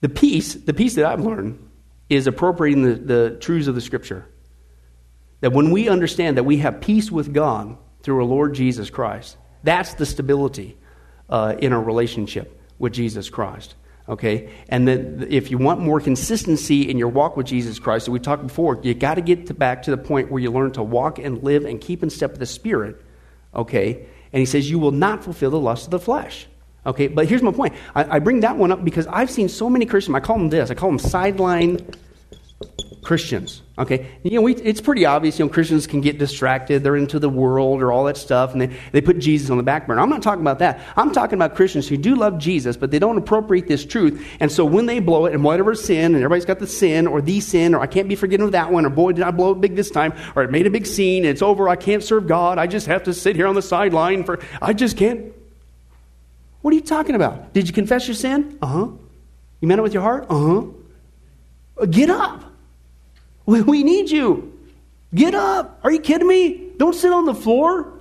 The 0.00 0.08
peace, 0.08 0.54
the 0.54 0.74
peace 0.74 0.94
that 0.94 1.04
I've 1.04 1.20
learned 1.20 1.70
is 2.08 2.26
appropriating 2.26 2.82
the, 2.82 2.94
the 2.94 3.36
truths 3.40 3.66
of 3.66 3.74
the 3.74 3.80
Scripture. 3.80 4.26
That 5.40 5.52
when 5.52 5.70
we 5.70 5.88
understand 5.88 6.36
that 6.36 6.44
we 6.44 6.58
have 6.58 6.80
peace 6.80 7.10
with 7.10 7.32
God 7.32 7.76
through 8.02 8.16
our 8.16 8.24
Lord 8.24 8.54
Jesus 8.54 8.90
Christ, 8.90 9.36
that's 9.62 9.94
the 9.94 10.06
stability 10.06 10.76
uh, 11.28 11.54
in 11.58 11.72
our 11.72 11.82
relationship 11.82 12.60
with 12.78 12.92
Jesus 12.92 13.30
Christ. 13.30 13.74
Okay? 14.08 14.50
And 14.68 14.88
that 14.88 15.32
if 15.32 15.50
you 15.50 15.58
want 15.58 15.80
more 15.80 16.00
consistency 16.00 16.90
in 16.90 16.98
your 16.98 17.08
walk 17.08 17.36
with 17.36 17.46
Jesus 17.46 17.78
Christ, 17.78 18.06
that 18.06 18.12
we 18.12 18.18
talked 18.18 18.46
before, 18.46 18.80
you 18.82 18.92
got 18.94 19.14
to 19.14 19.20
get 19.20 19.56
back 19.58 19.82
to 19.84 19.90
the 19.90 19.96
point 19.96 20.30
where 20.30 20.42
you 20.42 20.50
learn 20.50 20.72
to 20.72 20.82
walk 20.82 21.18
and 21.18 21.42
live 21.42 21.64
and 21.64 21.80
keep 21.80 22.02
in 22.02 22.10
step 22.10 22.32
with 22.32 22.40
the 22.40 22.46
Spirit. 22.46 23.00
Okay? 23.54 24.06
And 24.32 24.40
he 24.40 24.46
says, 24.46 24.68
You 24.68 24.78
will 24.78 24.92
not 24.92 25.22
fulfill 25.22 25.50
the 25.50 25.60
lust 25.60 25.86
of 25.86 25.90
the 25.90 26.00
flesh. 26.00 26.46
Okay, 26.86 27.08
but 27.08 27.28
here's 27.28 27.42
my 27.42 27.52
point. 27.52 27.74
I, 27.94 28.16
I, 28.16 28.18
bring 28.20 28.40
that 28.40 28.56
one 28.56 28.72
up 28.72 28.82
because 28.82 29.06
I've 29.06 29.30
seen 29.30 29.50
so 29.50 29.68
many 29.68 29.84
Christians, 29.84 30.14
I 30.14 30.20
call 30.20 30.38
them 30.38 30.48
this, 30.48 30.70
I 30.70 30.74
call 30.74 30.88
them 30.88 30.98
sideline 30.98 31.78
Christians. 33.02 33.60
Okay, 33.78 34.06
you 34.22 34.32
know, 34.32 34.40
we, 34.40 34.54
it's 34.56 34.80
pretty 34.80 35.04
obvious, 35.04 35.38
you 35.38 35.44
know, 35.44 35.50
Christians 35.50 35.86
can 35.86 36.00
get 36.00 36.18
distracted, 36.18 36.82
they're 36.82 36.96
into 36.96 37.18
the 37.18 37.28
world 37.28 37.82
or 37.82 37.92
all 37.92 38.04
that 38.04 38.16
stuff, 38.16 38.52
and 38.52 38.62
they, 38.62 38.76
they 38.92 39.00
put 39.02 39.18
Jesus 39.18 39.50
on 39.50 39.58
the 39.58 39.62
back 39.62 39.86
burner. 39.86 40.00
I'm 40.00 40.08
not 40.08 40.22
talking 40.22 40.40
about 40.40 40.58
that. 40.60 40.80
I'm 40.96 41.12
talking 41.12 41.34
about 41.34 41.54
Christians 41.54 41.86
who 41.86 41.98
do 41.98 42.14
love 42.14 42.38
Jesus, 42.38 42.76
but 42.76 42.90
they 42.90 42.98
don't 42.98 43.18
appropriate 43.18 43.68
this 43.68 43.84
truth. 43.84 44.26
And 44.38 44.50
so 44.50 44.64
when 44.64 44.86
they 44.86 45.00
blow 45.00 45.26
it, 45.26 45.34
and 45.34 45.44
whatever 45.44 45.74
sin, 45.74 46.14
and 46.14 46.16
everybody's 46.16 46.44
got 46.44 46.60
the 46.60 46.66
sin, 46.66 47.06
or 47.06 47.20
the 47.20 47.40
sin, 47.40 47.74
or 47.74 47.80
I 47.80 47.86
can't 47.86 48.08
be 48.08 48.16
forgiven 48.16 48.46
of 48.46 48.52
that 48.52 48.70
one, 48.70 48.86
or 48.86 48.90
boy, 48.90 49.12
did 49.12 49.24
I 49.24 49.30
blow 49.30 49.52
it 49.52 49.60
big 49.60 49.76
this 49.76 49.90
time, 49.90 50.14
or 50.34 50.42
it 50.42 50.50
made 50.50 50.66
a 50.66 50.70
big 50.70 50.86
scene, 50.86 51.24
it's 51.24 51.42
over, 51.42 51.68
I 51.68 51.76
can't 51.76 52.02
serve 52.02 52.26
God, 52.26 52.58
I 52.58 52.66
just 52.66 52.86
have 52.86 53.04
to 53.04 53.14
sit 53.14 53.36
here 53.36 53.46
on 53.46 53.54
the 53.54 53.62
sideline 53.62 54.24
for, 54.24 54.40
I 54.62 54.72
just 54.72 54.96
can't 54.96 55.34
what 56.62 56.72
are 56.72 56.74
you 56.74 56.82
talking 56.82 57.14
about? 57.14 57.52
Did 57.52 57.66
you 57.66 57.72
confess 57.72 58.06
your 58.06 58.14
sin? 58.14 58.58
Uh 58.60 58.66
huh. 58.66 58.88
You 59.60 59.68
meant 59.68 59.78
it 59.78 59.82
with 59.82 59.94
your 59.94 60.02
heart? 60.02 60.26
Uh 60.28 60.62
huh. 61.78 61.86
Get 61.86 62.10
up. 62.10 62.44
We 63.46 63.82
need 63.82 64.10
you. 64.10 64.56
Get 65.12 65.34
up. 65.34 65.80
Are 65.82 65.90
you 65.90 65.98
kidding 65.98 66.28
me? 66.28 66.68
Don't 66.76 66.94
sit 66.94 67.12
on 67.12 67.24
the 67.24 67.34
floor. 67.34 67.99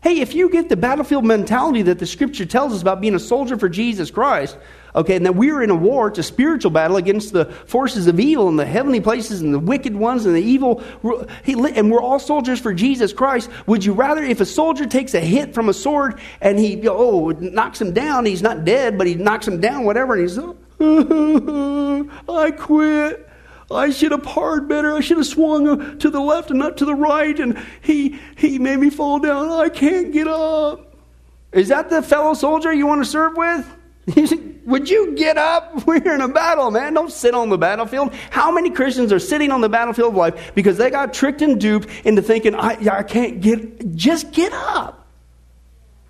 Hey, 0.00 0.20
if 0.20 0.32
you 0.32 0.48
get 0.48 0.68
the 0.68 0.76
battlefield 0.76 1.24
mentality 1.24 1.82
that 1.82 1.98
the 1.98 2.06
scripture 2.06 2.46
tells 2.46 2.72
us 2.72 2.82
about 2.82 3.00
being 3.00 3.16
a 3.16 3.18
soldier 3.18 3.58
for 3.58 3.68
Jesus 3.68 4.12
Christ, 4.12 4.56
okay, 4.94 5.16
and 5.16 5.26
that 5.26 5.34
we're 5.34 5.60
in 5.60 5.70
a 5.70 5.74
war, 5.74 6.06
it's 6.06 6.20
a 6.20 6.22
spiritual 6.22 6.70
battle 6.70 6.96
against 6.98 7.32
the 7.32 7.46
forces 7.46 8.06
of 8.06 8.20
evil 8.20 8.48
and 8.48 8.56
the 8.56 8.64
heavenly 8.64 9.00
places 9.00 9.40
and 9.40 9.52
the 9.52 9.58
wicked 9.58 9.96
ones 9.96 10.24
and 10.24 10.36
the 10.36 10.42
evil, 10.42 10.84
and 11.02 11.90
we're 11.90 12.00
all 12.00 12.20
soldiers 12.20 12.60
for 12.60 12.72
Jesus 12.72 13.12
Christ. 13.12 13.50
Would 13.66 13.84
you 13.84 13.92
rather, 13.92 14.22
if 14.22 14.40
a 14.40 14.46
soldier 14.46 14.86
takes 14.86 15.14
a 15.14 15.20
hit 15.20 15.52
from 15.52 15.68
a 15.68 15.74
sword 15.74 16.20
and 16.40 16.60
he, 16.60 16.88
oh, 16.88 17.30
knocks 17.30 17.80
him 17.80 17.92
down, 17.92 18.24
he's 18.24 18.42
not 18.42 18.64
dead, 18.64 18.98
but 18.98 19.08
he 19.08 19.16
knocks 19.16 19.48
him 19.48 19.60
down, 19.60 19.84
whatever, 19.84 20.14
and 20.14 20.22
he's, 20.22 20.38
I 22.28 22.52
quit. 22.52 23.28
I 23.70 23.90
should 23.90 24.12
have 24.12 24.22
parred 24.22 24.68
better. 24.68 24.94
I 24.94 25.00
should 25.00 25.18
have 25.18 25.26
swung 25.26 25.98
to 25.98 26.10
the 26.10 26.20
left 26.20 26.50
and 26.50 26.58
not 26.58 26.78
to 26.78 26.84
the 26.84 26.94
right. 26.94 27.38
And 27.38 27.58
he, 27.82 28.18
he 28.36 28.58
made 28.58 28.78
me 28.78 28.90
fall 28.90 29.18
down. 29.18 29.50
I 29.50 29.68
can't 29.68 30.12
get 30.12 30.26
up. 30.26 30.96
Is 31.52 31.68
that 31.68 31.90
the 31.90 32.02
fellow 32.02 32.34
soldier 32.34 32.72
you 32.72 32.86
want 32.86 33.02
to 33.02 33.10
serve 33.10 33.36
with? 33.36 33.74
Would 34.66 34.88
you 34.88 35.14
get 35.14 35.36
up? 35.36 35.86
We're 35.86 36.14
in 36.14 36.20
a 36.20 36.28
battle, 36.28 36.70
man. 36.70 36.94
Don't 36.94 37.12
sit 37.12 37.34
on 37.34 37.50
the 37.50 37.58
battlefield. 37.58 38.14
How 38.30 38.50
many 38.50 38.70
Christians 38.70 39.12
are 39.12 39.18
sitting 39.18 39.50
on 39.50 39.60
the 39.60 39.68
battlefield 39.68 40.12
of 40.12 40.16
life 40.16 40.52
because 40.54 40.78
they 40.78 40.90
got 40.90 41.12
tricked 41.12 41.42
and 41.42 41.60
duped 41.60 41.88
into 42.04 42.22
thinking, 42.22 42.54
I, 42.54 42.78
I 42.90 43.02
can't 43.02 43.40
get, 43.40 43.94
just 43.94 44.32
get 44.32 44.52
up. 44.52 45.06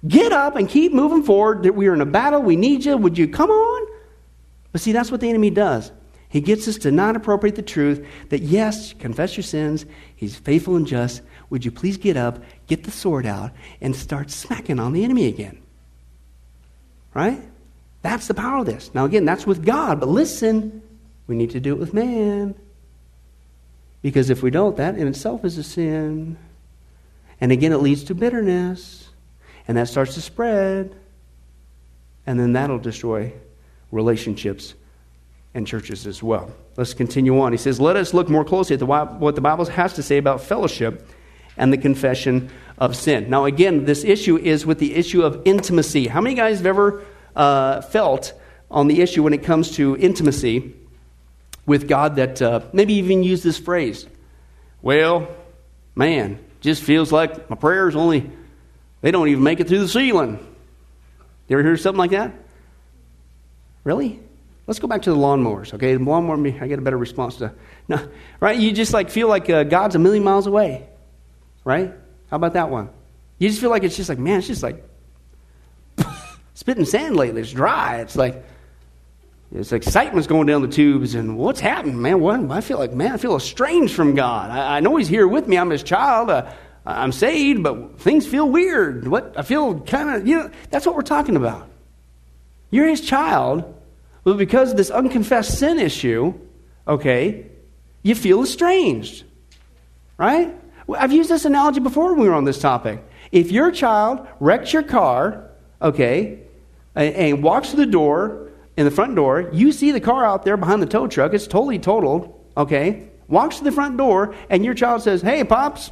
Get 0.06 0.32
up 0.32 0.54
and 0.54 0.68
keep 0.68 0.92
moving 0.92 1.24
forward. 1.24 1.64
That 1.64 1.74
we 1.74 1.88
are 1.88 1.94
in 1.94 2.00
a 2.00 2.06
battle. 2.06 2.40
We 2.40 2.54
need 2.54 2.84
you. 2.84 2.96
Would 2.96 3.18
you 3.18 3.26
come 3.26 3.50
on? 3.50 3.86
But 4.70 4.80
see, 4.80 4.92
that's 4.92 5.10
what 5.10 5.20
the 5.20 5.28
enemy 5.28 5.50
does. 5.50 5.90
He 6.28 6.40
gets 6.40 6.68
us 6.68 6.76
to 6.78 6.90
not 6.90 7.16
appropriate 7.16 7.56
the 7.56 7.62
truth 7.62 8.06
that, 8.28 8.42
yes, 8.42 8.92
confess 8.92 9.36
your 9.36 9.44
sins. 9.44 9.86
He's 10.14 10.36
faithful 10.36 10.76
and 10.76 10.86
just. 10.86 11.22
Would 11.50 11.64
you 11.64 11.70
please 11.70 11.96
get 11.96 12.16
up, 12.16 12.42
get 12.66 12.84
the 12.84 12.90
sword 12.90 13.24
out, 13.24 13.52
and 13.80 13.96
start 13.96 14.30
smacking 14.30 14.78
on 14.78 14.92
the 14.92 15.04
enemy 15.04 15.26
again? 15.26 15.62
Right? 17.14 17.40
That's 18.02 18.28
the 18.28 18.34
power 18.34 18.58
of 18.58 18.66
this. 18.66 18.90
Now, 18.94 19.06
again, 19.06 19.24
that's 19.24 19.46
with 19.46 19.64
God, 19.64 20.00
but 20.00 20.08
listen, 20.08 20.82
we 21.26 21.34
need 21.34 21.50
to 21.50 21.60
do 21.60 21.72
it 21.72 21.78
with 21.78 21.94
man. 21.94 22.54
Because 24.02 24.30
if 24.30 24.42
we 24.42 24.50
don't, 24.50 24.76
that 24.76 24.96
in 24.96 25.08
itself 25.08 25.44
is 25.44 25.56
a 25.58 25.62
sin. 25.62 26.36
And 27.40 27.52
again, 27.52 27.72
it 27.72 27.78
leads 27.78 28.04
to 28.04 28.14
bitterness. 28.14 29.08
And 29.66 29.76
that 29.76 29.88
starts 29.88 30.14
to 30.14 30.20
spread. 30.20 30.94
And 32.26 32.38
then 32.38 32.52
that'll 32.52 32.78
destroy 32.78 33.32
relationships 33.90 34.74
and 35.58 35.66
churches 35.66 36.06
as 36.06 36.22
well. 36.22 36.50
Let's 36.76 36.94
continue 36.94 37.38
on. 37.40 37.52
He 37.52 37.58
says, 37.58 37.78
Let 37.78 37.96
us 37.96 38.14
look 38.14 38.30
more 38.30 38.44
closely 38.44 38.74
at 38.74 38.80
the, 38.80 38.86
what 38.86 39.34
the 39.34 39.42
Bible 39.42 39.66
has 39.66 39.92
to 39.94 40.02
say 40.02 40.16
about 40.16 40.40
fellowship 40.40 41.06
and 41.58 41.70
the 41.70 41.76
confession 41.76 42.50
of 42.78 42.96
sin. 42.96 43.28
Now, 43.28 43.44
again, 43.44 43.84
this 43.84 44.04
issue 44.04 44.38
is 44.38 44.64
with 44.64 44.78
the 44.78 44.94
issue 44.94 45.22
of 45.22 45.42
intimacy. 45.44 46.06
How 46.06 46.22
many 46.22 46.34
guys 46.34 46.58
have 46.58 46.66
ever 46.66 47.04
uh, 47.36 47.82
felt 47.82 48.32
on 48.70 48.86
the 48.86 49.02
issue 49.02 49.22
when 49.22 49.34
it 49.34 49.42
comes 49.42 49.72
to 49.72 49.96
intimacy 49.98 50.74
with 51.66 51.88
God 51.88 52.16
that 52.16 52.40
uh, 52.40 52.60
maybe 52.72 52.94
even 52.94 53.22
use 53.22 53.42
this 53.42 53.58
phrase? 53.58 54.06
Well, 54.80 55.28
man, 55.94 56.38
just 56.60 56.82
feels 56.82 57.12
like 57.12 57.50
my 57.50 57.56
prayers 57.56 57.96
only, 57.96 58.30
they 59.02 59.10
don't 59.10 59.28
even 59.28 59.42
make 59.42 59.60
it 59.60 59.68
through 59.68 59.80
the 59.80 59.88
ceiling. 59.88 60.38
You 61.48 61.58
ever 61.58 61.66
hear 61.66 61.76
something 61.76 61.98
like 61.98 62.12
that? 62.12 62.32
Really? 63.82 64.20
Let's 64.68 64.80
go 64.80 64.86
back 64.86 65.00
to 65.02 65.10
the 65.10 65.16
lawnmowers, 65.16 65.72
okay? 65.72 65.94
The 65.94 66.04
lawnmower, 66.04 66.36
I 66.62 66.68
get 66.68 66.78
a 66.78 66.82
better 66.82 66.98
response 66.98 67.36
to. 67.36 67.52
No, 67.88 68.06
right? 68.38 68.58
You 68.58 68.70
just 68.70 68.92
like 68.92 69.08
feel 69.08 69.26
like 69.26 69.48
uh, 69.48 69.64
God's 69.64 69.94
a 69.94 69.98
million 69.98 70.22
miles 70.22 70.46
away, 70.46 70.86
right? 71.64 71.90
How 72.30 72.36
about 72.36 72.52
that 72.52 72.68
one? 72.68 72.90
You 73.38 73.48
just 73.48 73.62
feel 73.62 73.70
like 73.70 73.82
it's 73.82 73.96
just 73.96 74.10
like, 74.10 74.18
man, 74.18 74.40
it's 74.40 74.46
just 74.46 74.62
like 74.62 74.86
spitting 76.54 76.84
sand 76.84 77.16
lately. 77.16 77.40
It's 77.40 77.50
dry. 77.50 78.00
It's 78.00 78.14
like, 78.14 78.44
it's 79.54 79.72
excitement's 79.72 80.26
going 80.26 80.46
down 80.46 80.60
the 80.60 80.68
tubes, 80.68 81.14
and 81.14 81.38
what's 81.38 81.60
happening, 81.60 82.02
man? 82.02 82.20
What? 82.20 82.38
I 82.50 82.60
feel 82.60 82.78
like, 82.78 82.92
man, 82.92 83.12
I 83.12 83.16
feel 83.16 83.36
estranged 83.36 83.94
from 83.94 84.14
God. 84.14 84.50
I, 84.50 84.76
I 84.76 84.80
know 84.80 84.96
He's 84.96 85.08
here 85.08 85.26
with 85.26 85.48
me. 85.48 85.56
I'm 85.56 85.70
His 85.70 85.82
child. 85.82 86.28
Uh, 86.28 86.52
I'm 86.84 87.12
saved, 87.12 87.62
but 87.62 87.98
things 88.00 88.26
feel 88.26 88.46
weird. 88.46 89.08
What? 89.08 89.32
I 89.34 89.40
feel 89.40 89.80
kind 89.80 90.10
of, 90.10 90.28
you 90.28 90.36
know, 90.36 90.50
that's 90.68 90.84
what 90.84 90.94
we're 90.94 91.00
talking 91.00 91.36
about. 91.36 91.70
You're 92.70 92.88
His 92.88 93.00
child 93.00 93.76
but 94.24 94.36
because 94.36 94.70
of 94.72 94.76
this 94.76 94.90
unconfessed 94.90 95.58
sin 95.58 95.78
issue, 95.78 96.34
okay, 96.86 97.46
you 98.02 98.14
feel 98.14 98.42
estranged. 98.42 99.24
Right? 100.16 100.54
I've 100.96 101.12
used 101.12 101.30
this 101.30 101.44
analogy 101.44 101.80
before 101.80 102.12
when 102.12 102.22
we 102.22 102.28
were 102.28 102.34
on 102.34 102.44
this 102.44 102.58
topic. 102.58 103.04
If 103.30 103.52
your 103.52 103.70
child 103.70 104.26
wrecks 104.40 104.72
your 104.72 104.82
car, 104.82 105.50
okay, 105.82 106.40
and, 106.94 107.14
and 107.14 107.42
walks 107.42 107.70
to 107.70 107.76
the 107.76 107.86
door, 107.86 108.48
in 108.78 108.84
the 108.84 108.92
front 108.92 109.16
door, 109.16 109.50
you 109.52 109.72
see 109.72 109.90
the 109.90 110.00
car 110.00 110.24
out 110.24 110.44
there 110.44 110.56
behind 110.56 110.80
the 110.80 110.86
tow 110.86 111.08
truck, 111.08 111.34
it's 111.34 111.48
totally 111.48 111.80
totaled, 111.80 112.32
okay, 112.56 113.08
walks 113.26 113.58
to 113.58 113.64
the 113.64 113.72
front 113.72 113.96
door, 113.96 114.36
and 114.48 114.64
your 114.64 114.72
child 114.72 115.02
says, 115.02 115.20
Hey, 115.20 115.42
Pops, 115.42 115.90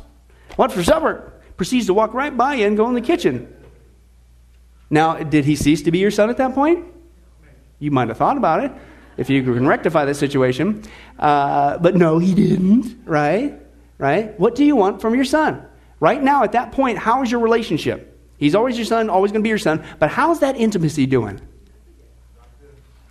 what's 0.54 0.72
for 0.72 0.84
supper? 0.84 1.32
Proceeds 1.56 1.86
to 1.86 1.94
walk 1.94 2.14
right 2.14 2.34
by 2.36 2.54
you 2.54 2.66
and 2.66 2.76
go 2.76 2.88
in 2.88 2.94
the 2.94 3.00
kitchen. 3.00 3.52
Now, 4.88 5.16
did 5.16 5.44
he 5.46 5.56
cease 5.56 5.82
to 5.82 5.90
be 5.90 5.98
your 5.98 6.12
son 6.12 6.30
at 6.30 6.36
that 6.36 6.54
point? 6.54 6.84
You 7.78 7.90
might 7.90 8.08
have 8.08 8.16
thought 8.16 8.36
about 8.36 8.64
it 8.64 8.72
if 9.16 9.30
you 9.30 9.42
can 9.42 9.66
rectify 9.66 10.04
that 10.04 10.14
situation. 10.16 10.82
Uh, 11.18 11.78
but 11.78 11.96
no, 11.96 12.18
he 12.18 12.34
didn't, 12.34 13.06
right? 13.06 13.54
Right? 13.98 14.38
What 14.38 14.54
do 14.54 14.64
you 14.64 14.76
want 14.76 15.00
from 15.00 15.14
your 15.14 15.24
son? 15.24 15.64
Right 16.00 16.22
now, 16.22 16.44
at 16.44 16.52
that 16.52 16.72
point, 16.72 16.98
how 16.98 17.22
is 17.22 17.30
your 17.30 17.40
relationship? 17.40 18.18
He's 18.38 18.54
always 18.54 18.76
your 18.76 18.84
son, 18.84 19.08
always 19.08 19.32
going 19.32 19.40
to 19.40 19.44
be 19.44 19.48
your 19.48 19.58
son, 19.58 19.82
but 19.98 20.10
how's 20.10 20.40
that 20.40 20.56
intimacy 20.56 21.06
doing? 21.06 21.40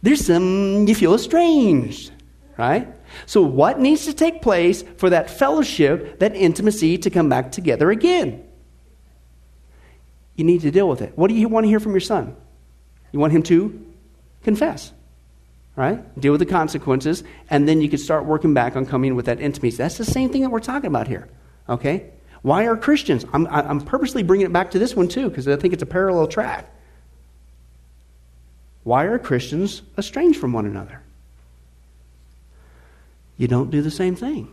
There's 0.03 0.24
some, 0.24 0.86
you 0.88 0.93
feel 0.93 1.16
estranged, 1.16 2.11
right? 2.57 2.88
So, 3.26 3.41
what 3.41 3.80
needs 3.80 4.05
to 4.05 4.13
take 4.13 4.43
place 4.43 4.84
for 4.97 5.09
that 5.09 5.32
fellowship, 5.32 6.20
that 6.20 6.36
intimacy 6.36 6.99
to 6.99 7.09
come 7.09 7.28
back 7.28 7.51
together 7.51 7.89
again? 7.89 8.43
You 10.36 10.43
need 10.43 10.61
to 10.61 10.70
deal 10.70 10.88
with 10.88 11.01
it. 11.01 11.18
What 11.18 11.30
do 11.30 11.34
you 11.34 11.47
want 11.47 11.63
to 11.63 11.70
hear 11.70 11.80
from 11.80 11.93
your 11.93 12.01
son? 12.01 12.36
You 13.11 13.20
want 13.20 13.34
him 13.34 13.41
to 13.43 13.95
confess, 14.46 14.93
right? 15.76 16.00
Deal 16.20 16.32
with 16.32 16.39
the 16.39 16.46
consequences, 16.46 17.24
and 17.50 17.68
then 17.68 17.82
you 17.82 17.89
can 17.89 18.00
start 18.00 18.24
working 18.24 18.54
back 18.54 18.78
on 18.78 18.86
coming 18.86 19.16
with 19.16 19.26
that 19.26 19.41
intimacy. 19.41 19.76
That's 19.76 19.98
the 19.98 20.06
same 20.06 20.30
thing 20.30 20.43
that 20.43 20.50
we're 20.52 20.62
talking 20.62 20.88
about 20.88 21.10
here, 21.10 21.28
okay? 21.68 22.12
Why 22.41 22.68
are 22.68 22.78
Christians? 22.78 23.26
I'm, 23.34 23.48
I'm 23.48 23.82
purposely 23.82 24.24
bringing 24.24 24.46
it 24.46 24.54
back 24.54 24.72
to 24.72 24.80
this 24.80 24.96
one 24.96 25.10
too, 25.10 25.30
because 25.30 25.48
I 25.48 25.58
think 25.58 25.74
it's 25.74 25.84
a 25.84 25.88
parallel 25.88 26.28
track. 26.28 26.72
Why 28.84 29.06
are 29.06 29.18
Christians 29.18 29.82
estranged 29.98 30.39
from 30.39 30.54
one 30.54 30.68
another? 30.68 31.02
You 33.38 33.48
don't 33.48 33.72
do 33.72 33.82
the 33.82 33.91
same 33.91 34.16
thing. 34.16 34.48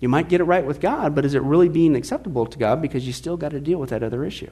You 0.00 0.08
might 0.08 0.28
get 0.28 0.40
it 0.40 0.44
right 0.44 0.64
with 0.64 0.80
God, 0.80 1.14
but 1.14 1.24
is 1.24 1.34
it 1.34 1.42
really 1.42 1.68
being 1.68 1.96
acceptable 1.96 2.46
to 2.46 2.58
God 2.58 2.80
because 2.80 3.06
you 3.06 3.12
still 3.12 3.36
got 3.36 3.50
to 3.50 3.60
deal 3.60 3.78
with 3.78 3.90
that 3.90 4.02
other 4.02 4.24
issue? 4.24 4.50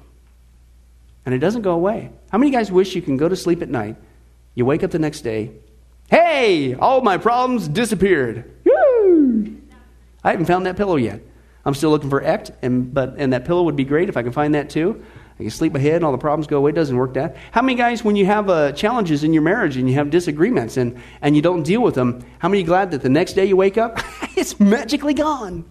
And 1.27 1.35
it 1.35 1.39
doesn't 1.39 1.63
go 1.63 1.73
away. 1.73 2.11
How 2.31 2.39
many 2.39 2.51
guys 2.51 2.73
wish 2.73 2.95
you 2.95 3.03
can 3.03 3.17
go 3.17 3.29
to 3.29 3.37
sleep 3.37 3.63
at 3.63 3.69
night, 3.69 3.97
you 4.55 4.65
wake 4.65 4.83
up 4.83 4.91
the 4.91 4.99
next 4.99 5.21
day, 5.21 5.53
hey, 6.11 6.75
all 6.75 7.01
my 7.01 7.19
problems 7.19 7.69
disappeared. 7.69 8.51
Woo! 8.65 9.57
I 10.25 10.31
haven't 10.31 10.47
found 10.47 10.67
that 10.67 10.77
pillow 10.77 10.97
yet. 10.97 11.21
I'm 11.65 11.75
still 11.75 11.91
looking 11.91 12.11
for 12.11 12.23
Ect, 12.23 12.51
and, 12.63 12.93
but, 12.95 13.15
and 13.19 13.33
that 13.33 13.45
pillow 13.45 13.63
would 13.65 13.77
be 13.77 13.85
great 13.85 14.09
if 14.09 14.17
I 14.17 14.23
can 14.23 14.33
find 14.33 14.55
that 14.55 14.71
too. 14.71 15.05
I 15.39 15.43
can 15.43 15.51
sleep 15.51 15.75
ahead 15.75 15.97
and 15.97 16.05
all 16.05 16.13
the 16.13 16.19
problems 16.19 16.47
go 16.47 16.59
away. 16.59 16.71
It 16.71 16.75
doesn't 16.75 16.97
work 16.97 17.15
that. 17.15 17.37
How 17.53 17.63
many 17.63 17.77
guys, 17.77 18.03
when 18.03 18.17
you 18.17 18.27
have 18.27 18.51
uh, 18.51 18.73
challenges 18.73 19.23
in 19.23 19.33
your 19.33 19.43
marriage 19.43 19.77
and 19.77 19.89
you 19.89 19.95
have 19.95 20.11
disagreements 20.11 20.77
and, 20.77 21.01
and 21.23 21.37
you 21.37 21.43
don't 21.43 21.63
deal 21.63 21.83
with 21.83 21.95
them, 21.95 22.25
how 22.41 22.49
many 22.49 22.63
glad 22.65 22.91
that 22.91 23.03
the 23.03 23.09
next 23.09 23.35
day 23.35 23.45
you 23.45 23.57
wake 23.57 23.79
up, 23.79 24.01
it's 24.37 24.59
magically 24.59 25.15
gone? 25.15 25.65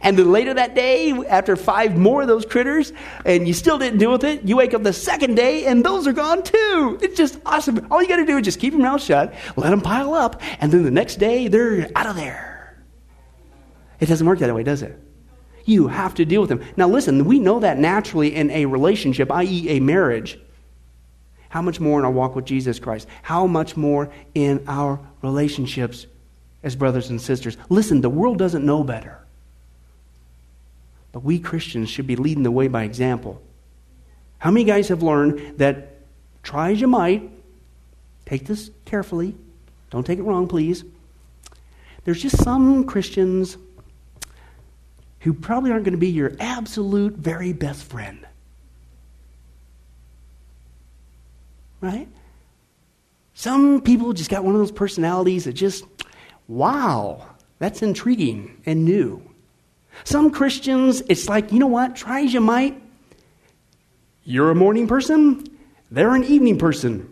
And 0.00 0.18
then 0.18 0.32
later 0.32 0.54
that 0.54 0.74
day, 0.74 1.10
after 1.28 1.56
five 1.56 1.96
more 1.96 2.22
of 2.22 2.28
those 2.28 2.46
critters, 2.46 2.92
and 3.24 3.46
you 3.46 3.54
still 3.54 3.78
didn't 3.78 3.98
deal 3.98 4.12
with 4.12 4.24
it, 4.24 4.42
you 4.44 4.56
wake 4.56 4.74
up 4.74 4.82
the 4.82 4.92
second 4.92 5.34
day 5.34 5.66
and 5.66 5.84
those 5.84 6.06
are 6.06 6.12
gone 6.12 6.42
too. 6.42 6.98
It's 7.02 7.16
just 7.16 7.38
awesome. 7.44 7.86
All 7.90 8.02
you 8.02 8.08
got 8.08 8.16
to 8.16 8.26
do 8.26 8.38
is 8.38 8.44
just 8.44 8.60
keep 8.60 8.72
your 8.72 8.82
mouth 8.82 9.02
shut, 9.02 9.34
let 9.56 9.70
them 9.70 9.80
pile 9.80 10.14
up, 10.14 10.40
and 10.60 10.72
then 10.72 10.82
the 10.82 10.90
next 10.90 11.16
day 11.16 11.48
they're 11.48 11.90
out 11.94 12.06
of 12.06 12.16
there. 12.16 12.82
It 14.00 14.06
doesn't 14.06 14.26
work 14.26 14.40
that 14.40 14.52
way, 14.54 14.62
does 14.64 14.82
it? 14.82 14.98
You 15.64 15.86
have 15.88 16.14
to 16.14 16.24
deal 16.24 16.40
with 16.40 16.50
them. 16.50 16.62
Now, 16.76 16.88
listen, 16.88 17.24
we 17.24 17.38
know 17.38 17.60
that 17.60 17.78
naturally 17.78 18.34
in 18.34 18.50
a 18.50 18.66
relationship, 18.66 19.30
i.e., 19.30 19.68
a 19.68 19.80
marriage. 19.80 20.38
How 21.50 21.62
much 21.62 21.78
more 21.78 21.98
in 21.98 22.04
our 22.04 22.10
walk 22.10 22.34
with 22.34 22.44
Jesus 22.44 22.80
Christ? 22.80 23.06
How 23.22 23.46
much 23.46 23.76
more 23.76 24.10
in 24.34 24.64
our 24.66 24.98
relationships 25.22 26.06
as 26.62 26.74
brothers 26.74 27.10
and 27.10 27.20
sisters? 27.20 27.56
Listen, 27.68 28.00
the 28.00 28.10
world 28.10 28.38
doesn't 28.38 28.64
know 28.64 28.82
better. 28.82 29.21
But 31.12 31.22
we 31.22 31.38
Christians 31.38 31.90
should 31.90 32.06
be 32.06 32.16
leading 32.16 32.42
the 32.42 32.50
way 32.50 32.68
by 32.68 32.84
example. 32.84 33.40
How 34.38 34.50
many 34.50 34.64
guys 34.64 34.88
have 34.88 35.02
learned 35.02 35.58
that 35.58 35.98
try 36.42 36.72
as 36.72 36.80
you 36.80 36.88
might, 36.88 37.30
take 38.26 38.46
this 38.46 38.70
carefully, 38.84 39.36
don't 39.90 40.04
take 40.04 40.18
it 40.18 40.22
wrong, 40.22 40.48
please. 40.48 40.84
There's 42.04 42.20
just 42.20 42.42
some 42.42 42.84
Christians 42.84 43.56
who 45.20 45.32
probably 45.32 45.70
aren't 45.70 45.84
going 45.84 45.92
to 45.92 45.98
be 45.98 46.08
your 46.08 46.32
absolute 46.40 47.14
very 47.14 47.52
best 47.52 47.84
friend. 47.84 48.26
Right? 51.80 52.08
Some 53.34 53.80
people 53.82 54.12
just 54.12 54.30
got 54.30 54.44
one 54.44 54.54
of 54.54 54.60
those 54.60 54.72
personalities 54.72 55.44
that 55.44 55.52
just, 55.52 55.84
wow, 56.48 57.26
that's 57.58 57.82
intriguing 57.82 58.60
and 58.66 58.84
new. 58.84 59.22
Some 60.04 60.30
Christians, 60.30 61.02
it's 61.08 61.28
like, 61.28 61.52
you 61.52 61.58
know 61.58 61.66
what, 61.66 61.96
try 61.96 62.22
as 62.22 62.32
you 62.34 62.40
might. 62.40 62.80
You're 64.24 64.50
a 64.50 64.54
morning 64.54 64.86
person, 64.86 65.44
they're 65.90 66.14
an 66.14 66.24
evening 66.24 66.58
person. 66.58 67.08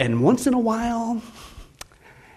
And 0.00 0.22
once 0.22 0.46
in 0.46 0.54
a 0.54 0.58
while, 0.58 1.20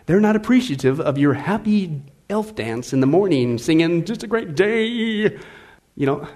they're 0.06 0.20
not 0.20 0.36
appreciative 0.36 1.00
of 1.00 1.18
your 1.18 1.34
happy 1.34 2.02
elf 2.30 2.56
dance 2.56 2.94
in 2.94 3.00
the 3.02 3.08
morning 3.08 3.58
singing, 3.58 4.06
Just 4.06 4.24
a 4.24 4.28
Great 4.28 4.56
Day. 4.56 4.86
You 4.86 5.40
know, 5.98 6.28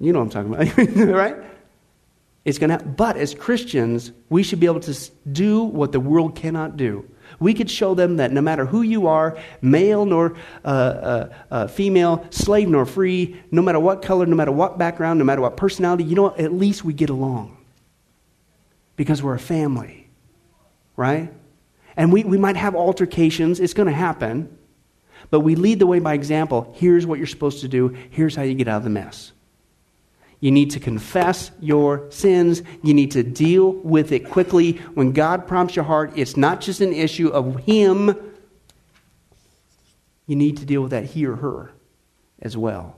you 0.00 0.12
know 0.12 0.20
what 0.20 0.36
I'm 0.36 0.50
talking 0.50 0.54
about, 0.54 0.96
right? 1.14 1.36
It's 2.44 2.58
to, 2.58 2.78
but 2.78 3.16
as 3.16 3.34
Christians, 3.34 4.12
we 4.30 4.42
should 4.42 4.60
be 4.60 4.66
able 4.66 4.80
to 4.80 5.10
do 5.30 5.62
what 5.62 5.92
the 5.92 6.00
world 6.00 6.34
cannot 6.34 6.76
do. 6.76 7.08
We 7.40 7.54
could 7.54 7.70
show 7.70 7.94
them 7.94 8.16
that 8.16 8.32
no 8.32 8.40
matter 8.40 8.66
who 8.66 8.82
you 8.82 9.06
are, 9.06 9.38
male 9.62 10.04
nor 10.04 10.36
uh, 10.64 10.68
uh, 10.68 11.34
uh, 11.50 11.66
female, 11.68 12.26
slave 12.30 12.68
nor 12.68 12.84
free, 12.84 13.40
no 13.50 13.62
matter 13.62 13.78
what 13.78 14.02
color, 14.02 14.26
no 14.26 14.34
matter 14.34 14.52
what 14.52 14.76
background, 14.76 15.18
no 15.18 15.24
matter 15.24 15.40
what 15.40 15.56
personality, 15.56 16.04
you 16.04 16.16
know 16.16 16.24
what? 16.24 16.40
At 16.40 16.52
least 16.52 16.84
we 16.84 16.92
get 16.92 17.10
along 17.10 17.56
because 18.96 19.22
we're 19.22 19.34
a 19.34 19.38
family, 19.38 20.08
right? 20.96 21.32
And 21.96 22.12
we, 22.12 22.24
we 22.24 22.38
might 22.38 22.56
have 22.56 22.74
altercations. 22.74 23.60
It's 23.60 23.74
going 23.74 23.88
to 23.88 23.94
happen. 23.94 24.56
But 25.30 25.40
we 25.40 25.54
lead 25.54 25.78
the 25.78 25.86
way 25.86 25.98
by 25.98 26.14
example. 26.14 26.72
Here's 26.76 27.06
what 27.06 27.18
you're 27.18 27.26
supposed 27.26 27.60
to 27.60 27.68
do. 27.68 27.88
Here's 28.10 28.34
how 28.34 28.42
you 28.42 28.54
get 28.54 28.68
out 28.68 28.78
of 28.78 28.84
the 28.84 28.90
mess. 28.90 29.32
You 30.40 30.50
need 30.50 30.70
to 30.72 30.80
confess 30.80 31.50
your 31.60 32.10
sins. 32.10 32.62
You 32.82 32.94
need 32.94 33.10
to 33.12 33.22
deal 33.22 33.72
with 33.72 34.12
it 34.12 34.28
quickly. 34.28 34.72
When 34.94 35.12
God 35.12 35.46
prompts 35.46 35.74
your 35.74 35.84
heart, 35.84 36.12
it's 36.14 36.36
not 36.36 36.60
just 36.60 36.80
an 36.80 36.92
issue 36.92 37.28
of 37.28 37.64
Him. 37.64 38.16
You 40.28 40.36
need 40.36 40.58
to 40.58 40.66
deal 40.66 40.82
with 40.82 40.92
that 40.92 41.06
he 41.06 41.26
or 41.26 41.36
her 41.36 41.72
as 42.40 42.56
well. 42.56 42.96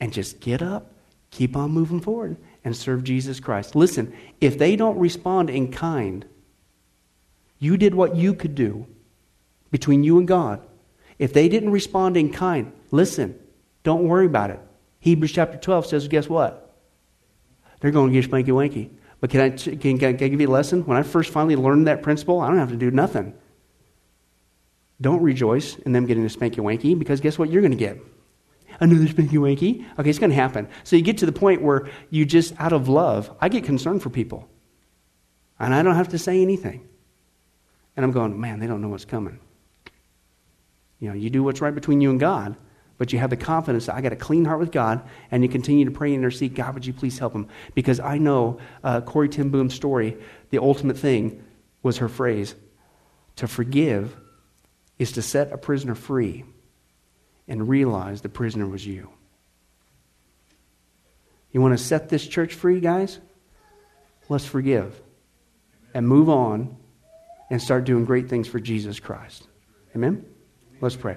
And 0.00 0.12
just 0.12 0.40
get 0.40 0.62
up, 0.62 0.90
keep 1.30 1.56
on 1.56 1.70
moving 1.70 2.00
forward, 2.00 2.38
and 2.64 2.74
serve 2.74 3.04
Jesus 3.04 3.38
Christ. 3.38 3.76
Listen, 3.76 4.16
if 4.40 4.58
they 4.58 4.74
don't 4.74 4.98
respond 4.98 5.50
in 5.50 5.70
kind, 5.70 6.24
you 7.58 7.76
did 7.76 7.94
what 7.94 8.16
you 8.16 8.34
could 8.34 8.54
do 8.54 8.86
between 9.70 10.02
you 10.02 10.18
and 10.18 10.26
God. 10.26 10.66
If 11.18 11.34
they 11.34 11.48
didn't 11.48 11.70
respond 11.70 12.16
in 12.16 12.32
kind, 12.32 12.72
listen, 12.90 13.38
don't 13.82 14.08
worry 14.08 14.26
about 14.26 14.50
it. 14.50 14.60
Hebrews 15.00 15.32
chapter 15.32 15.58
12 15.58 15.86
says, 15.86 16.08
guess 16.08 16.30
what? 16.30 16.63
They're 17.84 17.90
going 17.90 18.14
to 18.14 18.18
get 18.18 18.30
spanky 18.30 18.46
wanky. 18.46 18.88
But 19.20 19.28
can 19.28 19.40
I, 19.42 19.50
can, 19.50 19.98
can 19.98 20.04
I 20.04 20.12
give 20.12 20.40
you 20.40 20.48
a 20.48 20.50
lesson? 20.50 20.86
When 20.86 20.96
I 20.96 21.02
first 21.02 21.30
finally 21.30 21.54
learned 21.54 21.86
that 21.86 22.02
principle, 22.02 22.40
I 22.40 22.48
don't 22.48 22.56
have 22.56 22.70
to 22.70 22.78
do 22.78 22.90
nothing. 22.90 23.34
Don't 25.02 25.20
rejoice 25.20 25.76
in 25.76 25.92
them 25.92 26.06
getting 26.06 26.24
a 26.24 26.28
spanky 26.28 26.60
wanky 26.60 26.98
because 26.98 27.20
guess 27.20 27.38
what 27.38 27.50
you're 27.50 27.60
going 27.60 27.72
to 27.72 27.76
get? 27.76 27.98
Another 28.80 29.04
spanky 29.04 29.32
wanky. 29.32 29.84
Okay, 29.98 30.08
it's 30.08 30.18
going 30.18 30.30
to 30.30 30.34
happen. 30.34 30.66
So 30.84 30.96
you 30.96 31.02
get 31.02 31.18
to 31.18 31.26
the 31.26 31.32
point 31.32 31.60
where 31.60 31.90
you 32.08 32.24
just, 32.24 32.58
out 32.58 32.72
of 32.72 32.88
love, 32.88 33.30
I 33.38 33.50
get 33.50 33.64
concerned 33.64 34.02
for 34.02 34.08
people. 34.08 34.48
And 35.58 35.74
I 35.74 35.82
don't 35.82 35.96
have 35.96 36.08
to 36.08 36.18
say 36.18 36.40
anything. 36.40 36.88
And 37.98 38.06
I'm 38.06 38.12
going, 38.12 38.40
man, 38.40 38.60
they 38.60 38.66
don't 38.66 38.80
know 38.80 38.88
what's 38.88 39.04
coming. 39.04 39.40
You 41.00 41.10
know, 41.10 41.14
you 41.14 41.28
do 41.28 41.42
what's 41.42 41.60
right 41.60 41.74
between 41.74 42.00
you 42.00 42.08
and 42.08 42.18
God, 42.18 42.56
but 42.96 43.12
you 43.12 43.18
have 43.18 43.30
the 43.30 43.36
confidence 43.36 43.86
that 43.86 43.94
I 43.94 44.00
got 44.00 44.12
a 44.12 44.16
clean 44.16 44.44
heart 44.44 44.60
with 44.60 44.70
God, 44.70 45.02
and 45.30 45.42
you 45.42 45.48
continue 45.48 45.84
to 45.84 45.90
pray 45.90 46.08
and 46.08 46.22
intercede. 46.22 46.54
God, 46.54 46.74
would 46.74 46.86
you 46.86 46.92
please 46.92 47.18
help 47.18 47.32
him? 47.34 47.48
Because 47.74 48.00
I 48.00 48.18
know 48.18 48.58
uh, 48.82 49.00
Corrie 49.00 49.28
ten 49.28 49.50
Boom's 49.50 49.74
story. 49.74 50.16
The 50.50 50.58
ultimate 50.58 50.98
thing 50.98 51.42
was 51.82 51.98
her 51.98 52.08
phrase: 52.08 52.54
"To 53.36 53.48
forgive 53.48 54.16
is 54.98 55.12
to 55.12 55.22
set 55.22 55.52
a 55.52 55.58
prisoner 55.58 55.94
free, 55.94 56.44
and 57.48 57.68
realize 57.68 58.20
the 58.20 58.28
prisoner 58.28 58.66
was 58.66 58.86
you." 58.86 59.10
You 61.50 61.60
want 61.60 61.78
to 61.78 61.84
set 61.84 62.08
this 62.08 62.26
church 62.26 62.54
free, 62.54 62.80
guys? 62.80 63.20
Let's 64.28 64.46
forgive 64.46 65.00
and 65.94 66.08
move 66.08 66.28
on 66.28 66.76
and 67.50 67.62
start 67.62 67.84
doing 67.84 68.04
great 68.04 68.28
things 68.28 68.48
for 68.48 68.58
Jesus 68.58 68.98
Christ. 68.98 69.46
Amen. 69.94 70.24
Let's 70.80 70.96
pray. 70.96 71.16